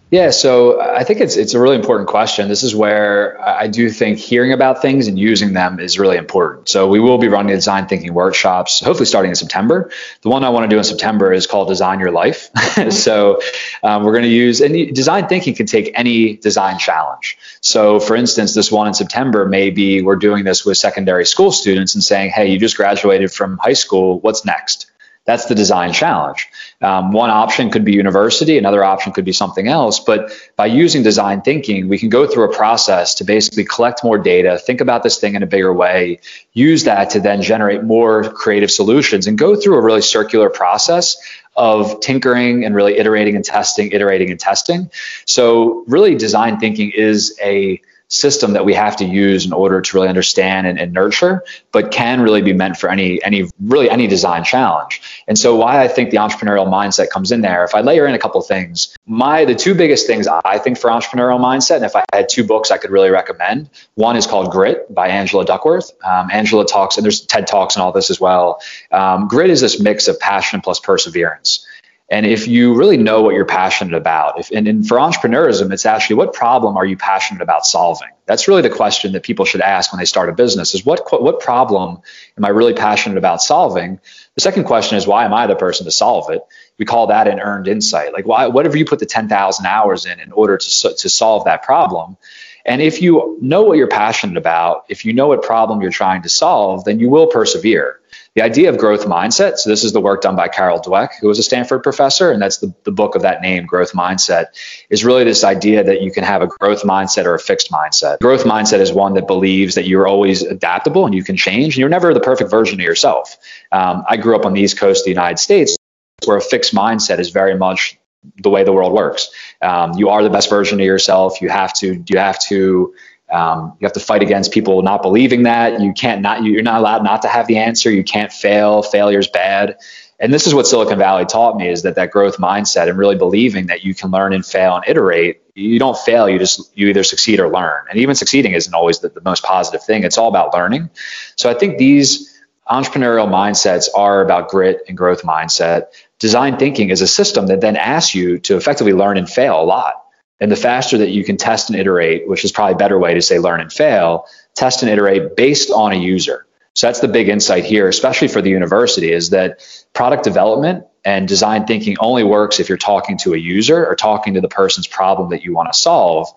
Yeah, 0.09 0.31
so 0.31 0.81
I 0.81 1.03
think 1.03 1.21
it's 1.21 1.37
it's 1.37 1.55
a 1.55 1.61
really 1.61 1.75
important 1.75 2.09
question. 2.09 2.47
This 2.49 2.63
is 2.63 2.77
where 2.77 3.41
I 3.45 3.67
do 3.67 3.91
think 3.91 4.19
hearing 4.19 4.53
about 4.53 4.81
things 4.81 5.09
and 5.09 5.19
using 5.19 5.53
them 5.53 5.81
is 5.81 5.99
really 5.99 6.17
important. 6.17 6.69
So 6.69 6.87
we 6.87 7.01
will 7.01 7.19
be 7.19 7.27
running 7.27 7.53
design 7.53 7.89
thinking 7.89 8.15
workshops, 8.15 8.79
hopefully 8.79 9.07
starting 9.07 9.31
in 9.31 9.35
September. 9.35 9.91
The 10.23 10.29
one 10.29 10.45
I 10.45 10.51
want 10.51 10.63
to 10.63 10.69
do 10.69 10.79
in 10.79 10.85
September 10.85 11.33
is 11.33 11.49
called 11.49 11.67
Design 11.67 11.99
Your 11.99 12.13
Life. 12.13 12.51
so 12.91 13.41
um, 13.83 14.05
we're 14.05 14.13
going 14.13 14.23
to 14.23 14.29
use 14.29 14.61
and 14.61 14.95
design 14.95 15.27
thinking 15.27 15.57
can 15.57 15.67
take 15.67 15.91
any 15.95 16.37
design 16.37 16.79
challenge. 16.79 17.37
So 17.61 17.99
for 17.99 18.15
instance, 18.15 18.55
this 18.55 18.71
one 18.71 18.87
in 18.87 18.95
September 18.95 19.45
maybe 19.45 20.03
we're 20.03 20.17
doing 20.17 20.45
this 20.45 20.65
with 20.65 20.79
secondary 20.79 21.27
school 21.27 21.51
students 21.51 21.97
and 21.97 22.05
saying, 22.05 22.31
hey, 22.31 22.47
you 22.47 22.61
just 22.61 22.77
graduated 22.77 23.33
from 23.33 23.59
high 23.59 23.73
school. 23.73 24.21
What's 24.21 24.45
next? 24.45 24.89
That's 25.27 25.47
the 25.47 25.57
design 25.57 25.93
challenge. 25.93 26.49
Um, 26.81 27.11
one 27.11 27.31
option 27.31 27.71
could 27.71 27.85
be 27.85 27.93
university, 27.93 28.59
another 28.59 28.85
option 28.85 29.13
could 29.13 29.25
be 29.25 29.33
something 29.33 29.67
else. 29.67 29.99
But 29.99 30.33
by 30.55 30.67
using 30.67 31.03
design 31.03 31.43
thinking, 31.43 31.89
we 31.89 31.99
can 31.99 32.09
go 32.09 32.27
through 32.27 32.45
a 32.45 32.55
process 32.55 33.17
to 33.17 33.25
basically 33.25 33.65
collect 33.65 34.05
more 34.05 34.19
data, 34.19 34.57
think 34.57 34.81
about 34.81 35.03
this 35.03 35.19
thing 35.19 35.35
in 35.35 35.43
a 35.43 35.47
bigger 35.47 35.73
way, 35.73 36.21
use 36.53 36.85
that 36.85 37.11
to 37.11 37.21
then 37.21 37.43
generate 37.43 37.83
more 37.83 38.23
creative 38.23 38.71
solutions, 38.71 39.27
and 39.27 39.37
go 39.37 39.57
through 39.57 39.77
a 39.77 39.83
really 39.83 40.03
circular 40.03 40.49
process 40.49 41.17
of 41.57 42.01
tinkering 42.01 42.65
and 42.65 42.75
really 42.75 42.97
iterating 42.97 43.35
and 43.35 43.45
testing, 43.45 43.91
iterating 43.91 44.31
and 44.31 44.39
testing. 44.39 44.91
So, 45.25 45.85
really, 45.89 46.15
design 46.15 46.61
thinking 46.61 46.93
is 46.93 47.37
a 47.43 47.81
system 48.09 48.53
that 48.53 48.65
we 48.65 48.73
have 48.73 48.97
to 48.97 49.05
use 49.05 49.47
in 49.47 49.53
order 49.53 49.81
to 49.81 49.97
really 49.97 50.09
understand 50.09 50.67
and, 50.67 50.79
and, 50.79 50.93
nurture, 50.93 51.43
but 51.73 51.91
can 51.91 52.21
really 52.21 52.41
be 52.41 52.53
meant 52.53 52.77
for 52.77 52.89
any 52.89 53.23
any 53.25 53.51
really 53.61 53.91
any 53.91 54.07
design 54.07 54.45
challenge. 54.45 55.01
And 55.27 55.37
so 55.37 55.57
why 55.57 55.83
I 55.83 55.89
think 55.89 56.11
the 56.11 56.19
entrepreneurial 56.19 56.69
mindset 56.69 57.11
comes 57.11 57.33
in 57.33 57.41
there. 57.41 57.65
If 57.65 57.75
I 57.75 57.81
layer 57.81 58.07
in 58.07 58.15
a 58.15 58.19
couple 58.19 58.41
things, 58.43 58.97
my 59.07 59.45
the 59.45 59.55
two 59.55 59.75
biggest 59.75 60.07
things 60.07 60.29
I 60.29 60.59
think 60.59 60.79
for 60.79 60.89
entrepreneurial 60.89 61.41
mindset, 61.41 61.77
and 61.77 61.85
if 61.85 61.97
I 61.97 62.05
had 62.13 62.29
two 62.29 62.45
books 62.45 62.71
I 62.71 62.79
could 62.79 62.91
really 62.91 63.11
recommend, 63.11 63.71
one 63.95 64.17
is 64.17 64.27
called 64.27 64.53
Grit 64.53 64.93
by 64.95 65.09
Angela 65.09 65.45
Duckworth. 65.45 65.91
Um, 66.05 66.31
Angela 66.31 66.65
talks, 66.65 66.97
and 66.97 67.05
there's 67.05 67.23
TED 67.23 67.47
talks 67.47 67.75
and 67.75 67.83
all 67.83 67.93
this 67.93 68.11
as 68.11 68.21
well. 68.21 68.61
Um, 68.93 69.27
grit 69.27 69.51
is 69.51 69.61
this 69.61 69.81
mix 69.81 70.07
of 70.07 70.21
passion 70.21 70.61
plus 70.61 70.79
perseverance. 70.79 71.66
And 72.09 72.25
if 72.25 72.47
you 72.47 72.75
really 72.75 72.97
know 72.97 73.23
what 73.23 73.35
you're 73.35 73.45
passionate 73.45 73.95
about, 73.95 74.39
if, 74.39 74.53
and, 74.53 74.69
and 74.69 74.87
for 74.87 74.97
entrepreneurism, 74.97 75.73
it's 75.73 75.85
actually 75.85 76.17
what 76.17 76.33
problem 76.33 76.77
are 76.77 76.87
you 76.87 76.97
passionate 76.97 77.43
about 77.43 77.67
solving? 77.67 78.11
That's 78.27 78.47
really 78.47 78.63
the 78.63 78.71
question 78.71 79.13
that 79.13 79.25
people 79.25 79.45
should 79.45 79.61
ask 79.61 79.93
when 79.93 79.99
they 79.99 80.05
start 80.05 80.29
a 80.29 80.33
business 80.33 80.75
is 80.75 80.87
what, 80.87 81.01
what 81.21 81.41
problem 81.41 81.99
am 82.39 82.45
I 82.45 82.51
really 82.51 82.75
passionate 82.75 83.19
about 83.19 83.43
solving? 83.43 83.99
The 84.37 84.41
second 84.41 84.65
question 84.65 84.97
is 84.97 85.07
why 85.07 85.25
am 85.25 85.35
I 85.35 85.49
the 85.49 85.57
person 85.57 85.85
to 85.87 85.91
solve 85.91 86.31
it? 86.31 86.43
We 86.79 86.85
call 86.85 87.09
that 87.09 87.27
an 87.27 87.41
earned 87.41 87.67
insight. 87.67 88.13
Like 88.13 88.27
why, 88.27 88.47
what 88.47 88.67
have 88.67 88.77
you 88.77 88.85
put 88.85 89.01
the 89.01 89.07
10,000 89.07 89.67
hours 89.67 90.07
in 90.07 90.21
in 90.21 90.31
order 90.31 90.59
to, 90.59 90.95
to 90.95 91.09
solve 91.09 91.45
that 91.47 91.65
problem? 91.65 92.17
And 92.65 92.83
if 92.83 93.03
you 93.03 93.39
know 93.41 93.63
what 93.63 93.79
you're 93.79 93.89
passionate 93.89 94.37
about, 94.37 94.85
if 94.89 95.05
you 95.05 95.13
know 95.13 95.29
what 95.29 95.43
problem 95.43 95.81
you're 95.81 95.91
trying 95.91 96.23
to 96.23 96.29
solve, 96.29 96.85
then 96.85 97.01
you 97.01 97.09
will 97.09 97.29
persevere. 97.29 98.01
The 98.37 98.43
idea 98.43 98.69
of 98.69 98.77
growth 98.77 99.07
mindset, 99.07 99.57
so 99.57 99.71
this 99.71 99.83
is 99.83 99.95
the 99.95 100.01
work 100.01 100.21
done 100.21 100.37
by 100.37 100.49
Carol 100.49 100.79
Dweck, 100.79 101.13
who 101.23 101.27
was 101.27 101.39
a 101.39 101.43
Stanford 101.43 101.83
professor, 101.83 102.31
and 102.31 102.41
that's 102.41 102.59
the, 102.59 102.75
the 102.85 102.93
book 102.93 103.15
of 103.15 103.23
that 103.23 103.41
name, 103.41 103.65
Growth 103.65 103.93
Mindset, 103.93 104.49
is 104.91 105.07
really 105.07 105.25
this 105.25 105.43
idea 105.43 105.83
that 105.83 106.03
you 106.03 106.13
can 106.13 106.23
have 106.23 106.43
a 106.43 106.47
growth 106.47 106.83
mindset 106.83 107.25
or 107.25 107.35
a 107.35 107.39
fixed 107.39 107.71
mindset. 107.71 108.19
Growth 108.21 108.45
mindset 108.45 108.81
is 108.81 108.93
one 108.93 109.15
that 109.15 109.27
believes 109.27 109.77
that 109.77 109.89
you're 109.89 110.07
always 110.07 110.43
adaptable 110.43 111.07
and 111.07 111.15
you 111.15 111.25
can 111.25 111.39
change, 111.39 111.75
and 111.75 111.77
you're 111.79 111.89
never 111.89 112.13
the 112.13 112.21
perfect 112.21 112.51
version 112.51 112.79
of 112.79 112.85
yourself. 112.85 113.39
Um, 113.73 114.05
I 114.07 114.19
grew 114.19 114.37
up 114.37 114.45
on 114.45 114.53
the 114.53 114.61
East 114.61 114.79
Coast 114.79 115.01
of 115.01 115.05
the 115.07 115.13
United 115.13 115.39
States, 115.39 115.79
where 116.27 116.37
a 116.37 116.43
fixed 116.43 116.75
mindset 116.75 117.21
is 117.21 117.31
very 117.31 117.57
much 117.57 117.99
the 118.43 118.51
way 118.51 118.65
the 118.65 118.73
world 118.73 118.93
works. 118.93 119.31
Um, 119.63 119.95
you 119.95 120.11
are 120.11 120.23
the 120.23 120.29
best 120.29 120.51
version 120.51 120.79
of 120.79 120.85
yourself. 120.85 121.41
You 121.41 121.49
have 121.49 121.73
to 121.75 122.05
you 122.07 122.19
have 122.19 122.39
to 122.41 122.95
um, 123.31 123.77
you 123.81 123.85
have 123.85 123.93
to 123.95 124.01
fight 124.01 124.23
against 124.23 124.53
people 124.53 124.83
not 124.83 125.03
believing 125.03 125.45
that. 125.45 125.81
You 125.81 125.93
can't 125.93 126.23
not 126.23 126.45
you're 126.45 126.63
not 126.63 126.81
allowed 126.81 127.03
not 127.03 127.23
to 127.23 127.29
have 127.29 127.47
the 127.47 127.59
answer. 127.59 127.91
You 127.91 128.05
can't 128.05 128.33
fail. 128.33 128.83
Failure's 128.83 129.29
bad. 129.29 129.79
And 130.19 130.33
this 130.33 130.47
is 130.47 130.55
what 130.55 130.67
Silicon 130.67 130.99
Valley 130.99 131.27
taught 131.27 131.57
me 131.57 131.69
is 131.69 131.83
that 131.83 131.97
that 131.97 132.11
growth 132.11 132.39
mindset 132.39 132.89
and 132.89 132.97
really 132.97 133.17
believing 133.17 133.67
that 133.67 133.85
you 133.85 133.95
can 133.95 134.11
learn 134.11 134.33
and 134.33 134.47
fail 134.47 134.77
and 134.77 134.85
iterate. 134.87 135.43
You 135.55 135.79
don't 135.79 135.99
fail. 135.99 136.29
You 136.29 136.39
just 136.39 136.77
you 136.77 136.89
either 136.89 137.03
succeed 137.03 137.39
or 137.39 137.51
learn. 137.51 137.85
And 137.91 137.99
even 137.99 138.15
succeeding 138.15 138.53
isn't 138.53 138.73
always 138.73 139.01
the, 139.01 139.11
the 139.11 139.21
most 139.21 139.43
positive 139.43 139.85
thing. 139.85 140.05
It's 140.05 140.17
all 140.17 140.29
about 140.29 140.55
learning. 140.55 140.91
So 141.37 141.51
I 141.51 141.55
think 141.55 141.77
these 141.77 142.33
entrepreneurial 142.71 143.29
mindsets 143.29 143.89
are 143.95 144.23
about 144.23 144.49
grit 144.49 144.83
and 144.89 144.97
growth 144.97 145.23
mindset. 145.23 145.89
Design 146.19 146.57
thinking 146.57 146.91
is 146.91 147.03
a 147.03 147.07
system 147.07 147.49
that 147.49 147.61
then 147.61 147.77
asks 147.77 148.15
you 148.15 148.39
to 148.39 148.57
effectively 148.57 148.93
learn 148.93 149.19
and 149.19 149.29
fail 149.29 149.61
a 149.61 149.65
lot. 149.65 150.06
And 150.41 150.53
the 150.53 150.57
faster 150.57 150.99
that 150.99 151.11
you 151.11 151.25
can 151.25 151.37
test 151.37 151.71
and 151.71 151.79
iterate, 151.79 152.29
which 152.29 152.45
is 152.45 152.53
probably 152.53 152.75
a 152.75 152.79
better 152.79 152.99
way 152.99 153.15
to 153.15 153.23
say 153.23 153.39
learn 153.39 153.61
and 153.61 153.73
fail, 153.73 154.27
test 154.55 154.83
and 154.83 154.91
iterate 154.91 155.37
based 155.37 155.71
on 155.71 155.93
a 155.93 155.97
user. 155.97 156.47
So 156.75 156.87
that's 156.87 157.01
the 157.01 157.09
big 157.09 157.31
insight 157.31 157.65
here, 157.65 157.89
especially 157.89 158.29
for 158.29 158.43
the 158.43 158.51
university, 158.51 159.11
is 159.11 159.31
that 159.31 159.67
product 159.95 160.25
development 160.25 160.85
and 161.07 161.27
design 161.27 161.65
thinking 161.65 161.97
only 162.01 162.23
works 162.23 162.61
if 162.61 162.69
you're 162.69 162.77
talking 162.77 163.17
to 163.19 163.33
a 163.33 163.39
user 163.39 163.87
or 163.87 163.95
talking 163.95 164.35
to 164.35 164.43
the 164.43 164.49
person's 164.49 164.87
problem 164.87 165.31
that 165.31 165.43
you 165.43 165.55
want 165.55 165.73
to 165.73 165.79
solve. 165.79 166.29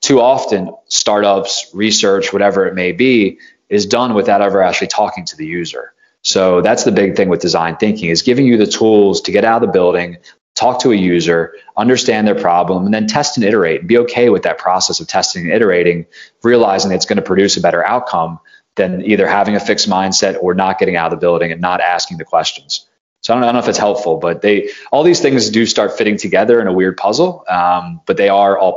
Too 0.00 0.20
often, 0.20 0.70
startups, 0.86 1.68
research, 1.74 2.32
whatever 2.32 2.66
it 2.66 2.74
may 2.74 2.92
be, 2.92 3.40
is 3.68 3.86
done 3.86 4.14
without 4.14 4.40
ever 4.40 4.62
actually 4.62 4.86
talking 4.86 5.24
to 5.24 5.36
the 5.36 5.46
user. 5.46 5.92
So 6.22 6.60
that's 6.60 6.84
the 6.84 6.92
big 6.92 7.16
thing 7.16 7.28
with 7.28 7.40
design 7.40 7.76
thinking 7.76 8.10
is 8.10 8.22
giving 8.22 8.46
you 8.46 8.56
the 8.56 8.66
tools 8.66 9.22
to 9.22 9.32
get 9.32 9.44
out 9.44 9.62
of 9.62 9.68
the 9.68 9.72
building, 9.72 10.18
talk 10.58 10.80
to 10.80 10.90
a 10.90 10.96
user, 10.96 11.54
understand 11.76 12.26
their 12.26 12.34
problem, 12.34 12.84
and 12.84 12.92
then 12.92 13.06
test 13.06 13.36
and 13.36 13.44
iterate. 13.46 13.86
Be 13.86 13.98
okay 13.98 14.28
with 14.28 14.42
that 14.42 14.58
process 14.58 14.98
of 14.98 15.06
testing 15.06 15.44
and 15.44 15.52
iterating, 15.52 16.06
realizing 16.42 16.90
it's 16.90 17.06
going 17.06 17.16
to 17.16 17.22
produce 17.22 17.56
a 17.56 17.60
better 17.60 17.86
outcome 17.86 18.40
than 18.74 19.04
either 19.04 19.26
having 19.26 19.54
a 19.54 19.60
fixed 19.60 19.88
mindset 19.88 20.36
or 20.42 20.54
not 20.54 20.78
getting 20.78 20.96
out 20.96 21.12
of 21.12 21.18
the 21.18 21.24
building 21.24 21.52
and 21.52 21.60
not 21.60 21.80
asking 21.80 22.18
the 22.18 22.24
questions. 22.24 22.88
So 23.22 23.32
I 23.32 23.36
don't, 23.36 23.44
I 23.44 23.46
don't 23.46 23.54
know 23.54 23.60
if 23.60 23.68
it's 23.68 23.78
helpful, 23.78 24.16
but 24.18 24.42
they 24.42 24.70
all 24.90 25.04
these 25.04 25.20
things 25.20 25.50
do 25.50 25.64
start 25.64 25.96
fitting 25.96 26.16
together 26.16 26.60
in 26.60 26.66
a 26.66 26.72
weird 26.72 26.96
puzzle, 26.96 27.44
um, 27.48 28.00
but 28.06 28.16
they 28.16 28.28
are 28.28 28.58
all 28.58 28.76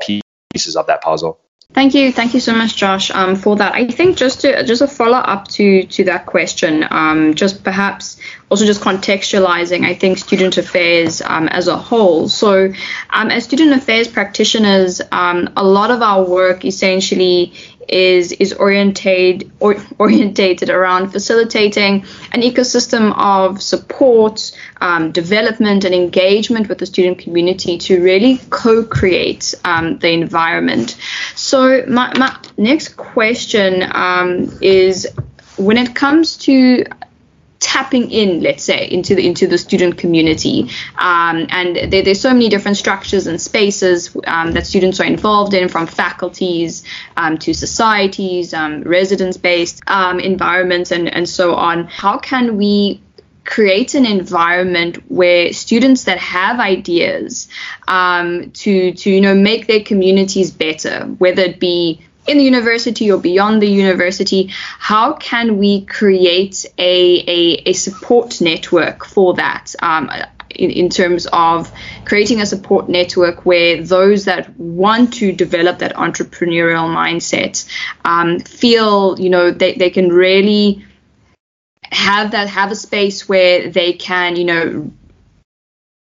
pieces 0.54 0.76
of 0.76 0.88
that 0.88 1.02
puzzle. 1.02 1.40
Thank 1.74 1.94
you, 1.94 2.12
thank 2.12 2.34
you 2.34 2.42
so 2.42 2.54
much, 2.54 2.76
Josh, 2.76 3.12
um, 3.12 3.38
for 3.38 3.56
that. 3.56 3.74
I 3.74 3.88
think 3.88 4.18
just 4.18 4.42
to 4.42 4.66
just 4.66 4.82
a 4.82 4.88
follow 4.88 5.18
up 5.18 5.48
to 5.50 5.84
to 5.84 6.04
that 6.04 6.26
question, 6.26 6.86
um, 6.92 7.34
just 7.34 7.64
perhaps 7.64 8.18
also 8.50 8.66
just 8.66 8.82
contextualizing. 8.82 9.86
I 9.86 9.94
think 9.94 10.18
student 10.18 10.58
affairs 10.58 11.22
um, 11.22 11.48
as 11.48 11.70
a 11.70 11.78
whole. 11.78 12.28
So, 12.28 12.74
um, 13.10 13.32
as 13.32 13.46
student 13.46 13.72
affairs 13.72 14.10
practitioners, 14.10 15.00
um, 15.14 15.50
a 15.56 15.64
lot 15.64 15.92
of 15.92 16.02
our 16.02 16.26
work 16.26 16.66
essentially 16.66 17.54
is 17.88 18.32
is 18.32 18.54
oriented 18.54 19.52
or, 19.60 19.76
orientated 20.00 20.70
around 20.70 21.12
facilitating 21.12 22.06
an 22.32 22.42
ecosystem 22.42 23.14
of 23.18 23.62
support, 23.62 24.52
um, 24.80 25.12
development, 25.12 25.84
and 25.86 25.94
engagement 25.94 26.70
with 26.70 26.78
the 26.78 26.86
student 26.86 27.20
community 27.20 27.78
to 27.78 28.02
really 28.02 28.40
co-create 28.50 29.54
um, 29.66 29.98
the 30.00 30.10
environment. 30.10 30.98
So 31.36 31.84
my, 31.88 32.18
my 32.18 32.38
next 32.58 32.98
question 32.98 33.84
um, 33.92 34.58
is 34.62 35.08
when 35.58 35.78
it 35.78 35.96
comes 35.96 36.38
to 36.38 36.86
tapping 37.62 38.12
in, 38.12 38.42
let's 38.42 38.64
say, 38.64 38.90
into 38.90 39.16
the 39.16 39.26
into 39.26 39.48
the 39.48 39.58
student 39.58 39.98
community. 39.98 40.70
Um, 40.98 41.48
and 41.50 41.92
there, 41.92 42.02
there's 42.02 42.20
so 42.20 42.34
many 42.34 42.50
different 42.50 42.76
structures 42.76 43.28
and 43.28 43.40
spaces 43.40 44.14
um, 44.28 44.52
that 44.54 44.68
students 44.68 45.00
are 45.00 45.06
involved 45.06 45.54
in, 45.54 45.70
from 45.70 45.88
faculties 45.88 46.84
um, 47.16 47.38
to 47.38 47.54
societies, 47.54 48.54
um, 48.54 48.82
residence-based 48.82 49.82
um, 49.88 50.20
environments, 50.20 50.92
and 50.92 51.08
and 51.08 51.30
so 51.30 51.56
on. 51.56 51.86
How 51.86 52.18
can 52.18 52.58
we 52.58 53.02
create 53.44 53.96
an 53.96 54.06
environment 54.06 54.98
where 55.10 55.52
students 55.52 56.04
that 56.06 56.18
have 56.20 56.60
ideas 56.60 57.48
um, 57.88 58.52
to 58.52 58.92
to 58.94 59.10
you 59.10 59.22
know 59.22 59.36
make 59.36 59.68
their 59.68 59.84
communities 59.84 60.52
better, 60.52 61.06
whether 61.20 61.44
it 61.44 61.60
be 61.60 62.02
in 62.28 62.38
the 62.38 62.44
university 62.44 63.12
or 63.12 63.20
beyond 63.20 63.62
the 63.62 63.68
university, 63.68 64.50
how 64.52 65.14
can 65.14 65.58
we 65.58 65.86
create 65.86 66.66
a, 66.78 67.20
a, 67.28 67.70
a 67.70 67.74
support 67.74 68.42
network 68.42 69.06
for 69.06 69.34
that? 69.36 69.76
Um, 69.82 70.10
in, 70.50 70.70
in, 70.70 70.90
terms 70.90 71.28
of 71.32 71.72
creating 72.04 72.42
a 72.42 72.46
support 72.46 72.90
network 72.90 73.46
where 73.46 73.82
those 73.82 74.26
that 74.26 74.50
want 74.60 75.14
to 75.14 75.32
develop 75.32 75.80
that 75.80 75.96
entrepreneurial 75.96 76.94
mindset 76.94 77.66
um, 78.04 78.40
feel, 78.40 79.18
you 79.20 79.30
know, 79.30 79.52
they, 79.52 79.76
they 79.76 79.90
can 79.90 80.10
really 80.10 80.86
have 81.84 82.32
that, 82.32 82.50
have 82.50 82.72
a 82.72 82.76
space 82.76 83.30
where 83.30 83.70
they 83.70 83.94
can, 83.94 84.36
you 84.36 84.44
know, 84.44 84.92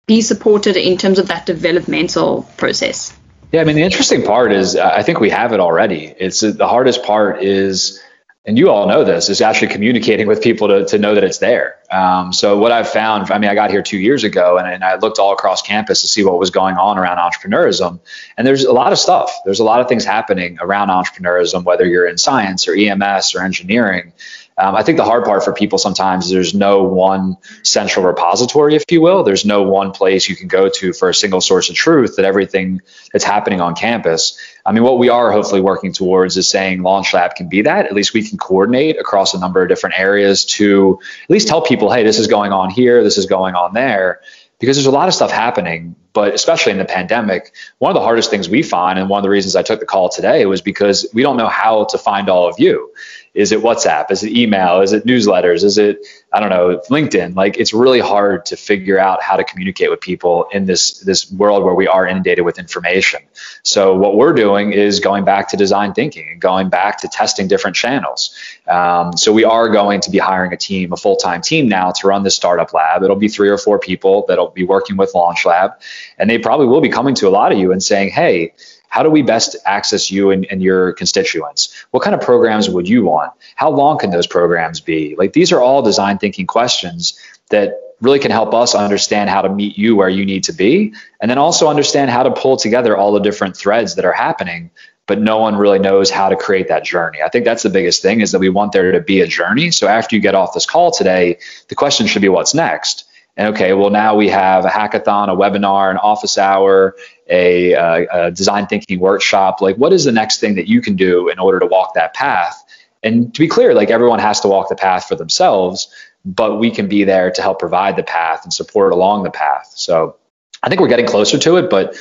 be 0.07 0.20
supported 0.20 0.76
in 0.76 0.96
terms 0.96 1.18
of 1.18 1.29
that 1.29 1.46
developmental 1.46 2.42
process. 2.57 3.16
Yeah, 3.52 3.61
I 3.61 3.64
mean, 3.64 3.76
the 3.76 3.82
interesting 3.82 4.24
part 4.24 4.52
is 4.52 4.76
I 4.76 5.02
think 5.02 5.20
we 5.20 5.30
have 5.30 5.52
it 5.52 5.61
already. 5.61 6.12
It's 6.18 6.40
the 6.40 6.66
hardest 6.66 7.04
part 7.04 7.42
is, 7.42 8.02
and 8.44 8.59
you 8.59 8.70
all 8.70 8.88
know 8.88 9.04
this, 9.04 9.28
is 9.28 9.40
actually 9.40 9.68
communicating 9.68 10.26
with 10.26 10.42
people 10.42 10.68
to, 10.68 10.85
to 10.87 10.98
know 10.98 11.14
that 11.14 11.22
it's 11.22 11.38
there. 11.38 11.76
Um, 11.90 12.32
so 12.32 12.59
what 12.59 12.72
I've 12.72 12.88
found, 12.88 13.30
I 13.30 13.38
mean, 13.38 13.48
I 13.48 13.54
got 13.54 13.70
here 13.70 13.82
two 13.82 13.98
years 13.98 14.24
ago 14.24 14.59
and, 14.59 14.66
and 14.66 14.82
I 14.82 14.96
looked 14.96 15.20
all 15.20 15.32
across 15.32 15.62
campus 15.62 16.00
to 16.00 16.09
see 16.09 16.24
what 16.24 16.38
was 16.38 16.50
going 16.50 16.76
on 16.76 16.98
around 16.98 17.18
entrepreneurism. 17.18 18.00
And 18.37 18.46
there's 18.46 18.64
a 18.64 18.72
lot 18.72 18.92
of 18.92 18.98
stuff. 18.98 19.32
There's 19.44 19.61
a 19.61 19.64
lot 19.64 19.80
of 19.80 19.88
things 19.88 20.04
happening 20.04 20.59
around 20.61 20.88
entrepreneurism, 20.88 21.64
whether 21.64 21.87
you're 21.87 22.09
in 22.09 22.18
science 22.18 22.66
or 22.66 22.74
EMS 22.74 23.37
or 23.37 23.42
engineering. 23.42 24.12
Um, 24.58 24.74
I 24.74 24.82
think 24.82 24.96
the 24.96 25.04
hard 25.04 25.24
part 25.24 25.44
for 25.44 25.52
people 25.52 25.78
sometimes 25.78 26.26
is 26.26 26.32
there's 26.32 26.54
no 26.54 26.82
one 26.82 27.36
central 27.62 28.06
repository, 28.06 28.74
if 28.74 28.84
you 28.90 29.02
will. 29.02 29.22
There's 29.22 29.44
no 29.44 29.62
one 29.62 29.92
place 29.92 30.28
you 30.28 30.36
can 30.36 30.48
go 30.48 30.70
to 30.70 30.94
for 30.94 31.11
a 31.11 31.14
single 31.14 31.42
source 31.42 31.68
of 31.68 31.76
truth 31.76 32.16
that 32.16 32.24
everything 32.24 32.80
that's 33.12 33.24
happening 33.24 33.61
on 33.61 33.74
campus. 33.74 34.38
I 34.64 34.72
mean, 34.72 34.82
what 34.82 34.98
we 34.98 35.11
are 35.11 35.30
hopefully 35.30 35.61
working 35.61 35.92
towards 35.92 36.38
is 36.38 36.48
saying 36.48 36.82
Launch 36.82 37.12
Lab 37.12 37.34
can 37.34 37.50
be 37.50 37.62
that. 37.62 37.84
At 37.84 37.92
least 37.92 38.14
we 38.14 38.26
can 38.26 38.38
coordinate 38.38 38.98
across 38.98 39.34
a 39.34 39.38
number 39.38 39.62
of 39.62 39.68
different 39.68 39.98
areas 39.98 40.46
to 40.46 41.00
at 41.24 41.30
least 41.30 41.48
tell 41.48 41.61
people, 41.61 41.92
hey, 41.92 42.02
this 42.02 42.18
is 42.18 42.26
going 42.26 42.52
on 42.52 42.70
here, 42.70 43.04
this 43.04 43.18
is 43.18 43.26
going 43.26 43.54
on 43.54 43.74
there 43.74 44.22
because 44.59 44.76
there's 44.76 44.86
a 44.86 44.90
lot 44.90 45.09
of 45.09 45.14
stuff 45.14 45.30
happening 45.30 45.94
but 46.12 46.34
especially 46.34 46.72
in 46.72 46.78
the 46.78 46.84
pandemic 46.84 47.52
one 47.78 47.90
of 47.90 47.94
the 47.94 48.00
hardest 48.00 48.30
things 48.30 48.48
we 48.48 48.62
find 48.62 48.98
and 48.98 49.09
one 49.09 49.18
of 49.18 49.22
the 49.22 49.28
reasons 49.28 49.54
i 49.57 49.62
took 49.62 49.80
the 49.80 49.86
call 49.86 50.09
today 50.09 50.46
was 50.46 50.61
because 50.61 51.07
we 51.12 51.22
don't 51.22 51.36
know 51.36 51.48
how 51.48 51.84
to 51.84 51.98
find 51.98 52.28
all 52.28 52.48
of 52.48 52.59
you 52.59 52.92
Is 53.37 53.53
it 53.53 53.61
WhatsApp? 53.61 54.11
Is 54.11 54.22
it 54.22 54.32
email? 54.32 54.80
Is 54.80 54.95
it 54.95 55.05
newsletters? 55.05 55.62
Is 55.62 55.76
it, 55.76 56.07
I 56.32 56.41
don't 56.41 56.49
know, 56.49 56.80
LinkedIn? 56.89 57.37
Like 57.37 57.59
it's 57.59 57.74
really 57.74 58.01
hard 58.01 58.47
to 58.47 58.57
figure 58.57 58.99
out 58.99 59.22
how 59.22 59.37
to 59.37 59.45
communicate 59.45 59.91
with 59.91 60.01
people 60.01 60.47
in 60.53 60.64
this, 60.64 61.01
this 61.01 61.30
world 61.30 61.62
where 61.62 61.74
we 61.74 61.87
are 61.87 62.07
inundated 62.07 62.47
with 62.47 62.59
information. 62.59 63.20
So 63.62 63.95
what 63.95 64.16
we're 64.16 64.32
doing 64.32 64.72
is 64.72 65.01
going 65.01 65.26
back 65.26 65.51
to 65.51 65.57
design 65.59 65.93
thinking 65.93 66.30
and 66.30 66.41
going 66.41 66.70
back 66.70 67.01
to 67.03 67.09
testing 67.09 67.47
different 67.47 67.76
channels. 67.76 68.34
Um, 68.66 69.16
so 69.16 69.34
we 69.34 69.45
are 69.45 69.68
going 69.68 70.01
to 70.01 70.11
be 70.11 70.18
hiring 70.18 70.55
a 70.55 70.57
team, 70.57 70.95
a 70.95 70.97
full-time 70.97 71.43
team 71.43 71.68
now 71.68 71.91
to 71.91 72.09
run 72.09 72.22
this 72.22 72.34
startup 72.34 72.72
lab. 72.72 73.03
It'll 73.03 73.16
be 73.16 73.28
three 73.28 73.51
or 73.51 73.59
four 73.59 73.78
people 73.78 74.24
that'll 74.28 74.49
be 74.49 74.64
working 74.64 74.97
with 74.97 75.14
Launch 75.14 75.45
Lab, 75.45 75.72
and 76.18 76.30
they 76.30 76.39
probably 76.39 76.66
will 76.66 76.80
be 76.80 76.89
coming 76.89 77.14
to 77.16 77.28
a 77.28 77.30
lot 77.30 77.53
of 77.53 77.59
you 77.59 77.72
and 77.72 77.82
saying, 77.82 78.11
hey, 78.11 78.55
how 78.89 79.03
do 79.03 79.11
we 79.11 79.22
best 79.22 79.57
access 79.66 80.11
you 80.11 80.30
and, 80.30 80.47
and, 80.51 80.62
your 80.62 80.93
constituents? 80.93 81.84
What 81.91 82.03
kind 82.03 82.14
of 82.14 82.20
programs 82.20 82.70
would 82.70 82.89
you 82.89 83.05
want? 83.05 83.32
How 83.55 83.70
long 83.70 83.99
can 83.99 84.11
those 84.11 84.26
programs 84.26 84.80
be? 84.80 85.14
Like 85.16 85.32
these 85.32 85.53
are 85.53 85.61
all 85.61 85.82
design 85.82 86.18
thinking 86.18 86.47
questions 86.47 87.18
that 87.51 87.80
really 88.01 88.18
can 88.18 88.30
help 88.30 88.53
us 88.55 88.74
understand 88.74 89.30
how 89.30 89.43
to 89.43 89.49
meet 89.49 89.78
you 89.78 89.97
where 89.97 90.09
you 90.09 90.24
need 90.24 90.45
to 90.45 90.53
be, 90.53 90.95
and 91.20 91.30
then 91.30 91.39
also 91.39 91.68
understand 91.68 92.11
how 92.11 92.22
to 92.22 92.30
pull 92.30 92.57
together 92.57 92.97
all 92.97 93.12
the 93.12 93.20
different 93.20 93.57
threads 93.57 93.95
that 93.95 94.05
are 94.05 94.12
happening. 94.12 94.70
But 95.07 95.20
no 95.20 95.39
one 95.39 95.55
really 95.55 95.78
knows 95.78 96.11
how 96.11 96.28
to 96.28 96.37
create 96.37 96.66
that 96.66 96.84
journey. 96.84 97.22
I 97.22 97.28
think 97.28 97.45
that's 97.45 97.62
the 97.62 97.70
biggest 97.70 98.03
thing 98.03 98.20
is 98.20 98.32
that 98.32 98.41
we 98.41 98.49
want 98.49 98.72
there 98.72 98.91
to 98.91 99.01
be 99.01 99.20
a 99.20 99.26
journey. 99.26 99.70
So 99.70 99.87
after 99.87 100.16
you 100.16 100.20
get 100.20 100.34
off 100.34 100.53
this 100.53 100.66
call 100.66 100.91
today, 100.91 101.39
the 101.68 101.76
question 101.76 102.09
should 102.09 102.22
be 102.22 102.28
what's 102.28 102.55
next? 102.55 103.05
And 103.37 103.55
okay, 103.55 103.74
well, 103.74 103.91
now 103.91 104.14
we 104.14 104.28
have 104.28 104.64
a 104.64 104.68
hackathon, 104.68 105.28
a 105.28 105.37
webinar, 105.37 105.91
an 105.91 105.99
office 105.99 106.39
hour, 106.39 106.97
a, 107.28 107.74
uh, 107.74 108.07
a, 108.12 108.30
design 108.30 108.66
thinking 108.66 108.99
workshop. 108.99 109.61
Like, 109.61 109.76
what 109.76 109.93
is 109.93 110.05
the 110.05 110.12
next 110.12 110.41
thing 110.41 110.55
that 110.55 110.68
you 110.68 110.80
can 110.80 110.97
do 110.97 111.28
in 111.28 111.39
order 111.39 111.61
to 111.61 111.66
walk 111.66 111.95
that 111.95 112.14
path? 112.14 112.62
And 113.03 113.34
to 113.34 113.41
be 113.41 113.49
clear, 113.49 113.74
like 113.74 113.91
everyone 113.91 114.20
has 114.20 114.41
to 114.41 114.49
walk 114.49 114.68
the 114.70 114.74
path 114.74 115.07
for 115.07 115.16
themselves, 115.16 115.89
but 116.24 116.59
we 116.59 116.70
can 116.70 116.89
be 116.89 117.05
there 117.05 117.30
to 117.30 117.43
help 117.43 117.59
provide 117.59 117.97
the 117.97 118.03
path 118.03 118.45
and 118.45 118.53
support 118.53 118.93
along 118.93 119.22
the 119.22 119.30
path. 119.30 119.72
So 119.76 120.16
I 120.62 120.68
think 120.68 120.80
we're 120.80 120.89
getting 120.89 121.07
closer 121.07 121.39
to 121.39 121.57
it, 121.57 121.68
but 121.68 121.95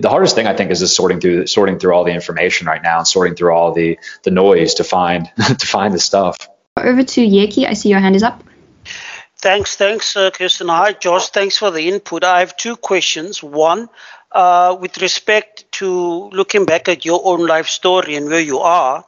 the 0.00 0.08
hardest 0.08 0.34
thing 0.34 0.46
I 0.46 0.54
think 0.54 0.70
is 0.70 0.80
just 0.80 0.96
sorting 0.96 1.20
through 1.20 1.46
sorting 1.46 1.78
through 1.78 1.94
all 1.94 2.04
the 2.04 2.12
information 2.12 2.66
right 2.66 2.82
now 2.82 2.98
and 2.98 3.06
sorting 3.06 3.34
through 3.34 3.52
all 3.52 3.72
the 3.72 3.98
the 4.22 4.30
noise 4.30 4.74
to 4.74 4.84
find 4.84 5.30
to 5.36 5.66
find 5.66 5.94
the 5.94 5.98
stuff. 5.98 6.48
Over 6.76 7.02
to 7.02 7.20
Yeki. 7.26 7.66
I 7.66 7.74
see 7.74 7.88
your 7.88 8.00
hand 8.00 8.16
is 8.16 8.22
up. 8.22 8.42
Thanks, 9.40 9.76
thanks, 9.76 10.16
uh, 10.16 10.30
Kirsten. 10.30 10.68
Hi, 10.68 10.92
Josh. 10.92 11.28
Thanks 11.30 11.56
for 11.56 11.70
the 11.70 11.88
input. 11.88 12.24
I 12.24 12.40
have 12.40 12.56
two 12.56 12.76
questions. 12.76 13.42
One, 13.42 13.88
uh, 14.32 14.76
with 14.80 14.98
respect 14.98 15.70
to 15.72 16.28
looking 16.30 16.64
back 16.64 16.88
at 16.88 17.04
your 17.04 17.20
own 17.24 17.46
life 17.46 17.68
story 17.68 18.16
and 18.16 18.26
where 18.28 18.40
you 18.40 18.58
are, 18.58 19.04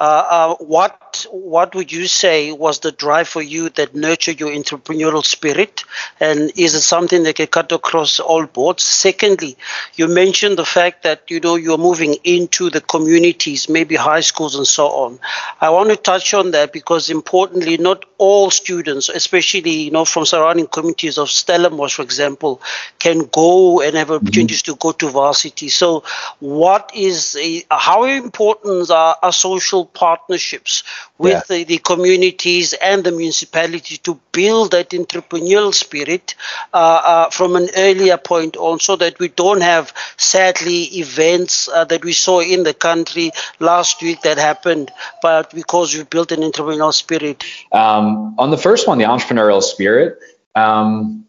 uh, 0.00 0.04
uh, 0.30 0.54
what 0.56 1.26
what 1.30 1.74
would 1.74 1.92
you 1.92 2.06
say 2.06 2.50
was 2.50 2.80
the 2.80 2.90
drive 2.92 3.28
for 3.28 3.42
you 3.42 3.68
that 3.70 3.94
nurtured 3.94 4.40
your 4.40 4.50
entrepreneurial 4.50 5.22
spirit, 5.22 5.84
and 6.18 6.50
is 6.56 6.74
it 6.74 6.80
something 6.80 7.24
that 7.24 7.36
can 7.36 7.46
cut 7.46 7.70
across 7.72 8.18
all 8.18 8.46
boards? 8.46 8.82
Secondly, 8.84 9.54
you 9.96 10.08
mentioned 10.08 10.56
the 10.56 10.64
fact 10.64 11.02
that 11.02 11.30
you 11.30 11.40
know 11.40 11.56
you're 11.56 11.76
moving 11.76 12.16
into 12.24 12.70
the 12.70 12.80
communities, 12.80 13.68
maybe 13.68 13.94
high 13.94 14.20
schools 14.20 14.54
and 14.54 14.66
so 14.66 14.86
on. 14.86 15.18
I 15.60 15.68
want 15.68 15.90
to 15.90 15.96
touch 15.96 16.32
on 16.32 16.52
that 16.52 16.72
because 16.72 17.10
importantly, 17.10 17.76
not 17.76 18.06
all 18.16 18.50
students, 18.50 19.10
especially 19.10 19.82
you 19.82 19.90
know 19.90 20.06
from 20.06 20.24
surrounding 20.24 20.68
communities 20.68 21.18
of 21.18 21.30
Stellenbosch, 21.30 21.96
for 21.96 22.02
example, 22.02 22.62
can 22.98 23.26
go 23.26 23.82
and 23.82 23.94
have 23.96 24.08
mm-hmm. 24.08 24.24
opportunities 24.24 24.62
mm-hmm. 24.62 24.72
to 24.72 24.78
go 24.78 24.92
to 24.92 25.10
varsity. 25.10 25.68
So, 25.68 26.04
what 26.40 26.92
is 26.94 27.36
a, 27.36 27.64
how 27.70 28.04
important 28.04 28.90
are, 28.90 29.18
are 29.22 29.32
social 29.32 29.81
partnerships 29.86 30.84
with 31.18 31.32
yeah. 31.32 31.56
the, 31.56 31.64
the, 31.64 31.78
communities 31.78 32.72
and 32.74 33.04
the 33.04 33.12
municipality 33.12 33.96
to 33.98 34.18
build 34.32 34.72
that 34.72 34.90
entrepreneurial 34.90 35.74
spirit 35.74 36.34
uh, 36.72 37.02
uh, 37.04 37.30
from 37.30 37.56
an 37.56 37.68
earlier 37.76 38.16
point 38.16 38.56
on 38.56 38.80
so 38.80 38.96
that 38.96 39.18
we 39.18 39.28
don't 39.28 39.60
have, 39.60 39.92
sadly, 40.16 40.82
events 40.98 41.68
uh, 41.68 41.84
that 41.84 42.04
we 42.04 42.12
saw 42.12 42.40
in 42.40 42.62
the 42.62 42.74
country 42.74 43.30
last 43.60 44.02
week 44.02 44.20
that 44.22 44.38
happened, 44.38 44.90
but 45.20 45.52
because 45.54 45.94
we 45.96 46.02
built 46.04 46.32
an 46.32 46.40
entrepreneurial 46.40 46.92
spirit. 46.92 47.44
Um, 47.72 48.34
on 48.38 48.50
the 48.50 48.58
first 48.58 48.88
one, 48.88 48.98
the 48.98 49.04
entrepreneurial 49.04 49.62
spirit, 49.62 50.18
um, 50.54 51.26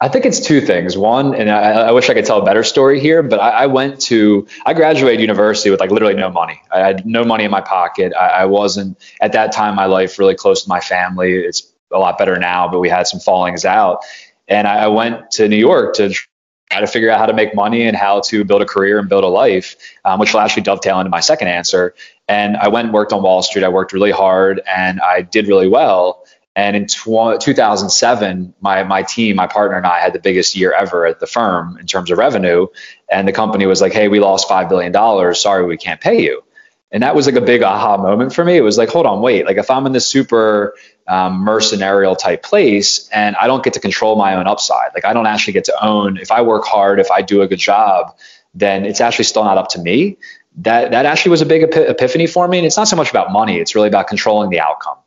I 0.00 0.08
think 0.08 0.26
it's 0.26 0.40
two 0.40 0.60
things. 0.60 0.98
One, 0.98 1.34
and 1.34 1.48
I, 1.48 1.88
I, 1.88 1.92
wish 1.92 2.10
I 2.10 2.14
could 2.14 2.26
tell 2.26 2.42
a 2.42 2.44
better 2.44 2.64
story 2.64 2.98
here, 2.98 3.22
but 3.22 3.40
I, 3.40 3.50
I, 3.50 3.66
went 3.66 4.00
to, 4.02 4.46
I 4.66 4.74
graduated 4.74 5.20
university 5.20 5.70
with 5.70 5.78
like 5.78 5.90
literally 5.90 6.14
no 6.14 6.30
money. 6.30 6.60
I 6.72 6.80
had 6.80 7.06
no 7.06 7.24
money 7.24 7.44
in 7.44 7.50
my 7.50 7.60
pocket. 7.60 8.12
I, 8.18 8.28
I, 8.28 8.44
wasn't 8.46 8.98
at 9.20 9.32
that 9.32 9.52
time 9.52 9.70
in 9.70 9.76
my 9.76 9.86
life 9.86 10.18
really 10.18 10.34
close 10.34 10.64
to 10.64 10.68
my 10.68 10.80
family. 10.80 11.34
It's 11.34 11.72
a 11.92 11.98
lot 11.98 12.18
better 12.18 12.36
now, 12.38 12.68
but 12.68 12.80
we 12.80 12.88
had 12.88 13.06
some 13.06 13.20
fallings 13.20 13.64
out. 13.64 14.00
And 14.48 14.66
I, 14.66 14.88
went 14.88 15.30
to 15.32 15.48
New 15.48 15.56
York 15.56 15.94
to 15.94 16.12
try 16.70 16.80
to 16.80 16.86
figure 16.86 17.08
out 17.08 17.18
how 17.18 17.26
to 17.26 17.32
make 17.32 17.54
money 17.54 17.86
and 17.86 17.96
how 17.96 18.20
to 18.22 18.44
build 18.44 18.62
a 18.62 18.66
career 18.66 18.98
and 18.98 19.08
build 19.08 19.22
a 19.22 19.28
life, 19.28 19.76
um, 20.04 20.18
which 20.18 20.34
will 20.34 20.40
actually 20.40 20.64
dovetail 20.64 20.98
into 20.98 21.10
my 21.10 21.20
second 21.20 21.48
answer. 21.48 21.94
And 22.28 22.56
I 22.56 22.68
went 22.68 22.86
and 22.86 22.94
worked 22.94 23.12
on 23.12 23.22
Wall 23.22 23.42
Street. 23.42 23.64
I 23.64 23.68
worked 23.68 23.92
really 23.92 24.10
hard 24.10 24.60
and 24.66 25.00
I 25.00 25.22
did 25.22 25.46
really 25.46 25.68
well. 25.68 26.23
And 26.56 26.76
in 26.76 26.86
tw- 26.86 27.40
2007, 27.40 28.54
my, 28.60 28.84
my 28.84 29.02
team, 29.02 29.36
my 29.36 29.46
partner 29.46 29.76
and 29.76 29.86
I 29.86 29.98
had 29.98 30.12
the 30.12 30.20
biggest 30.20 30.54
year 30.54 30.72
ever 30.72 31.04
at 31.06 31.18
the 31.18 31.26
firm 31.26 31.76
in 31.78 31.86
terms 31.86 32.10
of 32.10 32.18
revenue. 32.18 32.68
And 33.10 33.26
the 33.26 33.32
company 33.32 33.66
was 33.66 33.80
like, 33.80 33.92
hey, 33.92 34.06
we 34.08 34.20
lost 34.20 34.48
$5 34.48 34.68
billion. 34.68 35.34
Sorry, 35.34 35.66
we 35.66 35.76
can't 35.76 36.00
pay 36.00 36.22
you. 36.22 36.42
And 36.92 37.02
that 37.02 37.16
was 37.16 37.26
like 37.26 37.34
a 37.34 37.40
big 37.40 37.64
aha 37.64 37.96
moment 37.96 38.32
for 38.32 38.44
me. 38.44 38.56
It 38.56 38.60
was 38.60 38.78
like, 38.78 38.88
hold 38.88 39.04
on, 39.04 39.20
wait. 39.20 39.46
Like 39.46 39.56
if 39.56 39.68
I'm 39.68 39.84
in 39.84 39.92
this 39.92 40.06
super 40.06 40.76
um, 41.08 41.44
mercenarial 41.44 42.16
type 42.16 42.44
place 42.44 43.08
and 43.08 43.34
I 43.34 43.48
don't 43.48 43.64
get 43.64 43.72
to 43.72 43.80
control 43.80 44.14
my 44.14 44.36
own 44.36 44.46
upside, 44.46 44.94
like 44.94 45.04
I 45.04 45.12
don't 45.12 45.26
actually 45.26 45.54
get 45.54 45.64
to 45.64 45.84
own, 45.84 46.18
if 46.18 46.30
I 46.30 46.42
work 46.42 46.64
hard, 46.64 47.00
if 47.00 47.10
I 47.10 47.20
do 47.20 47.42
a 47.42 47.48
good 47.48 47.58
job, 47.58 48.16
then 48.54 48.84
it's 48.84 49.00
actually 49.00 49.24
still 49.24 49.42
not 49.42 49.58
up 49.58 49.70
to 49.70 49.80
me. 49.80 50.18
That, 50.58 50.92
that 50.92 51.04
actually 51.04 51.30
was 51.30 51.42
a 51.42 51.46
big 51.46 51.64
epiphany 51.64 52.28
for 52.28 52.46
me. 52.46 52.58
And 52.58 52.66
it's 52.66 52.76
not 52.76 52.86
so 52.86 52.94
much 52.94 53.10
about 53.10 53.32
money, 53.32 53.58
it's 53.58 53.74
really 53.74 53.88
about 53.88 54.06
controlling 54.06 54.50
the 54.50 54.60
outcome. 54.60 54.98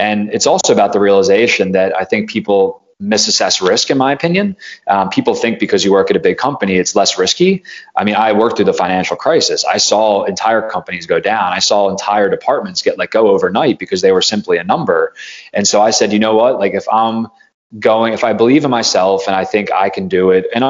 And 0.00 0.32
it's 0.32 0.46
also 0.46 0.72
about 0.72 0.94
the 0.94 1.00
realization 1.00 1.72
that 1.72 1.94
I 1.94 2.04
think 2.04 2.30
people 2.30 2.82
misassess 3.00 3.60
risk, 3.62 3.90
in 3.90 3.98
my 3.98 4.12
opinion. 4.12 4.56
Um, 4.86 5.08
people 5.08 5.34
think 5.34 5.58
because 5.58 5.84
you 5.84 5.92
work 5.92 6.10
at 6.10 6.16
a 6.16 6.20
big 6.20 6.36
company, 6.36 6.76
it's 6.76 6.94
less 6.94 7.18
risky. 7.18 7.64
I 7.96 8.04
mean, 8.04 8.14
I 8.14 8.32
worked 8.32 8.56
through 8.56 8.66
the 8.66 8.74
financial 8.74 9.16
crisis. 9.16 9.64
I 9.64 9.78
saw 9.78 10.24
entire 10.24 10.68
companies 10.68 11.06
go 11.06 11.20
down. 11.20 11.52
I 11.52 11.58
saw 11.60 11.88
entire 11.90 12.28
departments 12.28 12.82
get 12.82 12.98
let 12.98 13.10
go 13.10 13.28
overnight 13.28 13.78
because 13.78 14.00
they 14.02 14.12
were 14.12 14.22
simply 14.22 14.58
a 14.58 14.64
number. 14.64 15.14
And 15.52 15.66
so 15.66 15.80
I 15.82 15.90
said, 15.90 16.12
you 16.12 16.18
know 16.18 16.34
what? 16.34 16.58
Like, 16.58 16.74
if 16.74 16.86
I'm 16.90 17.28
going, 17.78 18.12
if 18.12 18.24
I 18.24 18.32
believe 18.32 18.64
in 18.64 18.70
myself 18.70 19.26
and 19.26 19.36
I 19.36 19.44
think 19.44 19.70
I 19.72 19.88
can 19.90 20.08
do 20.08 20.30
it, 20.30 20.46
and 20.54 20.64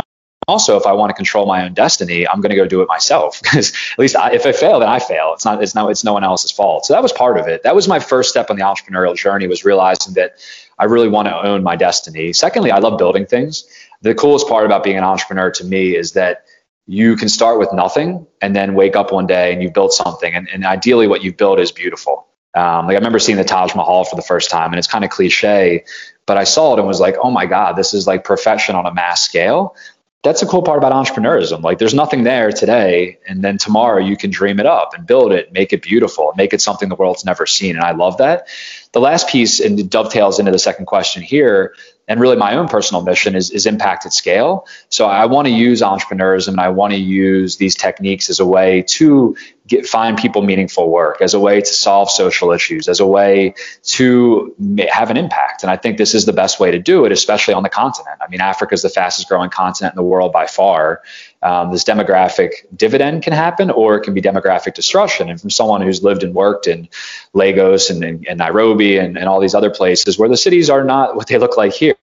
also 0.48 0.76
if 0.76 0.86
i 0.86 0.92
want 0.92 1.10
to 1.10 1.14
control 1.14 1.46
my 1.46 1.64
own 1.64 1.74
destiny 1.74 2.26
i'm 2.28 2.40
going 2.40 2.50
to 2.50 2.56
go 2.56 2.66
do 2.66 2.82
it 2.82 2.88
myself 2.88 3.40
because 3.42 3.72
at 3.92 3.98
least 3.98 4.16
I, 4.16 4.32
if 4.32 4.46
i 4.46 4.52
fail 4.52 4.80
then 4.80 4.88
i 4.88 4.98
fail. 4.98 5.32
It's 5.34 5.44
not 5.44 5.62
it's 5.62 5.74
no 5.74 5.88
it's 5.88 6.04
no 6.04 6.12
one 6.12 6.24
else's 6.24 6.50
fault. 6.50 6.86
So 6.86 6.92
that 6.94 7.02
was 7.02 7.12
part 7.12 7.38
of 7.38 7.46
it. 7.46 7.62
That 7.62 7.74
was 7.74 7.88
my 7.88 7.98
first 7.98 8.30
step 8.30 8.50
on 8.50 8.56
the 8.56 8.62
entrepreneurial 8.62 9.16
journey 9.16 9.46
was 9.46 9.64
realizing 9.64 10.14
that 10.14 10.36
i 10.78 10.84
really 10.84 11.08
want 11.08 11.28
to 11.28 11.36
own 11.36 11.62
my 11.62 11.76
destiny. 11.76 12.32
Secondly 12.32 12.70
i 12.70 12.78
love 12.78 12.98
building 12.98 13.26
things. 13.26 13.64
The 14.02 14.14
coolest 14.14 14.48
part 14.48 14.66
about 14.66 14.82
being 14.82 14.96
an 14.96 15.04
entrepreneur 15.04 15.50
to 15.52 15.64
me 15.64 15.96
is 15.96 16.12
that 16.12 16.44
you 16.86 17.16
can 17.16 17.28
start 17.28 17.58
with 17.58 17.72
nothing 17.72 18.26
and 18.40 18.56
then 18.56 18.74
wake 18.74 18.96
up 18.96 19.12
one 19.12 19.26
day 19.26 19.52
and 19.52 19.62
you've 19.62 19.74
built 19.74 19.92
something 19.92 20.34
and, 20.34 20.48
and 20.48 20.64
ideally 20.64 21.06
what 21.06 21.22
you've 21.22 21.36
built 21.36 21.60
is 21.60 21.70
beautiful. 21.70 22.26
Um, 22.54 22.86
like 22.86 22.94
I 22.94 22.98
remember 22.98 23.20
seeing 23.20 23.38
the 23.38 23.44
Taj 23.44 23.76
Mahal 23.76 24.04
for 24.04 24.16
the 24.16 24.22
first 24.22 24.50
time, 24.50 24.72
and 24.72 24.78
it's 24.78 24.88
kind 24.88 25.04
of 25.04 25.10
cliche, 25.10 25.84
but 26.26 26.36
I 26.36 26.42
saw 26.42 26.72
it 26.72 26.80
and 26.80 26.88
was 26.88 26.98
like, 26.98 27.14
oh 27.22 27.30
my 27.30 27.46
God, 27.46 27.76
this 27.76 27.94
is 27.94 28.08
like 28.08 28.24
perfection 28.24 28.74
on 28.74 28.86
a 28.86 28.92
mass 28.92 29.22
scale 29.22 29.76
that's 30.22 30.40
the 30.40 30.46
cool 30.46 30.62
part 30.62 30.78
about 30.78 30.92
entrepreneurship. 30.92 31.62
Like 31.62 31.78
there's 31.78 31.94
nothing 31.94 32.24
there 32.24 32.52
today, 32.52 33.18
and 33.26 33.42
then 33.42 33.56
tomorrow 33.56 33.98
you 33.98 34.16
can 34.16 34.30
dream 34.30 34.60
it 34.60 34.66
up 34.66 34.92
and 34.94 35.06
build 35.06 35.32
it, 35.32 35.52
make 35.52 35.72
it 35.72 35.82
beautiful, 35.82 36.32
make 36.36 36.52
it 36.52 36.60
something 36.60 36.88
the 36.88 36.94
world's 36.94 37.24
never 37.24 37.46
seen. 37.46 37.76
And 37.76 37.84
I 37.84 37.92
love 37.92 38.18
that. 38.18 38.48
The 38.92 39.00
last 39.00 39.28
piece 39.28 39.60
and 39.60 39.88
dovetails 39.88 40.38
into 40.38 40.50
the 40.50 40.58
second 40.58 40.86
question 40.86 41.22
here 41.22 41.74
and 42.10 42.18
really 42.18 42.36
my 42.36 42.56
own 42.56 42.66
personal 42.66 43.02
mission 43.02 43.36
is, 43.36 43.52
is 43.52 43.66
impact 43.66 44.04
at 44.04 44.12
scale. 44.12 44.66
So 44.88 45.06
I 45.06 45.26
want 45.26 45.46
to 45.46 45.52
use 45.52 45.80
entrepreneurs 45.80 46.48
and 46.48 46.58
I 46.58 46.68
want 46.70 46.92
to 46.92 46.98
use 46.98 47.56
these 47.56 47.76
techniques 47.76 48.28
as 48.28 48.40
a 48.40 48.44
way 48.44 48.82
to 48.88 49.36
get 49.68 49.86
find 49.86 50.18
people 50.18 50.42
meaningful 50.42 50.90
work, 50.90 51.22
as 51.22 51.34
a 51.34 51.38
way 51.38 51.60
to 51.60 51.72
solve 51.72 52.10
social 52.10 52.50
issues, 52.50 52.88
as 52.88 52.98
a 52.98 53.06
way 53.06 53.54
to 53.84 54.52
have 54.90 55.10
an 55.10 55.16
impact. 55.16 55.62
And 55.62 55.70
I 55.70 55.76
think 55.76 55.98
this 55.98 56.12
is 56.12 56.24
the 56.26 56.32
best 56.32 56.58
way 56.58 56.72
to 56.72 56.80
do 56.80 57.04
it, 57.04 57.12
especially 57.12 57.54
on 57.54 57.62
the 57.62 57.68
continent. 57.68 58.18
I 58.20 58.28
mean, 58.28 58.40
Africa 58.40 58.74
is 58.74 58.82
the 58.82 58.88
fastest 58.88 59.28
growing 59.28 59.50
continent 59.50 59.94
in 59.94 59.96
the 59.96 60.02
world 60.02 60.32
by 60.32 60.46
far. 60.46 61.02
Um, 61.42 61.72
this 61.72 61.84
demographic 61.84 62.66
dividend 62.74 63.22
can 63.22 63.32
happen, 63.32 63.70
or 63.70 63.96
it 63.96 64.02
can 64.02 64.14
be 64.14 64.20
demographic 64.20 64.74
destruction. 64.74 65.30
And 65.30 65.40
from 65.40 65.50
someone 65.50 65.80
who's 65.80 66.02
lived 66.02 66.22
and 66.22 66.34
worked 66.34 66.66
in 66.66 66.88
Lagos 67.32 67.90
and, 67.90 68.04
and, 68.04 68.26
and 68.28 68.38
Nairobi 68.38 68.98
and, 68.98 69.16
and 69.16 69.28
all 69.28 69.40
these 69.40 69.54
other 69.54 69.70
places 69.70 70.18
where 70.18 70.28
the 70.28 70.36
cities 70.36 70.68
are 70.68 70.84
not 70.84 71.16
what 71.16 71.28
they 71.28 71.38
look 71.38 71.56
like 71.56 71.72
here 71.72 71.96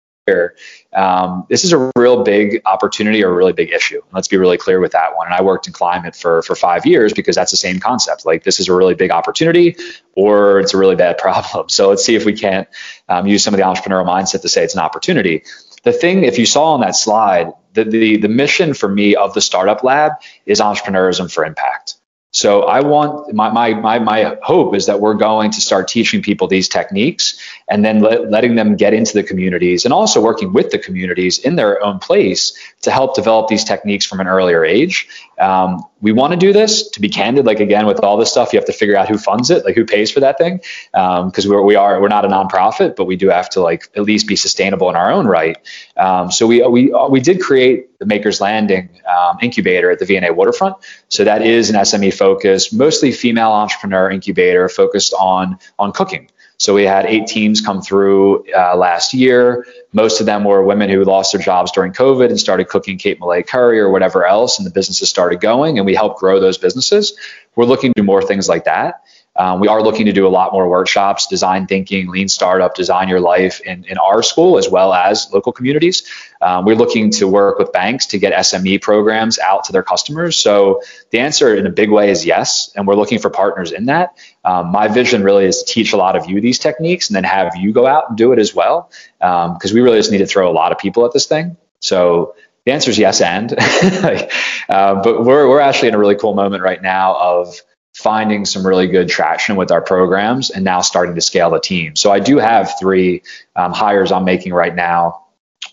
um, 0.93 1.47
this 1.51 1.64
is 1.64 1.72
a 1.72 1.93
real 1.97 2.22
big 2.22 2.62
opportunity 2.64 3.22
or 3.22 3.30
a 3.30 3.35
really 3.35 3.53
big 3.53 3.72
issue. 3.72 4.01
Let's 4.12 4.28
be 4.28 4.37
really 4.39 4.57
clear 4.57 4.80
with 4.80 4.93
that 4.93 5.16
one. 5.16 5.26
And 5.26 5.35
I 5.35 5.43
worked 5.43 5.66
in 5.66 5.72
climate 5.72 6.16
for 6.16 6.43
for 6.43 6.55
five 6.55 6.87
years 6.87 7.12
because 7.12 7.35
that's 7.35 7.51
the 7.51 7.57
same 7.57 7.78
concept. 7.78 8.24
Like 8.24 8.43
this 8.43 8.59
is 8.59 8.68
a 8.68 8.74
really 8.74 8.95
big 8.95 9.11
opportunity, 9.11 9.76
or 10.14 10.61
it's 10.61 10.72
a 10.72 10.78
really 10.78 10.97
bad 10.97 11.18
problem. 11.24 11.68
So 11.68 11.91
let's 11.91 12.05
see 12.05 12.14
if 12.14 12.24
we 12.24 12.32
can't 12.32 12.68
um, 13.09 13.26
use 13.26 13.45
some 13.45 13.53
of 13.53 13.59
the 13.59 13.64
entrepreneurial 13.64 14.07
mindset 14.07 14.43
to 14.43 14.49
say 14.49 14.64
it's 14.64 14.74
an 14.74 14.80
opportunity. 14.80 15.45
The 15.85 15.93
thing, 15.93 16.24
if 16.24 16.39
you 16.39 16.47
saw 16.47 16.72
on 16.72 16.80
that 16.80 16.97
slide, 16.97 17.53
the, 17.74 17.85
the, 17.85 18.16
the 18.16 18.28
mission 18.28 18.74
for 18.74 18.89
me 18.89 19.14
of 19.16 19.35
the 19.35 19.41
startup 19.41 19.85
lab 19.85 20.12
is 20.47 20.61
entrepreneurism 20.61 21.32
for 21.32 21.45
impact. 21.45 21.95
So 22.35 22.62
I 22.62 22.80
want 22.80 23.32
my, 23.32 23.51
my, 23.51 23.74
my, 23.74 24.01
my 24.01 24.37
hope 24.43 24.74
is 24.74 24.87
that 24.87 24.99
we're 24.99 25.14
going 25.14 25.53
to 25.53 25.61
start 25.61 25.87
teaching 25.87 26.20
people 26.20 26.49
these 26.49 26.68
techniques 26.68 27.39
and 27.68 27.85
then 27.85 28.01
let, 28.01 28.28
letting 28.28 28.57
them 28.57 28.74
get 28.74 28.93
into 28.93 29.12
the 29.12 29.22
communities 29.22 29.85
and 29.85 29.95
also 29.95 30.20
working 30.20 30.53
with 30.53 30.70
the 30.70 30.78
communities 30.78 31.39
in 31.39 31.55
their 31.55 31.80
own 31.80 32.01
place 32.01 32.53
to 32.82 32.91
help 32.91 33.14
develop 33.14 33.47
these 33.47 33.62
techniques 33.62 34.05
from 34.05 34.18
an 34.18 34.26
earlier 34.26 34.64
age. 34.64 35.07
Um, 35.39 35.85
we 36.05 36.13
want 36.13 36.35
to 36.35 36.39
do 36.39 36.53
this 36.53 36.87
to 36.91 37.01
be 37.01 37.09
candid. 37.09 37.47
Like 37.47 37.61
again, 37.61 37.87
with 37.87 37.99
all 38.01 38.19
this 38.19 38.31
stuff, 38.31 38.53
you 38.53 38.59
have 38.59 38.67
to 38.67 38.75
figure 38.75 38.95
out 38.95 39.09
who 39.09 39.17
funds 39.17 39.49
it, 39.49 39.65
like 39.65 39.75
who 39.75 39.87
pays 39.87 40.11
for 40.11 40.21
that 40.21 40.37
thing, 40.37 40.59
because 40.93 41.47
um, 41.47 41.51
we're 41.51 41.63
we 41.63 41.77
are 41.77 41.99
we're 41.99 42.09
not 42.09 42.27
a 42.27 42.29
nonprofit, 42.29 42.95
but 42.95 43.07
we 43.07 43.17
do 43.17 43.31
have 43.31 43.49
to 43.51 43.63
like 43.63 43.89
at 43.97 44.03
least 44.03 44.29
be 44.29 44.37
sustainable 44.37 44.91
in 44.91 44.97
our 44.97 45.11
own 45.11 45.27
right. 45.27 45.57
Um, 45.97 46.31
so 46.31 46.47
we 46.47 46.63
we 46.67 46.95
we 47.09 47.21
did 47.21 47.41
create 47.41 47.99
the 47.99 48.05
Makers 48.05 48.39
Landing 48.43 48.91
um, 49.09 49.39
incubator 49.41 49.91
at 49.91 49.99
the 49.99 50.05
V&A 50.05 50.31
waterfront. 50.31 50.77
So 51.09 51.25
that 51.25 51.41
is 51.41 51.71
an 51.71 51.77
SME 51.77 52.13
focus, 52.13 52.71
mostly 52.71 53.11
female 53.11 53.53
entrepreneur 53.53 54.11
incubator 54.11 54.69
focused 54.69 55.15
on 55.15 55.59
on 55.79 55.93
cooking. 55.93 56.29
So 56.57 56.73
we 56.75 56.85
had 56.85 57.07
eight 57.07 57.27
teams 57.27 57.61
come 57.61 57.83
through 57.83 58.45
uh, 58.53 58.77
last 58.77 59.13
year. 59.13 59.67
Most 59.93 60.21
of 60.21 60.27
them 60.27 60.45
were 60.45 60.63
women 60.63 60.89
who 60.89 61.05
lost 61.05 61.33
their 61.33 61.41
jobs 61.41 61.73
during 61.73 61.93
COVID 61.93 62.29
and 62.29 62.39
started 62.39 62.69
cooking 62.69 62.97
Cape 62.97 63.21
Malay 63.21 63.43
curry 63.43 63.81
or 63.81 63.91
whatever 63.91 64.25
else, 64.25 64.59
and 64.59 64.67
the 64.67 64.71
businesses 64.71 65.11
started 65.11 65.41
going, 65.41 65.79
and 65.79 65.87
we 65.87 65.95
helped 65.95 66.21
grow 66.21 66.41
those 66.41 66.59
businesses. 66.59 67.17
We're 67.57 67.65
looking 67.65 67.93
to 67.93 68.01
do 68.01 68.05
more 68.05 68.23
things 68.23 68.49
like 68.49 68.65
that. 68.65 69.03
Um, 69.37 69.59
we 69.61 69.68
are 69.68 69.82
looking 69.82 70.07
to 70.07 70.12
do 70.12 70.26
a 70.26 70.28
lot 70.28 70.53
more 70.53 70.68
workshops, 70.68 71.26
design 71.26 71.66
thinking, 71.66 72.09
lean 72.09 72.28
startup, 72.28 72.74
design 72.74 73.09
your 73.09 73.20
life 73.20 73.61
in, 73.61 73.85
in 73.85 73.99
our 73.99 74.22
school 74.22 74.59
as 74.59 74.68
well 74.68 74.93
as 74.93 75.32
local 75.32 75.53
communities. 75.53 76.05
Um, 76.41 76.64
we're 76.64 76.76
looking 76.76 77.11
to 77.12 77.26
work 77.26 77.59
with 77.59 77.72
banks 77.72 78.07
to 78.07 78.18
get 78.18 78.32
SME 78.32 78.80
programs 78.80 79.39
out 79.39 79.64
to 79.64 79.72
their 79.72 79.82
customers. 79.82 80.37
So 80.37 80.82
the 81.11 81.18
answer 81.18 81.55
in 81.55 81.66
a 81.66 81.70
big 81.70 81.91
way 81.91 82.11
is 82.11 82.24
yes, 82.24 82.70
and 82.76 82.87
we're 82.87 82.95
looking 82.95 83.18
for 83.18 83.30
partners 83.30 83.72
in 83.72 83.87
that. 83.87 84.16
Um, 84.45 84.70
my 84.70 84.89
vision 84.89 85.24
really 85.24 85.47
is 85.47 85.62
to 85.62 85.72
teach 85.72 85.93
a 85.93 85.97
lot 85.97 86.16
of 86.16 86.28
you 86.30 86.41
these 86.41 86.59
techniques 86.59 87.09
and 87.09 87.16
then 87.16 87.24
have 87.24 87.57
you 87.57 87.72
go 87.72 87.87
out 87.87 88.11
and 88.11 88.18
do 88.18 88.32
it 88.32 88.39
as 88.39 88.55
well, 88.55 88.91
because 89.18 89.70
um, 89.70 89.74
we 89.74 89.80
really 89.80 89.99
just 89.99 90.12
need 90.12 90.18
to 90.18 90.26
throw 90.26 90.51
a 90.51 90.53
lot 90.53 90.70
of 90.70 90.78
people 90.78 91.05
at 91.07 91.12
this 91.12 91.26
thing. 91.26 91.57
So 91.80 92.37
the 92.64 92.72
answer 92.72 92.91
is 92.91 92.99
yes 92.99 93.20
and. 93.20 93.53
uh, 94.68 95.03
but 95.03 95.24
we're, 95.24 95.49
we're 95.49 95.61
actually 95.61 95.89
in 95.89 95.95
a 95.95 95.99
really 95.99 96.16
cool 96.16 96.35
moment 96.35 96.62
right 96.62 96.80
now 96.80 97.16
of 97.16 97.61
finding 98.05 98.45
some 98.45 98.67
really 98.67 98.87
good 98.87 99.09
traction 99.09 99.57
with 99.57 99.73
our 99.73 99.81
programs 99.81 100.51
and 100.51 100.63
now 100.63 100.83
starting 100.83 101.15
to 101.15 101.23
scale 101.23 101.49
the 101.49 101.59
team. 101.59 101.97
So 101.97 102.13
I 102.13 102.21
do 102.21 102.37
have 102.37 102.79
three 102.79 103.23
um, 103.57 103.73
hires 103.73 104.13
I'm 104.13 104.27
making 104.27 104.53
right 104.53 104.75
now. 104.75 105.25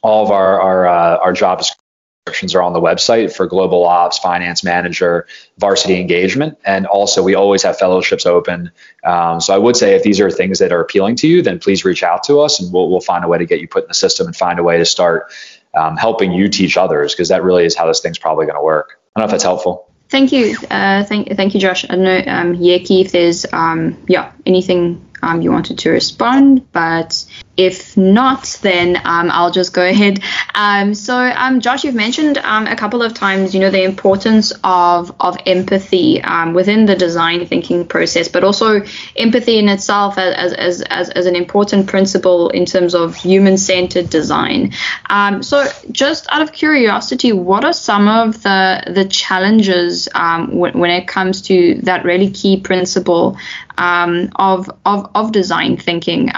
All 0.02 0.24
of 0.24 0.32
our 0.32 0.62
our, 0.62 0.88
uh, 0.88 1.18
our 1.18 1.34
job 1.34 1.60
descriptions 1.60 2.56
are 2.56 2.62
on 2.62 2.72
the 2.72 2.80
website 2.80 3.36
for 3.36 3.48
global 3.48 3.84
ops, 3.84 4.18
finance 4.18 4.64
manager, 4.64 5.28
varsity 5.58 6.00
engagement, 6.00 6.58
and 6.64 6.88
also 6.88 7.22
we 7.22 7.36
always 7.36 7.64
have 7.64 7.78
fellowships 7.78 8.26
open. 8.26 8.72
Um, 9.04 9.42
so 9.42 9.54
I 9.54 9.58
would 9.58 9.76
say 9.76 9.96
if 9.96 10.04
these 10.04 10.22
are 10.22 10.32
things 10.32 10.60
that 10.60 10.72
are 10.72 10.80
appealing 10.80 11.18
to 11.18 11.28
you, 11.28 11.42
then 11.42 11.60
please 11.60 11.84
reach 11.84 12.02
out 12.02 12.24
to 12.24 12.40
us 12.40 12.62
and 12.62 12.72
we'll 12.72 12.90
we'll 12.90 13.02
find 13.02 13.26
a 13.26 13.28
way 13.28 13.40
to 13.40 13.46
get 13.46 13.60
you 13.60 13.68
put 13.68 13.84
in 13.84 13.88
the 13.90 13.94
system 13.94 14.28
and 14.28 14.36
find 14.38 14.58
a 14.58 14.64
way 14.64 14.78
to 14.78 14.86
start 14.86 15.34
um, 15.76 15.98
helping 15.98 16.32
you 16.32 16.48
teach 16.48 16.78
others 16.78 17.14
because 17.14 17.28
that 17.28 17.44
really 17.44 17.66
is 17.66 17.76
how 17.76 17.88
this 17.88 18.00
thing's 18.00 18.18
probably 18.18 18.46
going 18.46 18.58
to 18.58 18.64
work. 18.64 19.02
I 19.14 19.20
don't 19.20 19.24
know 19.24 19.26
if 19.26 19.32
that's 19.32 19.44
helpful. 19.44 19.91
Thank 20.12 20.34
you. 20.34 20.58
Uh, 20.70 21.06
thank, 21.06 21.30
thank 21.38 21.54
you, 21.54 21.62
Josh. 21.62 21.86
I 21.86 21.96
don't 21.96 22.04
know, 22.04 22.22
um, 22.28 22.54
yeah, 22.56 22.80
Keith, 22.80 23.14
there's, 23.14 23.46
um, 23.54 23.98
yeah, 24.10 24.34
anything 24.46 25.10
um, 25.22 25.42
you 25.42 25.52
wanted 25.54 25.80
to 25.80 25.90
respond, 25.90 26.70
but 26.74 27.26
if 27.58 27.98
not, 27.98 28.60
then 28.62 28.96
um, 29.04 29.30
I'll 29.30 29.52
just 29.52 29.74
go 29.74 29.86
ahead. 29.86 30.20
Um, 30.56 30.94
so, 30.94 31.16
um, 31.16 31.60
Josh, 31.60 31.84
you've 31.84 31.96
mentioned 31.96 32.38
um, 32.38 32.66
a 32.66 32.76
couple 32.76 33.02
of 33.02 33.14
times, 33.14 33.54
you 33.54 33.60
know, 33.60 33.70
the 33.70 33.84
importance 33.84 34.54
of 34.64 35.14
of 35.20 35.38
empathy 35.46 36.22
um, 36.24 36.54
within 36.54 36.86
the 36.86 36.96
design 36.96 37.46
thinking 37.46 37.86
process, 37.86 38.30
but 38.30 38.44
also 38.44 38.82
empathy 39.18 39.60
in 39.60 39.68
itself 39.68 40.18
as 40.18 40.54
as 40.54 40.82
as, 40.84 41.10
as 41.10 41.26
an 41.26 41.36
important 41.36 41.88
principle 41.88 42.50
in 42.50 42.66
terms 42.66 42.96
of 42.96 43.16
human 43.16 43.58
centered 43.58 44.10
design. 44.10 44.72
Um, 45.10 45.44
so, 45.44 45.68
just 45.92 46.28
out 46.32 46.42
of 46.42 46.54
curiosity, 46.54 47.34
what 47.34 47.66
are 47.66 47.74
some 47.74 48.08
of 48.08 48.42
the 48.44 48.84
the 48.88 49.06
challenges 49.06 50.08
when, 50.14 50.80
when 50.80 50.90
it 50.90 51.08
comes 51.08 51.42
to 51.44 51.76
that 51.84 52.06
really 52.06 52.32
key 52.32 52.60
principle 52.60 53.38
of 53.78 54.70
of 54.86 55.10
of 55.16 55.32
design 55.32 55.76
thinking, 55.76 56.32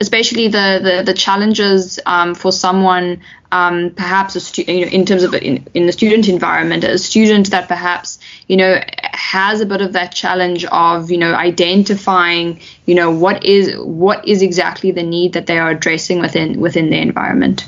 especially 0.00 0.47
the 0.48 0.80
the 0.82 1.02
the, 1.04 1.14
challenges 1.14 1.98
um, 2.06 2.34
for 2.34 2.52
someone 2.52 3.20
um, 3.52 3.92
perhaps 3.94 4.36
a 4.36 4.40
stu- 4.40 4.62
you 4.62 4.84
know 4.84 4.92
in 4.92 5.06
terms 5.06 5.22
of 5.22 5.34
in, 5.34 5.66
in 5.74 5.86
the 5.86 5.92
student 5.92 6.28
environment 6.28 6.84
a 6.84 6.98
student 6.98 7.50
that 7.50 7.68
perhaps 7.68 8.18
you 8.46 8.56
know 8.56 8.80
has 9.02 9.60
a 9.60 9.66
bit 9.66 9.80
of 9.80 9.92
that 9.92 10.12
challenge 10.12 10.64
of 10.66 11.10
you 11.10 11.18
know 11.18 11.34
identifying 11.34 12.60
you 12.86 12.94
know 12.94 13.10
what 13.10 13.44
is 13.44 13.76
what 13.78 14.26
is 14.26 14.42
exactly 14.42 14.90
the 14.90 15.02
need 15.02 15.32
that 15.34 15.46
they 15.46 15.58
are 15.58 15.70
addressing 15.70 16.20
within 16.20 16.60
within 16.60 16.90
the 16.90 16.98
environment 16.98 17.66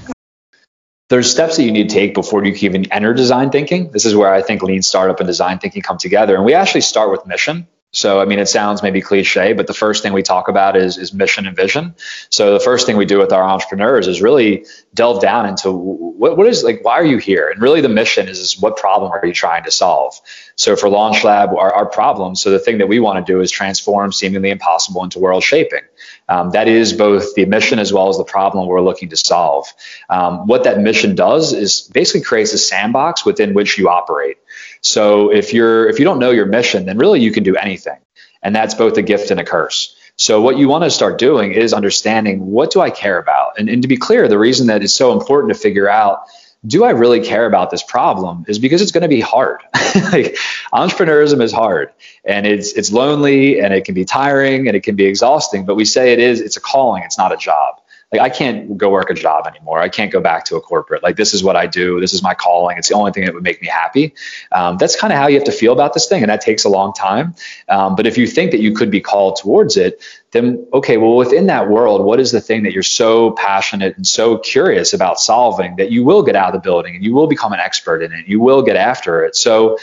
there's 1.11 1.29
steps 1.29 1.57
that 1.57 1.65
you 1.65 1.73
need 1.73 1.89
to 1.89 1.95
take 1.95 2.15
before 2.15 2.45
you 2.45 2.53
can 2.53 2.65
even 2.67 2.93
enter 2.93 3.13
design 3.13 3.51
thinking. 3.51 3.91
This 3.91 4.05
is 4.07 4.15
where 4.15 4.33
I 4.33 4.43
think 4.43 4.63
lean 4.63 4.81
startup 4.81 5.19
and 5.19 5.27
design 5.27 5.59
thinking 5.59 5.83
come 5.83 5.99
together. 5.99 6.37
And 6.37 6.45
we 6.45 6.55
actually 6.55 6.83
start 6.83 7.11
with 7.11 7.27
mission. 7.27 7.67
So, 7.93 8.21
I 8.21 8.25
mean, 8.25 8.39
it 8.39 8.47
sounds 8.47 8.85
maybe 8.85 9.01
cliche, 9.01 9.53
but 9.53 9.67
the 9.67 9.75
first 9.75 10.05
thing 10.05 10.13
we 10.13 10.23
talk 10.23 10.47
about 10.47 10.77
is, 10.77 10.97
is 10.97 11.13
mission 11.13 11.49
and 11.49 11.57
vision. 11.57 11.97
So, 12.29 12.53
the 12.53 12.61
first 12.61 12.87
thing 12.87 12.97
we 12.97 13.05
do 13.05 13.19
with 13.19 13.33
our 13.33 13.43
entrepreneurs 13.43 14.07
is 14.07 14.23
really 14.23 14.65
delve 14.95 15.21
down 15.21 15.49
into 15.49 15.73
what, 15.73 16.37
what 16.37 16.47
is 16.47 16.63
like, 16.63 16.85
why 16.85 16.93
are 16.93 17.05
you 17.05 17.19
here? 17.19 17.49
And 17.49 17.61
really, 17.61 17.81
the 17.81 17.89
mission 17.89 18.29
is, 18.29 18.39
is 18.39 18.61
what 18.61 18.77
problem 18.77 19.11
are 19.11 19.27
you 19.27 19.33
trying 19.33 19.65
to 19.65 19.73
solve? 19.73 20.15
So, 20.55 20.77
for 20.77 20.89
Launch 20.89 21.25
Lab, 21.25 21.51
our, 21.51 21.75
our 21.75 21.87
problem, 21.87 22.37
so 22.37 22.51
the 22.51 22.61
thing 22.61 22.79
that 22.79 22.87
we 22.87 23.01
want 23.01 23.27
to 23.27 23.33
do 23.33 23.41
is 23.41 23.51
transform 23.51 24.13
seemingly 24.13 24.51
impossible 24.51 25.03
into 25.03 25.19
world 25.19 25.43
shaping. 25.43 25.83
Um, 26.29 26.51
that 26.51 26.69
is 26.69 26.93
both 26.93 27.35
the 27.35 27.45
mission 27.45 27.81
as 27.81 27.93
well 27.93 28.09
as 28.09 28.19
the 28.19 28.25
problem 28.25 28.69
we're 28.69 28.81
looking 28.81 29.09
to 29.09 29.17
solve. 29.17 29.67
Um, 30.09 30.47
what 30.47 30.63
that 30.63 30.79
mission 30.79 31.17
does 31.17 31.53
is 31.53 31.91
basically 31.93 32.21
creates 32.21 32.53
a 32.53 32.59
sandbox 32.59 33.27
within 33.27 33.53
which 33.53 33.79
you 33.79 33.89
operate. 33.89 34.37
So 34.81 35.33
if 35.33 35.53
you're 35.53 35.89
if 35.89 35.99
you 35.99 36.05
don't 36.05 36.19
know 36.19 36.31
your 36.31 36.47
mission, 36.47 36.87
then 36.87 36.99
really 36.99 37.21
you 37.21 37.33
can 37.33 37.43
do 37.43 37.57
anything. 37.57 37.99
And 38.43 38.57
that's 38.57 38.75
both 38.75 38.97
a 38.97 39.03
gift 39.03 39.31
and 39.31 39.39
a 39.39 39.45
curse. 39.45 39.95
So 40.17 40.41
what 40.41 40.59
you 40.59 40.69
want 40.69 40.85
to 40.85 40.91
start 40.91 41.19
doing 41.19 41.53
is 41.53 41.73
understanding 41.73 42.47
what 42.47 42.71
do 42.71 42.81
I 42.81 42.91
care 42.91 43.19
about? 43.19 43.59
And, 43.59 43.69
and 43.69 43.83
to 43.83 43.89
be 43.89 43.97
clear, 43.97 44.29
the 44.29 44.39
reason 44.39 44.67
that 44.67 44.83
it's 44.83 44.95
so 44.95 45.13
important 45.13 45.53
to 45.55 45.59
figure 45.59 45.89
out 45.89 46.25
do 46.67 46.85
I 46.85 46.91
really 46.91 47.21
care 47.25 47.47
about 47.47 47.71
this 47.71 47.83
problem 47.83 48.45
is 48.47 48.59
because 48.59 48.83
it's 48.83 48.93
going 48.93 49.03
to 49.03 49.09
be 49.09 49.21
hard. 49.21 49.63
like 50.13 50.37
entrepreneurism 50.75 51.43
is 51.43 51.53
hard 51.53 51.91
and 52.23 52.47
it's 52.47 52.75
it's 52.75 52.93
lonely 52.93 53.61
and 53.61 53.73
it 53.73 53.87
can 53.87 53.95
be 53.95 54.05
tiring 54.05 54.69
and 54.69 54.77
it 54.77 54.83
can 54.83 54.95
be 54.95 55.07
exhausting, 55.07 55.65
but 55.65 55.75
we 55.75 55.85
say 55.87 56.13
it 56.13 56.19
is 56.19 56.41
it's 56.41 56.59
a 56.59 56.61
calling, 56.61 57.03
it's 57.03 57.17
not 57.17 57.33
a 57.33 57.37
job 57.37 57.81
like 58.13 58.21
I 58.21 58.29
can't 58.29 58.77
go 58.77 58.91
work 58.91 59.11
a 59.11 59.15
job 59.15 59.47
anymore. 59.47 59.79
I 59.79 59.89
can't 59.89 60.11
go 60.11 60.21
back 60.21 60.45
to 60.47 60.57
a 60.57 60.61
corporate. 60.61 61.03
Like 61.03 61.17
this 61.17 61.33
is 61.33 61.45
what 61.45 61.55
I 61.55 61.67
do. 61.67 62.01
This 62.01 62.13
is 62.13 62.23
my 62.23 62.35
calling. 62.35 62.77
It's 62.77 62.89
the 62.89 62.95
only 62.95 63.13
thing 63.13 63.25
that 63.25 63.35
would 63.35 63.45
make 63.45 63.63
me 63.63 63.69
happy. 63.69 64.15
Um, 64.51 64.79
that's 64.79 64.97
kind 64.97 65.13
of 65.13 65.19
how 65.19 65.29
you 65.29 65.37
have 65.37 65.45
to 65.45 65.53
feel 65.53 65.73
about 65.73 65.95
this 65.95 66.07
thing, 66.07 66.23
and 66.23 66.31
that 66.31 66.41
takes 66.41 66.65
a 66.65 66.69
long 66.69 66.93
time. 66.93 67.35
Um, 67.69 67.95
but 67.95 68.07
if 68.07 68.19
you 68.19 68.27
think 68.27 68.51
that 68.51 68.61
you 68.61 68.75
could 68.75 68.91
be 68.91 69.01
called 69.01 69.37
towards 69.37 69.77
it, 69.77 70.03
then 70.33 70.67
okay, 70.73 70.97
well 70.97 71.17
within 71.17 71.47
that 71.47 71.69
world, 71.69 72.05
what 72.05 72.19
is 72.19 72.33
the 72.33 72.41
thing 72.41 72.65
that 72.65 72.73
you're 72.73 72.83
so 72.83 73.33
passionate 73.33 73.97
and 73.97 74.07
so 74.07 74.39
curious 74.39 74.93
about 74.93 75.21
solving 75.21 75.77
that 75.77 75.91
you 75.91 76.05
will 76.05 76.23
get 76.23 76.35
out 76.35 76.49
of 76.49 76.55
the 76.55 76.61
building 76.61 76.97
and 76.97 77.05
you 77.05 77.15
will 77.15 77.27
become 77.27 77.53
an 77.53 77.61
expert 77.61 78.03
in 78.03 78.13
it. 78.13 78.27
You 78.27 78.41
will 78.41 78.63
get 78.63 78.77
after 78.77 79.25
it. 79.25 79.37
So 79.37 79.79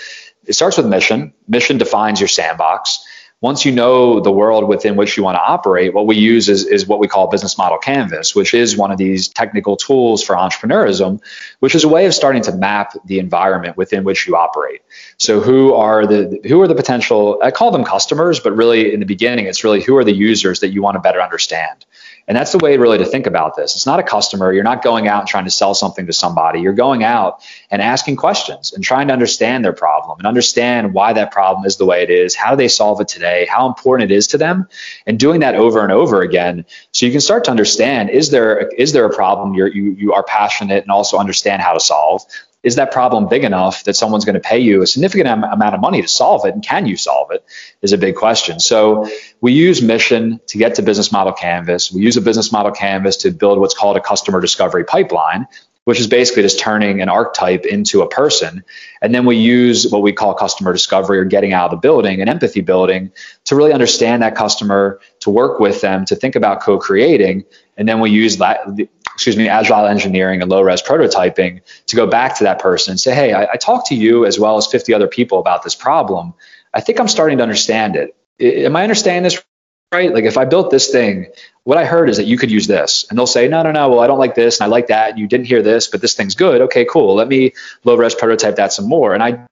it 0.46 0.54
starts 0.54 0.78
with 0.78 0.86
mission. 0.86 1.34
Mission 1.48 1.78
defines 1.78 2.20
your 2.20 2.30
sandbox 2.30 3.06
once 3.40 3.66
you 3.66 3.72
know 3.72 4.20
the 4.20 4.32
world 4.32 4.68
within 4.68 4.96
which 4.96 5.16
you 5.16 5.22
want 5.22 5.36
to 5.36 5.42
operate, 5.42 5.94
what 5.94 6.08
we 6.08 6.16
use 6.16 6.50
is, 6.50 6.66
is 6.66 6.88
what 6.88 6.98
we 6.98 7.08
call 7.08 7.28
business 7.28 7.56
model 7.56 7.78
canvas, 7.78 8.34
which 8.34 8.56
is 8.56 8.76
one 8.76 8.92
of 8.92 8.98
these 8.98 9.28
technical 9.28 9.78
tools 9.78 10.24
for 10.24 10.36
entrepreneurism, 10.36 11.22
which 11.60 11.76
is 11.76 11.84
a 11.84 11.88
way 11.88 12.08
of 12.08 12.16
starting 12.16 12.42
to 12.42 12.52
map 12.52 12.94
the 13.06 13.20
environment 13.20 13.78
within 13.78 14.04
which 14.04 14.28
you 14.28 14.36
operate. 14.36 14.82
So 15.18 15.40
who 15.40 15.76
are 15.76 16.08
the 16.08 16.40
who 16.48 16.60
are 16.62 16.68
the 16.68 16.74
potential 16.74 17.40
I 17.44 17.52
call 17.52 17.70
them 17.70 17.84
customers, 17.84 18.40
but 18.40 18.54
really 18.54 18.92
in 18.92 19.00
the 19.00 19.06
beginning 19.06 19.46
it's 19.46 19.64
really 19.64 19.84
who 19.84 19.98
are 19.98 20.04
the 20.04 20.16
users 20.16 20.62
that 20.62 20.70
you 20.70 20.82
want 20.82 20.96
to 20.96 21.00
better 21.00 21.22
understand. 21.22 21.86
And 22.28 22.36
that's 22.36 22.52
the 22.52 22.58
way 22.58 22.76
really 22.78 22.98
to 22.98 23.06
think 23.06 23.26
about 23.26 23.56
this. 23.56 23.76
It's 23.76 23.86
not 23.86 24.00
a 24.00 24.04
customer. 24.04 24.52
You're 24.52 24.64
not 24.64 24.84
going 24.84 25.08
out 25.08 25.22
and 25.22 25.30
trying 25.30 25.46
to 25.46 25.52
sell 25.52 25.74
something 25.74 26.08
to 26.08 26.14
somebody. 26.14 26.60
You're 26.60 26.74
going 26.74 27.04
out 27.04 27.42
and 27.72 27.82
asking 27.82 28.18
questions 28.18 28.74
and 28.74 28.84
trying 28.84 29.08
to 29.08 29.14
understand 29.14 29.64
their 29.64 29.74
problem 29.74 30.20
and 30.20 30.28
understand 30.28 30.94
why 30.94 31.14
that 31.14 31.32
problem 31.32 31.66
is 31.66 31.78
the 31.78 31.86
way 31.86 32.04
it 32.04 32.10
is. 32.10 32.36
How 32.36 32.52
do 32.52 32.58
they 32.58 32.68
solve 32.68 33.00
it 33.00 33.08
today? 33.08 33.48
How 33.50 33.68
important 33.68 34.12
it 34.12 34.16
is 34.16 34.28
to 34.28 34.38
them? 34.38 34.68
And 35.06 35.18
doing 35.18 35.40
that 35.40 35.56
over 35.56 35.82
and 35.82 35.92
over 35.92 36.22
again 36.22 36.66
so 36.92 37.06
you 37.06 37.12
can 37.14 37.22
start 37.22 37.46
to 37.46 37.52
understand 37.52 38.10
is 38.10 38.30
there 38.30 38.68
is 38.70 38.92
there 38.92 39.06
a 39.06 39.14
problem 39.14 39.54
you're, 39.54 39.68
you 39.68 39.92
you 39.92 40.14
are 40.14 40.24
passionate 40.24 40.84
and 40.84 40.92
also 40.92 41.18
understand 41.18 41.62
how 41.62 41.74
to 41.74 41.80
solve? 41.80 42.24
is 42.64 42.76
that 42.76 42.92
problem 42.92 43.30
big 43.30 43.44
enough 43.44 43.84
that 43.86 43.96
someone's 43.96 44.26
going 44.26 44.34
to 44.34 44.42
pay 44.42 44.60
you 44.60 44.82
a 44.82 44.88
significant 44.88 45.30
amount 45.30 45.76
of 45.76 45.80
money 45.80 46.02
to 46.02 46.08
solve 46.08 46.46
it 46.46 46.54
and 46.54 46.64
can 46.64 46.86
you 46.86 46.98
solve 46.98 47.32
it 47.32 47.44
is 47.82 47.94
a 47.94 47.98
big 47.98 48.16
question 48.16 48.60
so 48.60 49.08
we 49.42 49.54
use 49.54 49.82
mission 49.82 50.40
to 50.48 50.58
get 50.58 50.76
to 50.76 50.82
business 50.82 51.12
model 51.12 51.34
canvas 51.34 51.92
we 51.92 52.02
use 52.02 52.18
a 52.18 52.22
business 52.22 52.52
model 52.52 52.72
canvas 52.72 53.18
to 53.18 53.32
build 53.32 53.60
what's 53.60 53.76
called 53.76 53.98
a 53.98 54.02
customer 54.02 54.42
discovery 54.42 54.84
pipeline 54.84 55.48
which 55.88 56.02
is 56.02 56.08
basically 56.08 56.44
just 56.44 56.60
turning 56.60 57.00
an 57.00 57.08
archetype 57.08 57.66
into 57.66 58.02
a 58.02 58.10
person. 58.10 58.62
And 59.02 59.16
then 59.16 59.26
we 59.26 59.38
use 59.38 59.90
what 59.90 60.02
we 60.02 60.12
call 60.12 60.34
customer 60.34 60.74
discovery 60.74 61.18
or 61.18 61.24
getting 61.24 61.54
out 61.54 61.68
of 61.68 61.72
the 61.72 61.78
building 61.78 62.20
and 62.20 62.30
empathy 62.30 62.60
building 62.60 63.10
to 63.46 63.56
really 63.56 63.72
understand 63.72 64.22
that 64.22 64.36
customer, 64.36 65.00
to 65.22 65.30
work 65.30 65.62
with 65.62 65.80
them, 65.80 66.04
to 66.04 66.16
think 66.18 66.36
about 66.36 66.60
co 66.60 66.78
creating. 66.78 67.46
And 67.78 67.88
then 67.88 68.02
we 68.02 68.10
use 68.10 68.36
that, 68.36 68.68
excuse 69.14 69.38
me, 69.38 69.48
agile 69.48 69.86
engineering 69.86 70.42
and 70.42 70.52
low 70.52 70.62
res 70.62 70.82
prototyping 70.82 71.62
to 71.86 71.96
go 71.96 72.06
back 72.06 72.38
to 72.40 72.44
that 72.44 72.60
person 72.60 72.92
and 72.92 73.00
say, 73.00 73.16
hey, 73.16 73.32
I, 73.32 73.44
I 73.54 73.56
talked 73.56 73.88
to 73.88 73.96
you 73.96 74.26
as 74.26 74.38
well 74.38 74.58
as 74.58 74.68
50 74.68 74.94
other 74.94 75.08
people 75.08 75.40
about 75.40 75.64
this 75.64 75.74
problem. 75.74 76.34
I 76.74 76.82
think 76.82 77.00
I'm 77.00 77.08
starting 77.08 77.38
to 77.38 77.44
understand 77.44 77.96
it. 77.96 78.17
Am 78.40 78.76
I 78.76 78.84
understanding 78.84 79.24
this 79.24 79.42
right? 79.92 80.14
Like 80.14 80.26
if 80.26 80.38
I 80.38 80.46
built 80.46 80.70
this 80.70 80.90
thing, 80.90 81.28
what 81.64 81.78
I 81.78 81.86
heard 81.86 82.10
is 82.10 82.18
that 82.18 82.26
you 82.26 82.38
could 82.38 82.52
use 82.52 82.68
this. 82.68 83.06
And 83.10 83.18
they'll 83.18 83.28
say, 83.28 83.48
no, 83.48 83.64
no, 83.64 83.72
no, 83.72 83.90
well, 83.90 84.00
I 84.00 84.08
don't 84.08 84.20
like 84.20 84.36
this 84.36 84.60
and 84.60 84.66
I 84.66 84.70
like 84.70 84.88
that. 84.88 85.12
And 85.12 85.20
you 85.20 85.28
didn't 85.28 85.48
hear 85.48 85.62
this, 85.62 85.88
but 85.88 86.02
this 86.02 86.14
thing's 86.14 86.36
good. 86.36 86.62
Okay, 86.62 86.86
cool. 86.86 87.16
Let 87.16 87.28
me 87.28 87.54
low 87.84 87.96
res 87.96 88.16
prototype 88.16 88.58
that 88.58 88.74
some 88.74 88.88
more. 88.88 89.14
And 89.14 89.24
I 89.24 89.46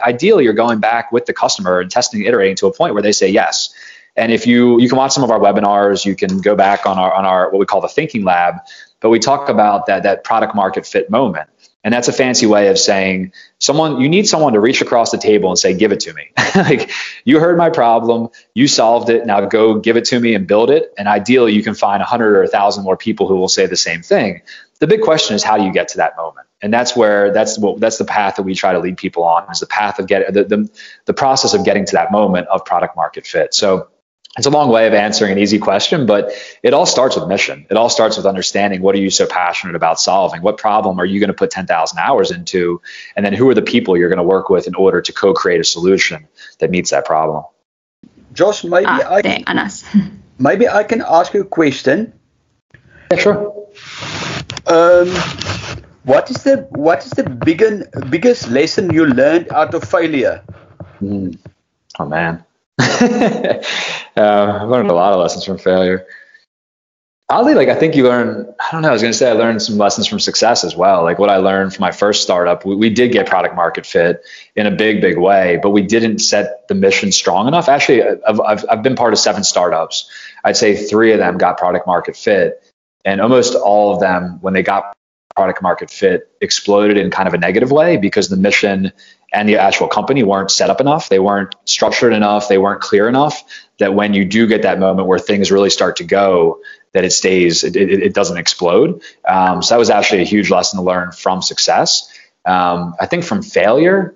ideally 0.00 0.44
you're 0.44 0.52
going 0.52 0.78
back 0.78 1.12
with 1.12 1.26
the 1.26 1.32
customer 1.32 1.80
and 1.80 1.90
testing, 1.90 2.22
iterating 2.24 2.56
to 2.56 2.66
a 2.66 2.72
point 2.72 2.94
where 2.94 3.02
they 3.02 3.12
say 3.12 3.28
yes. 3.28 3.74
And 4.16 4.32
if 4.32 4.46
you 4.46 4.80
you 4.80 4.88
can 4.88 4.98
watch 4.98 5.12
some 5.12 5.24
of 5.24 5.30
our 5.30 5.38
webinars, 5.38 6.04
you 6.04 6.16
can 6.16 6.40
go 6.40 6.54
back 6.54 6.86
on 6.86 6.98
our 6.98 7.12
on 7.12 7.24
our 7.24 7.50
what 7.50 7.58
we 7.58 7.66
call 7.66 7.80
the 7.80 7.88
thinking 7.88 8.24
lab, 8.24 8.56
but 9.00 9.08
we 9.08 9.18
talk 9.18 9.48
about 9.48 9.86
that 9.86 10.02
that 10.02 10.24
product 10.24 10.54
market 10.54 10.86
fit 10.86 11.10
moment. 11.10 11.48
And 11.82 11.94
that's 11.94 12.08
a 12.08 12.12
fancy 12.12 12.46
way 12.46 12.68
of 12.68 12.78
saying 12.78 13.32
someone, 13.58 14.00
you 14.00 14.08
need 14.08 14.28
someone 14.28 14.52
to 14.52 14.60
reach 14.60 14.82
across 14.82 15.10
the 15.10 15.18
table 15.18 15.48
and 15.48 15.58
say, 15.58 15.72
give 15.72 15.92
it 15.92 16.00
to 16.00 16.12
me. 16.12 16.30
like 16.54 16.90
you 17.24 17.40
heard 17.40 17.56
my 17.56 17.70
problem, 17.70 18.28
you 18.52 18.68
solved 18.68 19.08
it. 19.08 19.24
Now 19.24 19.46
go 19.46 19.78
give 19.78 19.96
it 19.96 20.04
to 20.06 20.20
me 20.20 20.34
and 20.34 20.46
build 20.46 20.70
it. 20.70 20.92
And 20.98 21.08
ideally 21.08 21.54
you 21.54 21.62
can 21.62 21.74
find 21.74 22.02
a 22.02 22.04
hundred 22.04 22.36
or 22.36 22.42
a 22.42 22.48
thousand 22.48 22.84
more 22.84 22.98
people 22.98 23.28
who 23.28 23.36
will 23.36 23.48
say 23.48 23.66
the 23.66 23.76
same 23.76 24.02
thing. 24.02 24.42
The 24.80 24.86
big 24.86 25.00
question 25.00 25.36
is 25.36 25.42
how 25.42 25.56
do 25.56 25.64
you 25.64 25.72
get 25.72 25.88
to 25.88 25.98
that 25.98 26.16
moment? 26.16 26.46
And 26.62 26.72
that's 26.72 26.94
where 26.94 27.32
that's 27.32 27.58
what 27.58 27.80
that's 27.80 27.96
the 27.96 28.04
path 28.04 28.36
that 28.36 28.42
we 28.42 28.54
try 28.54 28.72
to 28.72 28.78
lead 28.78 28.98
people 28.98 29.24
on 29.24 29.50
is 29.50 29.60
the 29.60 29.66
path 29.66 29.98
of 29.98 30.06
getting 30.06 30.34
the, 30.34 30.44
the, 30.44 30.70
the 31.06 31.14
process 31.14 31.54
of 31.54 31.64
getting 31.64 31.86
to 31.86 31.92
that 31.92 32.12
moment 32.12 32.48
of 32.48 32.66
product 32.66 32.96
market 32.96 33.26
fit. 33.26 33.54
So 33.54 33.88
it's 34.38 34.46
a 34.46 34.50
long 34.50 34.70
way 34.70 34.86
of 34.86 34.94
answering 34.94 35.32
an 35.32 35.38
easy 35.38 35.58
question, 35.58 36.06
but 36.06 36.30
it 36.62 36.72
all 36.72 36.86
starts 36.86 37.16
with 37.16 37.26
mission. 37.26 37.66
It 37.68 37.76
all 37.76 37.88
starts 37.88 38.16
with 38.16 38.26
understanding 38.26 38.80
what 38.80 38.94
are 38.94 38.98
you 38.98 39.10
so 39.10 39.26
passionate 39.26 39.74
about 39.74 39.98
solving? 39.98 40.40
What 40.40 40.56
problem 40.56 41.00
are 41.00 41.04
you 41.04 41.18
going 41.18 41.28
to 41.28 41.34
put 41.34 41.50
10,000 41.50 41.98
hours 41.98 42.30
into? 42.30 42.80
And 43.16 43.26
then 43.26 43.32
who 43.32 43.50
are 43.50 43.54
the 43.54 43.62
people 43.62 43.96
you're 43.96 44.08
going 44.08 44.18
to 44.18 44.22
work 44.22 44.48
with 44.48 44.68
in 44.68 44.76
order 44.76 45.02
to 45.02 45.12
co 45.12 45.34
create 45.34 45.60
a 45.60 45.64
solution 45.64 46.28
that 46.60 46.70
meets 46.70 46.90
that 46.90 47.04
problem? 47.06 47.44
Josh, 48.32 48.62
maybe, 48.62 48.86
ah, 48.86 49.14
I, 49.14 49.22
can, 49.22 49.44
maybe 50.38 50.68
I 50.68 50.84
can 50.84 51.02
ask 51.02 51.34
you 51.34 51.40
a 51.40 51.44
question. 51.44 52.12
Yeah, 53.10 53.18
sure. 53.18 53.66
Um, 54.68 55.08
what 56.04 56.30
is 56.30 56.44
the 56.44 56.68
what 56.70 57.04
is 57.04 57.10
the 57.10 57.24
big, 57.24 57.62
biggest 58.08 58.48
lesson 58.48 58.92
you 58.92 59.06
learned 59.06 59.52
out 59.52 59.74
of 59.74 59.82
failure? 59.82 60.44
Mm. 61.02 61.36
Oh 61.98 62.06
man. 62.06 62.44
uh, 64.16 64.58
I've 64.62 64.68
learned 64.68 64.90
a 64.90 64.94
lot 64.94 65.12
of 65.12 65.20
lessons 65.20 65.44
from 65.44 65.58
failure. 65.58 66.06
Oddly, 67.28 67.54
like 67.54 67.68
I 67.68 67.76
think 67.76 67.94
you 67.94 68.04
learn. 68.04 68.52
I 68.58 68.72
don't 68.72 68.82
know. 68.82 68.88
I 68.88 68.92
was 68.92 69.02
going 69.02 69.12
to 69.12 69.16
say 69.18 69.30
I 69.30 69.34
learned 69.34 69.62
some 69.62 69.78
lessons 69.78 70.08
from 70.08 70.18
success 70.18 70.64
as 70.64 70.74
well. 70.74 71.04
Like 71.04 71.20
what 71.20 71.30
I 71.30 71.36
learned 71.36 71.72
from 71.72 71.82
my 71.82 71.92
first 71.92 72.24
startup, 72.24 72.66
we, 72.66 72.74
we 72.74 72.90
did 72.90 73.12
get 73.12 73.28
product 73.28 73.54
market 73.54 73.86
fit 73.86 74.24
in 74.56 74.66
a 74.66 74.70
big, 74.72 75.00
big 75.00 75.16
way, 75.16 75.60
but 75.62 75.70
we 75.70 75.82
didn't 75.82 76.18
set 76.18 76.66
the 76.66 76.74
mission 76.74 77.12
strong 77.12 77.46
enough. 77.46 77.68
Actually, 77.68 78.02
I've, 78.02 78.40
I've, 78.40 78.64
I've 78.68 78.82
been 78.82 78.96
part 78.96 79.12
of 79.12 79.20
seven 79.20 79.44
startups. 79.44 80.10
I'd 80.42 80.56
say 80.56 80.74
three 80.74 81.12
of 81.12 81.18
them 81.18 81.38
got 81.38 81.56
product 81.56 81.86
market 81.86 82.16
fit, 82.16 82.64
and 83.04 83.20
almost 83.20 83.54
all 83.54 83.94
of 83.94 84.00
them, 84.00 84.38
when 84.40 84.52
they 84.52 84.64
got 84.64 84.96
product 85.36 85.62
market 85.62 85.88
fit, 85.88 86.28
exploded 86.40 86.96
in 86.96 87.12
kind 87.12 87.28
of 87.28 87.34
a 87.34 87.38
negative 87.38 87.70
way 87.70 87.96
because 87.96 88.28
the 88.28 88.36
mission 88.36 88.90
and 89.32 89.48
the 89.48 89.56
actual 89.56 89.86
company 89.88 90.22
weren't 90.22 90.50
set 90.50 90.70
up 90.70 90.80
enough. 90.80 91.08
They 91.08 91.18
weren't 91.18 91.54
structured 91.64 92.12
enough. 92.12 92.48
They 92.48 92.58
weren't 92.58 92.80
clear 92.80 93.08
enough 93.08 93.42
that 93.78 93.94
when 93.94 94.14
you 94.14 94.24
do 94.24 94.46
get 94.46 94.62
that 94.62 94.78
moment 94.78 95.08
where 95.08 95.18
things 95.18 95.50
really 95.50 95.70
start 95.70 95.96
to 95.96 96.04
go, 96.04 96.60
that 96.92 97.04
it 97.04 97.12
stays, 97.12 97.62
it, 97.62 97.76
it, 97.76 97.90
it 98.02 98.14
doesn't 98.14 98.36
explode. 98.36 99.02
Um, 99.28 99.62
so 99.62 99.74
that 99.74 99.78
was 99.78 99.90
actually 99.90 100.22
a 100.22 100.24
huge 100.24 100.50
lesson 100.50 100.78
to 100.78 100.84
learn 100.84 101.12
from 101.12 101.42
success. 101.42 102.12
Um, 102.44 102.94
I 103.00 103.06
think 103.06 103.24
from 103.24 103.42
failure, 103.42 104.14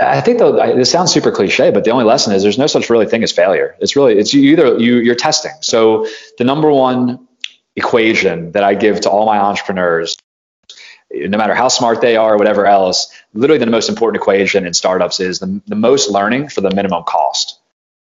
I 0.00 0.20
think 0.20 0.38
though 0.38 0.52
this 0.74 0.90
sounds 0.90 1.12
super 1.12 1.30
cliche, 1.30 1.70
but 1.70 1.84
the 1.84 1.90
only 1.90 2.04
lesson 2.04 2.32
is 2.32 2.42
there's 2.42 2.58
no 2.58 2.66
such 2.66 2.88
really 2.88 3.06
thing 3.06 3.22
as 3.22 3.32
failure. 3.32 3.76
It's 3.80 3.94
really 3.94 4.18
it's 4.18 4.34
either 4.34 4.78
you 4.78 4.96
you're 4.96 5.14
testing. 5.14 5.52
So 5.60 6.06
the 6.38 6.44
number 6.44 6.70
one 6.70 7.28
equation 7.76 8.52
that 8.52 8.64
I 8.64 8.74
give 8.74 9.02
to 9.02 9.10
all 9.10 9.26
my 9.26 9.38
entrepreneurs 9.38 10.16
no 11.14 11.38
matter 11.38 11.54
how 11.54 11.68
smart 11.68 12.00
they 12.00 12.16
are 12.16 12.34
or 12.34 12.38
whatever 12.38 12.66
else, 12.66 13.12
literally 13.34 13.58
the 13.58 13.70
most 13.70 13.88
important 13.88 14.22
equation 14.22 14.66
in 14.66 14.74
startups 14.74 15.20
is 15.20 15.38
the, 15.38 15.60
the 15.66 15.76
most 15.76 16.10
learning 16.10 16.48
for 16.48 16.60
the 16.60 16.70
minimum 16.70 17.04
cost. 17.04 17.58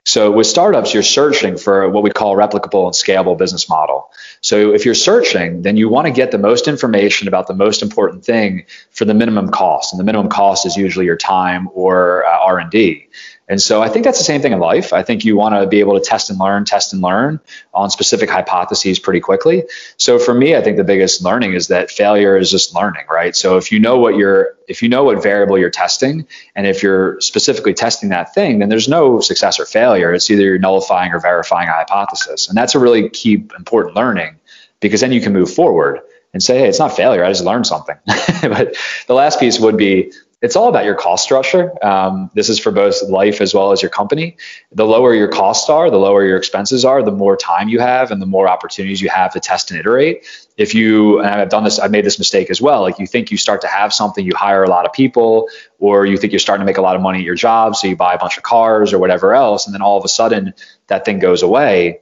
So 0.06 0.30
with 0.30 0.46
startups, 0.46 0.92
you're 0.92 1.02
searching 1.02 1.56
for 1.56 1.88
what 1.88 2.02
we 2.02 2.10
call 2.10 2.36
replicable 2.36 2.84
and 2.84 2.94
scalable 2.94 3.38
business 3.38 3.70
model. 3.70 4.10
So 4.42 4.74
if 4.74 4.84
you're 4.84 4.94
searching, 4.94 5.62
then 5.62 5.78
you 5.78 5.88
want 5.88 6.06
to 6.06 6.12
get 6.12 6.30
the 6.30 6.36
most 6.36 6.68
information 6.68 7.26
about 7.26 7.46
the 7.46 7.54
most 7.54 7.82
important 7.82 8.22
thing 8.22 8.66
for 8.90 9.06
the 9.06 9.14
minimum 9.14 9.48
cost, 9.48 9.94
and 9.94 10.00
the 10.00 10.04
minimum 10.04 10.28
cost 10.28 10.66
is 10.66 10.76
usually 10.76 11.06
your 11.06 11.16
time 11.16 11.70
or 11.72 12.26
uh, 12.26 12.38
R&D. 12.44 13.08
And 13.48 13.60
so 13.60 13.82
I 13.82 13.88
think 13.88 14.04
that's 14.04 14.18
the 14.18 14.24
same 14.24 14.40
thing 14.40 14.52
in 14.52 14.58
life. 14.58 14.92
I 14.92 15.02
think 15.02 15.24
you 15.24 15.36
want 15.36 15.54
to 15.54 15.66
be 15.66 15.80
able 15.80 15.98
to 15.98 16.04
test 16.04 16.30
and 16.30 16.38
learn, 16.38 16.64
test 16.64 16.94
and 16.94 17.02
learn 17.02 17.40
on 17.74 17.90
specific 17.90 18.30
hypotheses 18.30 18.98
pretty 18.98 19.20
quickly. 19.20 19.64
So 19.98 20.18
for 20.18 20.32
me, 20.32 20.56
I 20.56 20.62
think 20.62 20.78
the 20.78 20.84
biggest 20.84 21.22
learning 21.22 21.52
is 21.52 21.68
that 21.68 21.90
failure 21.90 22.38
is 22.38 22.50
just 22.50 22.74
learning, 22.74 23.04
right? 23.10 23.36
So 23.36 23.58
if 23.58 23.70
you 23.70 23.80
know 23.80 23.98
what 23.98 24.16
you're 24.16 24.56
if 24.66 24.82
you 24.82 24.88
know 24.88 25.04
what 25.04 25.22
variable 25.22 25.58
you're 25.58 25.68
testing 25.68 26.26
and 26.56 26.66
if 26.66 26.82
you're 26.82 27.20
specifically 27.20 27.74
testing 27.74 28.08
that 28.08 28.32
thing, 28.32 28.60
then 28.60 28.70
there's 28.70 28.88
no 28.88 29.20
success 29.20 29.60
or 29.60 29.66
failure. 29.66 30.14
It's 30.14 30.30
either 30.30 30.42
you're 30.42 30.58
nullifying 30.58 31.12
or 31.12 31.20
verifying 31.20 31.68
a 31.68 31.72
hypothesis. 31.72 32.48
And 32.48 32.56
that's 32.56 32.74
a 32.74 32.78
really 32.78 33.10
key 33.10 33.46
important 33.58 33.94
learning 33.94 34.36
because 34.80 35.02
then 35.02 35.12
you 35.12 35.20
can 35.20 35.34
move 35.34 35.52
forward 35.52 36.00
and 36.32 36.42
say, 36.42 36.58
hey, 36.58 36.68
it's 36.68 36.78
not 36.78 36.96
failure. 36.96 37.24
I 37.24 37.28
just 37.30 37.44
learned 37.44 37.66
something. 37.66 37.96
but 38.42 38.74
the 39.06 39.14
last 39.14 39.38
piece 39.38 39.58
would 39.60 39.76
be 39.76 40.12
it's 40.44 40.56
all 40.56 40.68
about 40.68 40.84
your 40.84 40.94
cost 40.94 41.24
structure. 41.24 41.72
Um, 41.82 42.30
this 42.34 42.50
is 42.50 42.58
for 42.58 42.70
both 42.70 43.02
life 43.04 43.40
as 43.40 43.54
well 43.54 43.72
as 43.72 43.80
your 43.80 43.88
company. 43.88 44.36
The 44.72 44.84
lower 44.84 45.14
your 45.14 45.28
costs 45.28 45.70
are, 45.70 45.90
the 45.90 45.96
lower 45.96 46.22
your 46.22 46.36
expenses 46.36 46.84
are, 46.84 47.02
the 47.02 47.10
more 47.10 47.34
time 47.34 47.70
you 47.70 47.80
have 47.80 48.10
and 48.10 48.20
the 48.20 48.26
more 48.26 48.46
opportunities 48.46 49.00
you 49.00 49.08
have 49.08 49.32
to 49.32 49.40
test 49.40 49.70
and 49.70 49.80
iterate. 49.80 50.26
If 50.58 50.74
you, 50.74 51.20
and 51.20 51.40
I've 51.40 51.48
done 51.48 51.64
this, 51.64 51.78
I've 51.78 51.90
made 51.90 52.04
this 52.04 52.18
mistake 52.18 52.50
as 52.50 52.60
well. 52.60 52.82
Like 52.82 52.98
you 52.98 53.06
think 53.06 53.30
you 53.30 53.38
start 53.38 53.62
to 53.62 53.68
have 53.68 53.94
something, 53.94 54.22
you 54.22 54.32
hire 54.36 54.62
a 54.62 54.68
lot 54.68 54.84
of 54.84 54.92
people, 54.92 55.48
or 55.78 56.04
you 56.04 56.18
think 56.18 56.34
you're 56.34 56.40
starting 56.40 56.60
to 56.60 56.66
make 56.66 56.76
a 56.76 56.82
lot 56.82 56.94
of 56.94 57.00
money 57.00 57.20
at 57.20 57.24
your 57.24 57.34
job, 57.36 57.74
so 57.74 57.86
you 57.86 57.96
buy 57.96 58.12
a 58.12 58.18
bunch 58.18 58.36
of 58.36 58.42
cars 58.42 58.92
or 58.92 58.98
whatever 58.98 59.34
else, 59.34 59.64
and 59.64 59.74
then 59.74 59.80
all 59.80 59.96
of 59.96 60.04
a 60.04 60.08
sudden 60.08 60.52
that 60.88 61.06
thing 61.06 61.20
goes 61.20 61.42
away 61.42 62.00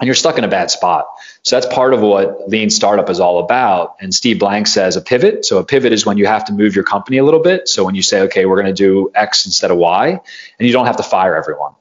and 0.00 0.06
you're 0.06 0.14
stuck 0.14 0.38
in 0.38 0.44
a 0.44 0.48
bad 0.48 0.70
spot. 0.70 1.06
So 1.42 1.56
that's 1.56 1.72
part 1.72 1.92
of 1.92 2.00
what 2.00 2.48
lean 2.48 2.70
startup 2.70 3.10
is 3.10 3.20
all 3.20 3.40
about. 3.40 3.96
And 4.00 4.14
Steve 4.14 4.38
Blank 4.38 4.68
says 4.68 4.96
a 4.96 5.00
pivot. 5.00 5.44
So 5.44 5.58
a 5.58 5.64
pivot 5.64 5.92
is 5.92 6.06
when 6.06 6.18
you 6.18 6.26
have 6.26 6.44
to 6.46 6.52
move 6.52 6.74
your 6.74 6.84
company 6.84 7.18
a 7.18 7.24
little 7.24 7.42
bit. 7.42 7.68
So 7.68 7.84
when 7.84 7.94
you 7.94 8.02
say, 8.02 8.22
okay, 8.22 8.46
we're 8.46 8.60
going 8.60 8.72
to 8.74 8.82
do 8.82 9.10
X 9.14 9.46
instead 9.46 9.70
of 9.70 9.78
Y, 9.78 10.08
and 10.10 10.66
you 10.66 10.72
don't 10.72 10.86
have 10.86 10.98
to 10.98 11.02
fire 11.02 11.36
everyone. 11.36 11.72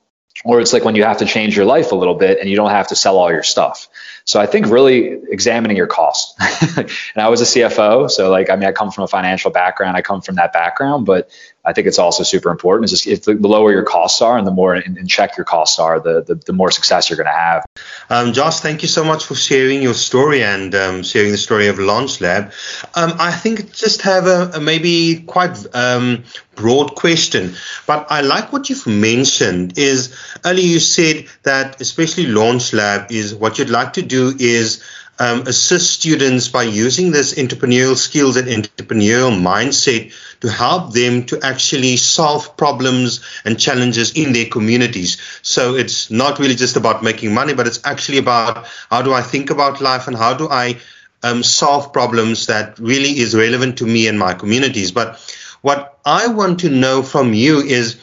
Or 0.46 0.62
it's 0.62 0.72
like 0.72 0.84
when 0.84 0.96
you 0.96 1.04
have 1.04 1.18
to 1.18 1.26
change 1.26 1.56
your 1.56 1.66
life 1.66 1.92
a 1.92 1.96
little 1.96 2.14
bit 2.14 2.40
and 2.40 2.48
you 2.48 2.56
don't 2.56 2.70
have 2.70 2.90
to 2.90 2.96
sell 2.96 3.18
all 3.18 3.32
your 3.32 3.44
stuff. 3.44 3.90
So 4.24 4.40
I 4.40 4.46
think 4.46 4.68
really 4.68 5.20
examining 5.32 5.76
your 5.76 5.88
cost. 5.88 6.36
and 6.78 6.88
I 7.16 7.30
was 7.30 7.42
a 7.42 7.46
CFO, 7.46 8.10
so 8.12 8.30
like 8.30 8.50
I 8.52 8.56
mean 8.56 8.70
I 8.70 8.72
come 8.72 8.92
from 8.92 9.06
a 9.06 9.08
financial 9.08 9.50
background, 9.50 9.98
I 9.98 10.02
come 10.02 10.22
from 10.22 10.36
that 10.36 10.54
background, 10.54 11.06
but 11.08 11.32
I 11.68 11.74
think 11.74 11.86
it's 11.86 12.00
also 12.00 12.24
super 12.24 12.50
important. 12.50 12.86
It's 12.86 13.04
just 13.04 13.08
if 13.08 13.24
the, 13.24 13.34
lower 13.48 13.74
your 13.74 13.84
costs 13.84 14.22
are 14.22 14.38
and 14.38 14.48
the 14.48 14.52
more 14.52 14.74
in, 14.74 14.98
in 14.98 15.06
check 15.06 15.36
your 15.36 15.44
costs 15.44 15.80
are, 15.80 16.00
the, 16.00 16.24
the, 16.24 16.36
the 16.36 16.54
more 16.54 16.72
success 16.72 17.10
you're 17.10 17.18
going 17.18 17.28
to 17.28 17.34
have. 17.34 17.66
Um, 18.10 18.32
Josh, 18.32 18.62
thank 18.62 18.84
you 18.84 18.88
so 18.88 19.04
much 19.04 19.26
for 19.26 19.36
sharing 19.36 19.82
your 19.82 19.94
story 19.94 20.44
and 20.44 20.74
um, 20.74 21.04
sharing 21.04 21.34
the 21.34 21.38
story 21.38 21.68
of 21.68 21.78
Launch 21.78 22.22
Lab. 22.22 22.54
Um, 22.96 23.14
I 23.20 23.34
think 23.34 23.74
just 23.74 24.04
have 24.04 24.28
a, 24.28 24.52
a 24.56 24.62
maybe 24.62 25.24
quite 25.28 25.58
um, 25.76 26.24
broad 26.56 26.96
question, 26.96 27.56
but 27.86 28.08
I 28.10 28.22
like 28.22 28.54
what 28.54 28.70
you've 28.70 28.88
mentioned. 28.88 29.78
Is 29.78 30.16
earlier 30.46 30.66
you 30.66 30.80
said 30.80 31.26
that 31.44 31.82
especially 31.82 32.28
Launch 32.28 32.72
Lab 32.72 33.12
is 33.12 33.36
what 33.36 33.60
you'd 33.60 33.70
like 33.70 33.92
to 33.94 34.02
do 34.02 34.34
is 34.40 34.82
um, 35.20 35.42
assist 35.48 35.92
students 35.92 36.48
by 36.48 36.64
using 36.64 37.12
this 37.12 37.34
entrepreneurial 37.34 37.96
skills 37.96 38.38
and 38.38 38.48
entrepreneurial 38.48 39.38
mindset 39.38 40.14
to 40.42 40.50
help 40.50 40.94
them 40.94 41.26
to 41.26 41.40
actually 41.42 41.98
solve 41.98 42.56
problems 42.58 43.22
and 43.46 43.60
challenges 43.60 44.12
in 44.14 44.34
their 44.34 44.46
communities. 44.46 45.18
So 45.42 45.76
it's 45.76 46.12
not 46.12 46.40
really 46.40 46.56
just 46.56 46.76
about 46.76 47.04
making 47.04 47.34
money, 47.34 47.54
but 47.54 47.68
it's 47.68 47.86
actually 47.86 48.20
about 48.20 48.68
how 48.90 49.02
do 49.02 49.14
I 49.14 49.22
think 49.22 49.50
about 49.50 49.82
life 49.82 50.08
and 50.08 50.16
how 50.16 50.34
do 50.34 50.48
I 50.50 50.78
um, 51.24 51.44
solve 51.44 51.94
problems 51.94 52.48
that 52.48 52.80
really 52.80 53.20
is 53.20 53.36
relevant 53.36 53.80
to 53.80 53.86
me 53.86 54.08
and 54.08 54.20
my 54.20 54.34
communities. 54.34 54.92
But 54.92 55.20
what 55.62 56.00
I 56.06 56.28
want 56.28 56.60
to 56.62 56.70
know 56.70 57.02
from 57.02 57.34
you 57.34 57.60
is 57.60 57.98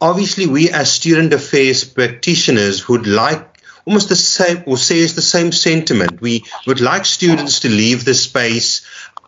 obviously 0.00 0.46
we 0.46 0.70
as 0.70 0.92
student 0.92 1.32
affairs 1.32 1.84
practitioners 1.84 2.88
would 2.88 3.06
like 3.06 3.48
almost 3.84 4.08
the 4.08 4.16
same 4.16 4.62
or 4.66 4.76
says 4.76 5.14
the 5.14 5.22
same 5.22 5.52
sentiment. 5.52 6.20
We 6.20 6.44
would 6.66 6.80
like 6.80 7.04
students 7.04 7.60
to 7.60 7.68
leave 7.68 8.04
the 8.04 8.14
space 8.14 8.86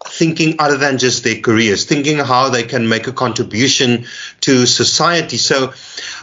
thinking 0.09 0.57
other 0.59 0.77
than 0.77 0.99
just 0.99 1.25
their 1.25 1.41
careers, 1.41 1.85
thinking 1.85 2.19
how 2.19 2.51
they 2.51 2.63
can 2.63 2.89
make 2.89 3.07
a 3.07 3.13
contribution 3.13 4.07
to 4.41 4.67
society. 4.67 5.37
So, 5.37 5.73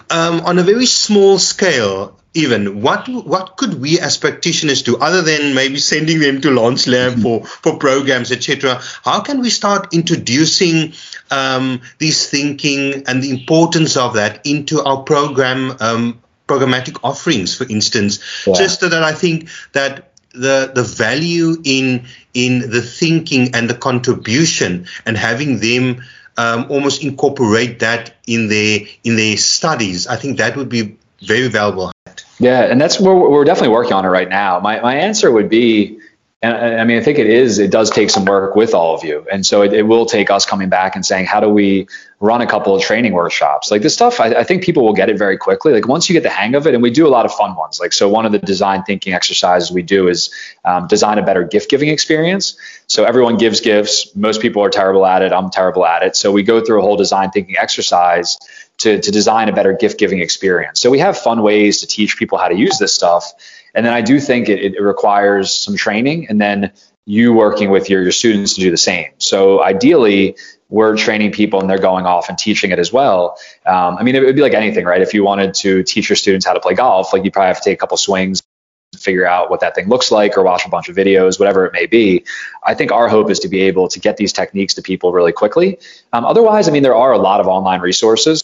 um, 0.10 0.42
on 0.42 0.60
a 0.60 0.64
very 0.64 0.86
small 0.86 1.40
scale, 1.40 2.18
even 2.34 2.82
what 2.82 3.08
what 3.10 3.58
could 3.58 3.74
we 3.82 4.00
as 4.00 4.18
practitioners 4.18 4.84
do 4.84 4.98
other 4.98 5.22
than 5.22 5.54
maybe 5.54 5.78
sending 5.78 6.20
them 6.20 6.40
to 6.42 6.50
launch 6.50 6.88
lab 6.88 7.20
for 7.20 7.46
for 7.64 7.78
programs 7.78 8.32
etc 8.32 8.80
how 9.04 9.20
can 9.20 9.42
we 9.42 9.50
start 9.50 9.94
introducing 9.94 10.94
um, 11.30 11.82
this 12.00 12.30
thinking 12.30 13.04
and 13.08 13.22
the 13.22 13.30
importance 13.32 13.98
of 13.98 14.14
that 14.14 14.46
into 14.46 14.82
our 14.82 15.04
program 15.04 15.76
um, 15.82 16.22
programmatic 16.52 17.00
offerings, 17.04 17.56
for 17.56 17.68
instance, 17.70 18.20
yeah. 18.46 18.54
just 18.54 18.82
so 18.82 18.90
that 18.90 19.04
I 19.04 19.14
think 19.14 19.48
that 19.72 20.11
the 20.34 20.72
the 20.74 20.84
value 20.84 21.58
in 21.64 22.06
in 22.34 22.70
the 22.70 22.82
thinking 22.82 23.54
and 23.54 23.70
the 23.70 23.74
contribution 23.74 24.88
and 25.06 25.18
having 25.18 25.60
them 25.60 26.02
um, 26.38 26.66
almost 26.70 27.04
incorporate 27.04 27.80
that 27.80 28.14
in 28.28 28.48
their 28.48 28.82
in 29.04 29.16
their 29.16 29.38
studies, 29.38 30.08
I 30.08 30.16
think 30.16 30.38
that 30.38 30.56
would 30.56 30.70
be 30.70 30.98
very 31.22 31.48
valuable. 31.48 31.92
Yeah, 32.40 32.62
and 32.64 32.82
that's 32.82 33.00
where 33.00 33.16
we're 33.16 33.44
definitely 33.44 33.70
working 33.70 33.94
on 33.94 34.06
it 34.06 34.10
right 34.10 34.30
now. 34.30 34.60
My 34.60 34.80
my 34.82 34.96
answer 34.96 35.32
would 35.32 35.50
be 35.50 36.00
and 36.44 36.82
I 36.82 36.84
mean, 36.86 36.98
I 36.98 37.02
think 37.02 37.20
it 37.20 37.28
is, 37.28 37.60
it 37.60 37.70
does 37.70 37.92
take 37.92 38.10
some 38.10 38.26
work 38.26 38.56
with 38.56 38.74
all 38.74 38.96
of 38.96 39.04
you. 39.04 39.28
And 39.32 39.46
so 39.46 39.62
it, 39.62 39.74
it, 39.74 39.84
will 39.84 40.08
take 40.08 40.32
us 40.32 40.44
coming 40.44 40.70
back 40.70 40.96
and 40.96 41.06
saying, 41.06 41.28
how 41.28 41.40
do 41.40 41.48
we 41.48 41.88
run 42.20 42.42
a 42.42 42.48
couple 42.48 42.76
of 42.76 42.82
training 42.82 43.14
workshops? 43.14 43.70
Like 43.70 43.84
this 43.84 43.94
stuff, 43.94 44.20
I, 44.20 44.34
I, 44.34 44.44
think 44.44 44.64
people 44.64 44.84
will 44.84 44.94
get 44.94 45.08
it 45.08 45.20
very 45.20 45.38
quickly. 45.38 45.72
Like 45.72 45.88
once 45.88 46.10
you 46.10 46.14
get 46.14 46.24
the 46.24 46.32
hang 46.32 46.56
of 46.56 46.66
it, 46.66 46.74
and 46.74 46.82
we 46.82 46.90
do 46.90 47.06
a 47.06 47.10
lot 47.10 47.28
of 47.28 47.34
fun 47.34 47.56
ones. 47.56 47.80
Like, 47.80 47.94
so 47.94 48.10
one 48.10 48.26
of 48.26 48.32
the 48.32 48.40
design 48.40 48.82
thinking 48.82 49.14
exercises 49.14 49.72
we 49.72 49.84
do 49.84 50.08
is 50.08 50.34
um, 50.66 50.88
design 50.88 51.20
a 51.20 51.22
better 51.22 51.44
gift 51.44 51.70
giving 51.70 51.90
experience. 51.90 52.58
So 52.88 53.04
everyone 53.06 53.38
gives 53.38 53.62
gifts. 53.62 54.16
Most 54.16 54.42
people 54.42 54.64
are 54.64 54.72
terrible 54.72 55.06
at 55.06 55.22
it. 55.22 55.32
I'm 55.32 55.52
terrible 55.52 55.86
at 55.86 56.02
it. 56.02 56.16
So 56.16 56.32
we 56.32 56.42
go 56.42 56.66
through 56.66 56.80
a 56.80 56.82
whole 56.82 56.98
design 56.98 57.30
thinking 57.30 57.56
exercise 57.56 58.40
to, 58.80 59.00
to 59.00 59.12
design 59.12 59.48
a 59.48 59.54
better 59.54 59.74
gift 59.74 60.00
giving 60.00 60.22
experience. 60.22 60.82
So 60.82 60.90
we 60.90 60.98
have 61.00 61.20
fun 61.20 61.44
ways 61.44 61.82
to 61.82 61.88
teach 61.88 62.18
people 62.18 62.40
how 62.40 62.48
to 62.48 62.56
use 62.56 62.80
this 62.80 62.94
stuff. 62.94 63.32
And 63.74 63.86
then 63.86 63.94
I 63.94 64.02
do 64.02 64.20
think 64.20 64.50
it, 64.50 64.76
it 64.76 64.82
requires 64.82 65.54
some 65.54 65.76
training 65.76 66.28
and 66.30 66.40
then 66.40 66.72
you 67.06 67.34
working 67.34 67.70
with 67.72 67.90
your, 67.90 68.02
your 68.04 68.12
students 68.12 68.56
to 68.56 68.62
do 68.62 68.72
the 68.72 68.78
same. 68.78 69.08
So 69.18 69.64
ideally, 69.64 70.36
we're 70.70 70.96
training 70.96 71.32
people 71.32 71.60
and 71.60 71.70
they're 71.70 71.78
going 71.78 72.06
off 72.06 72.30
and 72.30 72.38
teaching 72.38 72.72
it 72.72 72.80
as 72.80 72.94
well. 72.94 73.38
Um, 73.66 73.98
I 73.98 74.04
mean, 74.04 74.16
it 74.16 74.24
would 74.24 74.36
be 74.36 74.42
like 74.42 74.54
anything, 74.54 74.86
right? 74.86 75.02
If 75.02 75.14
you 75.14 75.24
wanted 75.24 75.54
to 75.56 75.84
teach 75.84 76.10
your 76.10 76.16
students 76.16 76.46
how 76.46 76.54
to 76.54 76.60
play 76.60 76.74
golf, 76.74 77.12
like 77.12 77.26
you 77.26 77.32
probably 77.32 77.48
have 77.48 77.58
to 77.58 77.64
take 77.64 77.78
a 77.78 77.80
couple 77.80 77.98
swings, 77.98 78.42
figure 78.98 79.26
out 79.26 79.50
what 79.50 79.60
that 79.62 79.76
thing 79.76 79.90
looks 79.90 80.12
like, 80.12 80.38
or 80.38 80.44
watch 80.44 80.66
a 80.66 80.70
bunch 80.70 80.90
of 80.90 80.96
videos, 80.96 81.40
whatever 81.40 81.66
it 81.66 81.74
may 81.74 81.86
be. 81.86 82.24
I 82.64 82.74
think 82.74 82.92
our 82.92 83.10
hope 83.10 83.30
is 83.30 83.40
to 83.40 83.50
be 83.50 83.62
able 83.62 83.88
to 83.90 84.00
get 84.00 84.18
these 84.18 84.32
techniques 84.32 84.74
to 84.76 84.82
people 84.82 85.12
really 85.12 85.32
quickly. 85.32 85.80
Um, 86.14 86.26
otherwise, 86.26 86.70
I 86.70 86.72
mean, 86.72 86.84
there 86.84 86.96
are 86.96 87.12
a 87.12 87.18
lot 87.18 87.40
of 87.40 87.48
online 87.48 87.82
resources. 87.82 88.44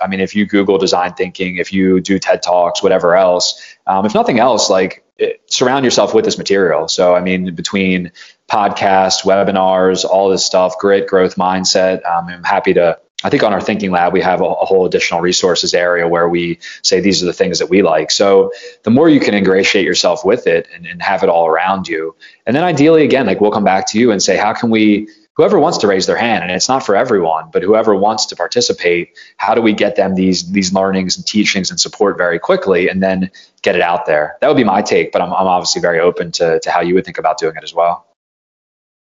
I 0.00 0.06
mean, 0.06 0.20
if 0.20 0.36
you 0.36 0.46
Google 0.46 0.78
design 0.78 1.14
thinking, 1.14 1.56
if 1.56 1.72
you 1.72 2.00
do 2.00 2.18
TED 2.18 2.42
Talks, 2.42 2.82
whatever 2.82 3.16
else, 3.16 3.76
um, 3.88 4.04
if 4.04 4.14
nothing 4.14 4.38
else, 4.38 4.68
like 4.68 5.02
it, 5.16 5.42
surround 5.46 5.84
yourself 5.84 6.14
with 6.14 6.24
this 6.24 6.36
material. 6.36 6.86
So, 6.88 7.14
I 7.14 7.20
mean, 7.20 7.54
between 7.54 8.12
podcasts, 8.48 9.24
webinars, 9.24 10.04
all 10.04 10.28
this 10.28 10.44
stuff, 10.44 10.78
grit, 10.78 11.08
growth 11.08 11.36
mindset, 11.36 12.06
um, 12.06 12.28
I'm 12.28 12.44
happy 12.44 12.74
to. 12.74 12.98
I 13.24 13.30
think 13.30 13.42
on 13.42 13.52
our 13.52 13.60
thinking 13.60 13.90
lab, 13.90 14.12
we 14.12 14.20
have 14.20 14.40
a, 14.40 14.44
a, 14.44 14.64
whole 14.64 14.86
additional 14.86 15.20
resources 15.20 15.74
area 15.74 16.06
where 16.06 16.28
we 16.28 16.60
say 16.82 17.00
these 17.00 17.20
are 17.20 17.26
the 17.26 17.32
things 17.32 17.58
that 17.58 17.68
we 17.68 17.82
like. 17.82 18.12
So 18.12 18.52
the 18.84 18.92
more 18.92 19.08
you 19.08 19.18
can 19.18 19.34
ingratiate 19.34 19.84
yourself 19.84 20.24
with 20.24 20.46
it 20.46 20.68
and, 20.72 20.86
and 20.86 21.02
have 21.02 21.24
it 21.24 21.28
all 21.28 21.48
around 21.48 21.88
you. 21.88 22.14
And 22.46 22.54
then 22.54 22.62
ideally, 22.62 23.02
again, 23.02 23.26
like 23.26 23.40
we'll 23.40 23.50
come 23.50 23.64
back 23.64 23.88
to 23.88 23.98
you 23.98 24.12
and 24.12 24.22
say, 24.22 24.36
how 24.36 24.52
can 24.52 24.70
we 24.70 25.08
whoever 25.38 25.58
wants 25.58 25.78
to 25.78 25.86
raise 25.86 26.06
their 26.06 26.16
hand 26.16 26.42
and 26.42 26.52
it's 26.52 26.68
not 26.68 26.84
for 26.84 26.94
everyone 26.94 27.48
but 27.50 27.62
whoever 27.62 27.94
wants 27.94 28.26
to 28.26 28.36
participate 28.36 29.16
how 29.38 29.54
do 29.54 29.62
we 29.62 29.72
get 29.72 29.96
them 29.96 30.14
these 30.14 30.50
these 30.52 30.74
learnings 30.74 31.16
and 31.16 31.26
teachings 31.26 31.70
and 31.70 31.80
support 31.80 32.18
very 32.18 32.38
quickly 32.38 32.88
and 32.88 33.02
then 33.02 33.30
get 33.62 33.74
it 33.74 33.80
out 33.80 34.04
there 34.04 34.36
that 34.40 34.48
would 34.48 34.56
be 34.56 34.64
my 34.64 34.82
take 34.82 35.10
but 35.12 35.22
i'm, 35.22 35.32
I'm 35.32 35.46
obviously 35.46 35.80
very 35.80 36.00
open 36.00 36.32
to, 36.32 36.60
to 36.60 36.70
how 36.70 36.82
you 36.82 36.94
would 36.94 37.06
think 37.06 37.18
about 37.18 37.38
doing 37.38 37.56
it 37.56 37.64
as 37.64 37.72
well 37.72 38.04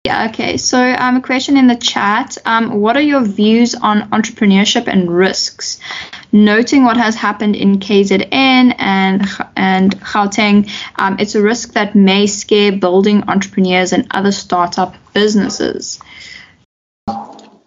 yeah, 0.05 0.31
okay. 0.31 0.57
So, 0.57 0.97
um, 0.99 1.19
a 1.19 1.21
question 1.21 1.57
in 1.57 1.69
the 1.69 1.77
chat. 1.77 2.37
Um, 2.45 2.81
what 2.81 2.97
are 2.97 3.03
your 3.03 3.23
views 3.23 3.77
on 3.77 4.11
entrepreneurship 4.11 4.89
and 4.89 5.09
risks? 5.09 5.79
Noting 6.33 6.83
what 6.83 6.97
has 6.97 7.15
happened 7.15 7.55
in 7.55 7.79
KZN 7.79 8.75
and 8.81 9.23
and 9.55 10.01
Gauteng, 10.01 10.69
um, 10.97 11.19
it's 11.21 11.37
a 11.37 11.41
risk 11.41 11.75
that 11.75 11.95
may 11.95 12.27
scare 12.27 12.73
building 12.73 13.23
entrepreneurs 13.29 13.93
and 13.93 14.09
other 14.11 14.33
startup 14.33 14.97
businesses. 15.13 16.01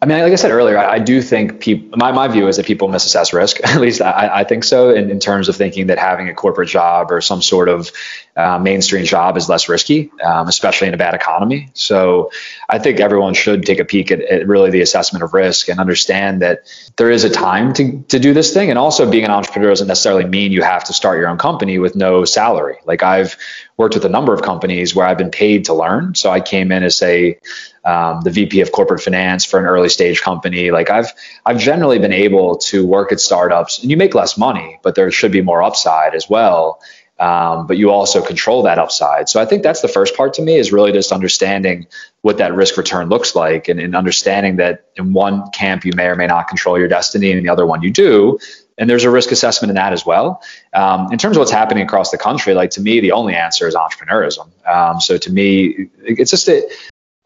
I 0.06 0.08
mean, 0.08 0.20
like 0.20 0.34
I 0.34 0.36
said 0.36 0.52
earlier, 0.52 0.78
I, 0.78 0.94
I 0.94 1.00
do 1.00 1.20
think 1.20 1.60
people, 1.60 1.98
my, 1.98 2.12
my 2.12 2.28
view 2.28 2.48
is 2.48 2.58
that 2.58 2.68
people 2.68 2.90
misassess 2.90 3.34
risk. 3.34 3.60
At 3.64 3.82
least 3.82 4.02
I, 4.02 4.42
I 4.42 4.44
think 4.44 4.64
so 4.64 4.92
in, 4.92 5.10
in 5.10 5.20
terms 5.20 5.50
of 5.50 5.56
thinking 5.56 5.88
that 5.88 5.98
having 5.98 6.30
a 6.30 6.34
corporate 6.36 6.70
job 6.70 7.12
or 7.12 7.22
some 7.22 7.42
sort 7.42 7.70
of 7.70 7.92
uh, 8.36 8.60
mainstream 8.60 9.04
job 9.04 9.36
is 9.36 9.50
less 9.50 9.68
risky, 9.68 10.12
um, 10.24 10.48
especially 10.48 10.90
in 10.90 10.94
a 10.94 10.98
bad 10.98 11.16
economy. 11.16 11.70
So 11.74 12.30
I 12.70 12.78
think 12.78 13.00
everyone 13.00 13.34
should 13.34 13.66
take 13.66 13.80
a 13.80 13.86
peek 13.86 14.12
at, 14.12 14.22
at, 14.22 14.48
really 14.48 14.70
the 14.70 14.82
assessment 14.82 15.24
of 15.24 15.34
risk 15.34 15.70
and 15.70 15.80
understand 15.80 16.44
that 16.44 16.72
there 16.98 17.10
is 17.10 17.24
a 17.24 17.30
time 17.32 17.74
to, 17.74 18.04
to 18.10 18.20
do 18.20 18.36
this 18.36 18.54
thing. 18.54 18.70
And 18.70 18.78
also 18.78 19.10
being 19.10 19.26
an 19.26 19.32
entrepreneur 19.32 19.70
doesn't 19.70 19.88
necessarily 19.88 20.26
mean 20.26 20.52
you 20.52 20.62
have 20.62 20.84
to 20.84 20.94
start 20.94 21.18
your 21.18 21.30
own 21.30 21.40
company 21.40 21.80
with 21.80 21.96
no 21.96 22.26
salary. 22.26 22.78
Like 22.86 23.02
I've 23.02 23.38
worked 23.78 23.96
with 23.96 24.06
a 24.06 24.10
number 24.10 24.34
of 24.34 24.42
companies 24.42 24.96
where 24.96 25.06
I've 25.06 25.18
been 25.18 25.32
paid 25.32 25.66
to 25.66 25.74
learn. 25.74 26.16
So 26.16 26.32
I 26.32 26.40
came 26.40 26.72
in 26.72 26.84
as 26.84 27.02
a 27.02 27.38
um, 27.84 28.22
the 28.22 28.32
VP 28.32 28.62
of 28.62 28.72
corporate 28.72 29.02
finance 29.02 29.46
for 29.46 29.60
an 29.60 29.66
early 29.66 29.90
stage 29.90 30.22
company. 30.22 30.72
Like 30.72 30.90
I've 30.90 31.12
I've 31.46 31.60
generally 31.60 32.00
been 32.00 32.14
able 32.14 32.58
to 32.70 32.86
work 32.86 33.12
at 33.12 33.20
startups, 33.20 33.82
and 33.82 33.92
you 33.92 33.98
make 33.98 34.16
less 34.16 34.38
money, 34.38 34.80
but 34.82 34.96
there 34.96 35.12
should 35.12 35.32
be 35.32 35.42
more 35.42 35.62
upside 35.62 36.16
as 36.16 36.30
well. 36.30 36.82
Um, 37.18 37.66
but 37.66 37.78
you 37.78 37.92
also 37.92 38.22
control 38.22 38.64
that 38.64 38.78
upside. 38.78 39.30
So 39.30 39.40
I 39.40 39.46
think 39.46 39.64
that's 39.64 39.80
the 39.80 39.88
first 39.88 40.18
part 40.18 40.34
to 40.34 40.42
me 40.42 40.56
is 40.56 40.74
really 40.74 40.92
just 40.92 41.14
understanding 41.14 41.88
what 42.24 42.40
that 42.40 42.54
risk 42.54 42.76
return 42.76 43.08
looks 43.08 43.36
like, 43.36 43.70
and, 43.70 43.80
and 43.80 43.96
understanding 43.96 44.58
that 44.58 44.88
in 44.98 45.14
one 45.14 45.50
camp 45.52 45.86
you 45.86 45.94
may 45.96 46.08
or 46.08 46.18
may 46.18 46.28
not 46.28 46.50
control 46.50 46.78
your 46.78 46.90
destiny, 46.90 47.32
and 47.32 47.46
the 47.46 47.50
other 47.50 47.66
one 47.66 47.82
you 47.82 47.92
do 47.92 48.38
and 48.78 48.90
there's 48.90 49.04
a 49.04 49.10
risk 49.10 49.32
assessment 49.32 49.70
in 49.70 49.76
that 49.76 49.94
as 49.94 50.06
well. 50.06 50.42
Um, 50.76 51.12
in 51.14 51.18
terms 51.18 51.38
of 51.38 51.40
what's 51.40 51.52
happening 51.52 51.84
across 51.84 52.12
the 52.12 52.18
country, 52.18 52.54
like 52.54 52.72
to 52.72 52.82
me, 52.82 53.00
the 53.00 53.14
only 53.14 53.34
answer 53.34 53.66
is 53.66 53.76
entrepreneurism. 53.76 54.50
Um, 54.68 55.00
so 55.00 55.18
to 55.18 55.32
me, 55.32 55.88
it's 56.04 56.32
just 56.32 56.50
a, 56.50 56.70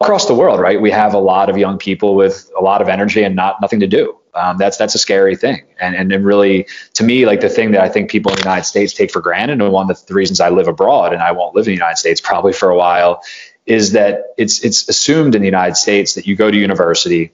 across 0.00 0.26
the 0.26 0.34
world, 0.34 0.60
right? 0.60 0.80
We 0.80 0.92
have 0.92 1.14
a 1.14 1.18
lot 1.18 1.50
of 1.50 1.58
young 1.58 1.76
people 1.76 2.14
with 2.14 2.48
a 2.56 2.62
lot 2.62 2.80
of 2.80 2.88
energy 2.88 3.24
and 3.24 3.34
not 3.34 3.60
nothing 3.60 3.80
to 3.80 3.88
do. 3.88 4.16
Um, 4.34 4.56
that's 4.58 4.76
that's 4.76 4.94
a 4.94 4.98
scary 4.98 5.34
thing, 5.34 5.64
and 5.80 5.96
and 5.96 6.08
then 6.08 6.22
really 6.22 6.68
to 6.94 7.02
me, 7.02 7.26
like 7.26 7.40
the 7.40 7.48
thing 7.48 7.72
that 7.72 7.80
I 7.80 7.88
think 7.88 8.08
people 8.08 8.30
in 8.30 8.36
the 8.36 8.42
United 8.42 8.62
States 8.62 8.92
take 8.92 9.10
for 9.10 9.20
granted, 9.20 9.60
and 9.60 9.72
one 9.72 9.90
of 9.90 10.06
the 10.06 10.14
reasons 10.14 10.38
I 10.38 10.50
live 10.50 10.68
abroad 10.68 11.12
and 11.12 11.20
I 11.20 11.32
won't 11.32 11.56
live 11.56 11.66
in 11.66 11.72
the 11.72 11.76
United 11.76 11.96
States 11.98 12.20
probably 12.20 12.52
for 12.52 12.70
a 12.70 12.76
while, 12.76 13.22
is 13.66 13.92
that 13.92 14.26
it's 14.38 14.64
it's 14.64 14.88
assumed 14.88 15.34
in 15.34 15.42
the 15.42 15.48
United 15.48 15.74
States 15.76 16.14
that 16.14 16.28
you 16.28 16.36
go 16.36 16.48
to 16.48 16.56
university, 16.56 17.32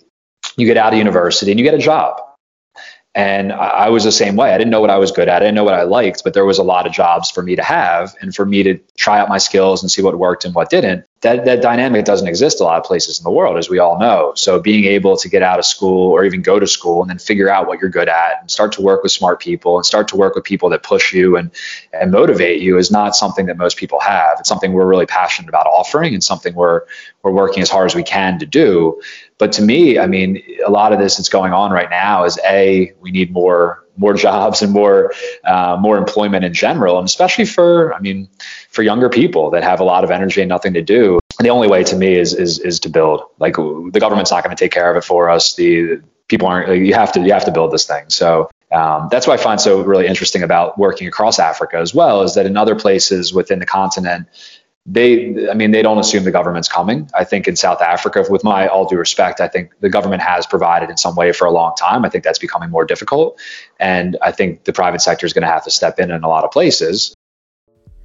you 0.56 0.66
get 0.66 0.78
out 0.78 0.94
of 0.94 0.98
university, 0.98 1.50
and 1.50 1.60
you 1.60 1.64
get 1.64 1.74
a 1.74 1.78
job. 1.78 2.22
And 3.16 3.50
I 3.50 3.88
was 3.88 4.04
the 4.04 4.12
same 4.12 4.36
way. 4.36 4.52
I 4.52 4.58
didn't 4.58 4.70
know 4.70 4.82
what 4.82 4.90
I 4.90 4.98
was 4.98 5.10
good 5.10 5.26
at. 5.26 5.36
I 5.36 5.46
didn't 5.46 5.54
know 5.54 5.64
what 5.64 5.72
I 5.72 5.84
liked, 5.84 6.22
but 6.22 6.34
there 6.34 6.44
was 6.44 6.58
a 6.58 6.62
lot 6.62 6.86
of 6.86 6.92
jobs 6.92 7.30
for 7.30 7.42
me 7.42 7.56
to 7.56 7.62
have 7.62 8.14
and 8.20 8.34
for 8.34 8.44
me 8.44 8.62
to 8.62 8.78
try 8.98 9.18
out 9.18 9.30
my 9.30 9.38
skills 9.38 9.82
and 9.82 9.90
see 9.90 10.02
what 10.02 10.18
worked 10.18 10.44
and 10.44 10.54
what 10.54 10.68
didn't 10.68 11.06
that, 11.26 11.44
that 11.44 11.60
dynamic 11.60 12.04
doesn't 12.04 12.28
exist 12.28 12.60
a 12.60 12.64
lot 12.64 12.78
of 12.78 12.84
places 12.84 13.18
in 13.18 13.24
the 13.24 13.30
world, 13.30 13.58
as 13.58 13.68
we 13.68 13.80
all 13.80 13.98
know. 13.98 14.32
So 14.36 14.60
being 14.60 14.84
able 14.84 15.16
to 15.16 15.28
get 15.28 15.42
out 15.42 15.58
of 15.58 15.64
school 15.64 16.12
or 16.12 16.24
even 16.24 16.40
go 16.40 16.60
to 16.60 16.68
school 16.68 17.00
and 17.00 17.10
then 17.10 17.18
figure 17.18 17.50
out 17.50 17.66
what 17.66 17.80
you're 17.80 17.90
good 17.90 18.08
at 18.08 18.40
and 18.40 18.48
start 18.48 18.70
to 18.74 18.80
work 18.80 19.02
with 19.02 19.10
smart 19.10 19.40
people 19.40 19.76
and 19.76 19.84
start 19.84 20.06
to 20.08 20.16
work 20.16 20.36
with 20.36 20.44
people 20.44 20.68
that 20.70 20.84
push 20.84 21.12
you 21.12 21.36
and, 21.36 21.50
and 21.92 22.12
motivate 22.12 22.62
you 22.62 22.78
is 22.78 22.92
not 22.92 23.16
something 23.16 23.46
that 23.46 23.56
most 23.56 23.76
people 23.76 23.98
have. 23.98 24.36
It's 24.38 24.48
something 24.48 24.72
we're 24.72 24.86
really 24.86 25.06
passionate 25.06 25.48
about 25.48 25.66
offering 25.66 26.14
and 26.14 26.22
something 26.22 26.54
we're, 26.54 26.82
we're 27.24 27.32
working 27.32 27.60
as 27.60 27.70
hard 27.70 27.86
as 27.86 27.96
we 27.96 28.04
can 28.04 28.38
to 28.38 28.46
do. 28.46 29.00
But 29.38 29.50
to 29.52 29.62
me, 29.62 29.98
I 29.98 30.06
mean, 30.06 30.40
a 30.64 30.70
lot 30.70 30.92
of 30.92 31.00
this 31.00 31.16
that's 31.16 31.28
going 31.28 31.52
on 31.52 31.72
right 31.72 31.90
now 31.90 32.24
is 32.24 32.38
a, 32.46 32.94
we 33.00 33.10
need 33.10 33.32
more 33.32 33.82
more 33.96 34.14
jobs 34.14 34.62
and 34.62 34.72
more 34.72 35.12
uh, 35.44 35.76
more 35.80 35.96
employment 35.96 36.44
in 36.44 36.52
general, 36.52 36.98
and 36.98 37.06
especially 37.06 37.46
for 37.46 37.94
I 37.94 38.00
mean 38.00 38.28
for 38.76 38.82
younger 38.82 39.08
people 39.08 39.50
that 39.50 39.64
have 39.64 39.80
a 39.80 39.84
lot 39.84 40.04
of 40.04 40.10
energy 40.10 40.42
and 40.42 40.48
nothing 40.50 40.74
to 40.74 40.82
do. 40.82 41.18
And 41.38 41.46
the 41.46 41.50
only 41.50 41.66
way 41.66 41.82
to 41.84 41.96
me 41.96 42.14
is 42.14 42.34
is 42.34 42.58
is 42.60 42.78
to 42.80 42.90
build. 42.90 43.22
Like 43.38 43.56
the 43.56 43.98
government's 43.98 44.30
not 44.30 44.44
going 44.44 44.54
to 44.54 44.64
take 44.64 44.70
care 44.70 44.90
of 44.90 44.96
it 44.96 45.04
for 45.04 45.30
us. 45.30 45.54
The 45.56 46.02
people 46.28 46.46
aren't. 46.46 46.86
You 46.86 46.94
have 46.94 47.12
to 47.12 47.20
you 47.20 47.32
have 47.32 47.46
to 47.46 47.50
build 47.50 47.72
this 47.72 47.86
thing. 47.86 48.04
So 48.08 48.50
um, 48.70 49.08
that's 49.10 49.26
what 49.26 49.40
I 49.40 49.42
find 49.42 49.60
so 49.60 49.82
really 49.82 50.06
interesting 50.06 50.42
about 50.42 50.78
working 50.78 51.08
across 51.08 51.38
Africa 51.38 51.78
as 51.78 51.94
well 51.94 52.22
is 52.22 52.34
that 52.34 52.46
in 52.46 52.56
other 52.56 52.74
places 52.74 53.32
within 53.32 53.60
the 53.60 53.66
continent, 53.66 54.28
they, 54.84 55.48
I 55.50 55.54
mean, 55.54 55.72
they 55.72 55.82
don't 55.82 55.98
assume 55.98 56.24
the 56.24 56.30
government's 56.30 56.68
coming. 56.68 57.10
I 57.12 57.24
think 57.24 57.48
in 57.48 57.56
South 57.56 57.80
Africa, 57.80 58.24
with 58.28 58.44
my 58.44 58.68
all 58.68 58.86
due 58.86 58.98
respect, 58.98 59.40
I 59.40 59.48
think 59.48 59.72
the 59.80 59.88
government 59.88 60.22
has 60.22 60.46
provided 60.46 60.90
in 60.90 60.96
some 60.96 61.16
way 61.16 61.32
for 61.32 61.46
a 61.46 61.50
long 61.50 61.74
time. 61.76 62.04
I 62.04 62.08
think 62.08 62.22
that's 62.22 62.38
becoming 62.38 62.70
more 62.70 62.84
difficult. 62.84 63.40
And 63.80 64.16
I 64.22 64.30
think 64.30 64.64
the 64.64 64.72
private 64.72 65.00
sector 65.00 65.26
is 65.26 65.32
going 65.32 65.42
to 65.42 65.48
have 65.48 65.64
to 65.64 65.70
step 65.70 65.98
in 65.98 66.10
in 66.10 66.22
a 66.22 66.28
lot 66.28 66.44
of 66.44 66.52
places. 66.52 67.15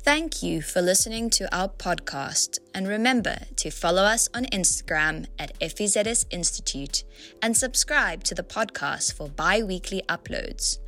Thank 0.03 0.41
you 0.41 0.63
for 0.63 0.81
listening 0.81 1.29
to 1.29 1.55
our 1.55 1.69
podcast. 1.69 2.57
And 2.73 2.87
remember 2.87 3.37
to 3.57 3.69
follow 3.69 4.01
us 4.01 4.27
on 4.33 4.45
Instagram 4.45 5.27
at 5.37 5.57
FVZS 5.59 6.25
Institute 6.31 7.03
and 7.39 7.55
subscribe 7.55 8.23
to 8.23 8.33
the 8.33 8.41
podcast 8.41 9.13
for 9.13 9.29
bi 9.29 9.61
weekly 9.61 10.01
uploads. 10.09 10.79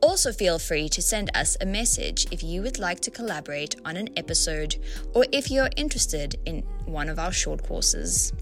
Also, 0.00 0.32
feel 0.32 0.58
free 0.58 0.88
to 0.88 1.02
send 1.02 1.30
us 1.34 1.58
a 1.60 1.66
message 1.66 2.26
if 2.30 2.42
you 2.42 2.62
would 2.62 2.78
like 2.78 3.00
to 3.00 3.10
collaborate 3.10 3.76
on 3.84 3.98
an 3.98 4.08
episode 4.16 4.76
or 5.12 5.26
if 5.30 5.50
you're 5.50 5.68
interested 5.76 6.36
in 6.46 6.62
one 6.86 7.10
of 7.10 7.18
our 7.18 7.32
short 7.32 7.62
courses. 7.62 8.32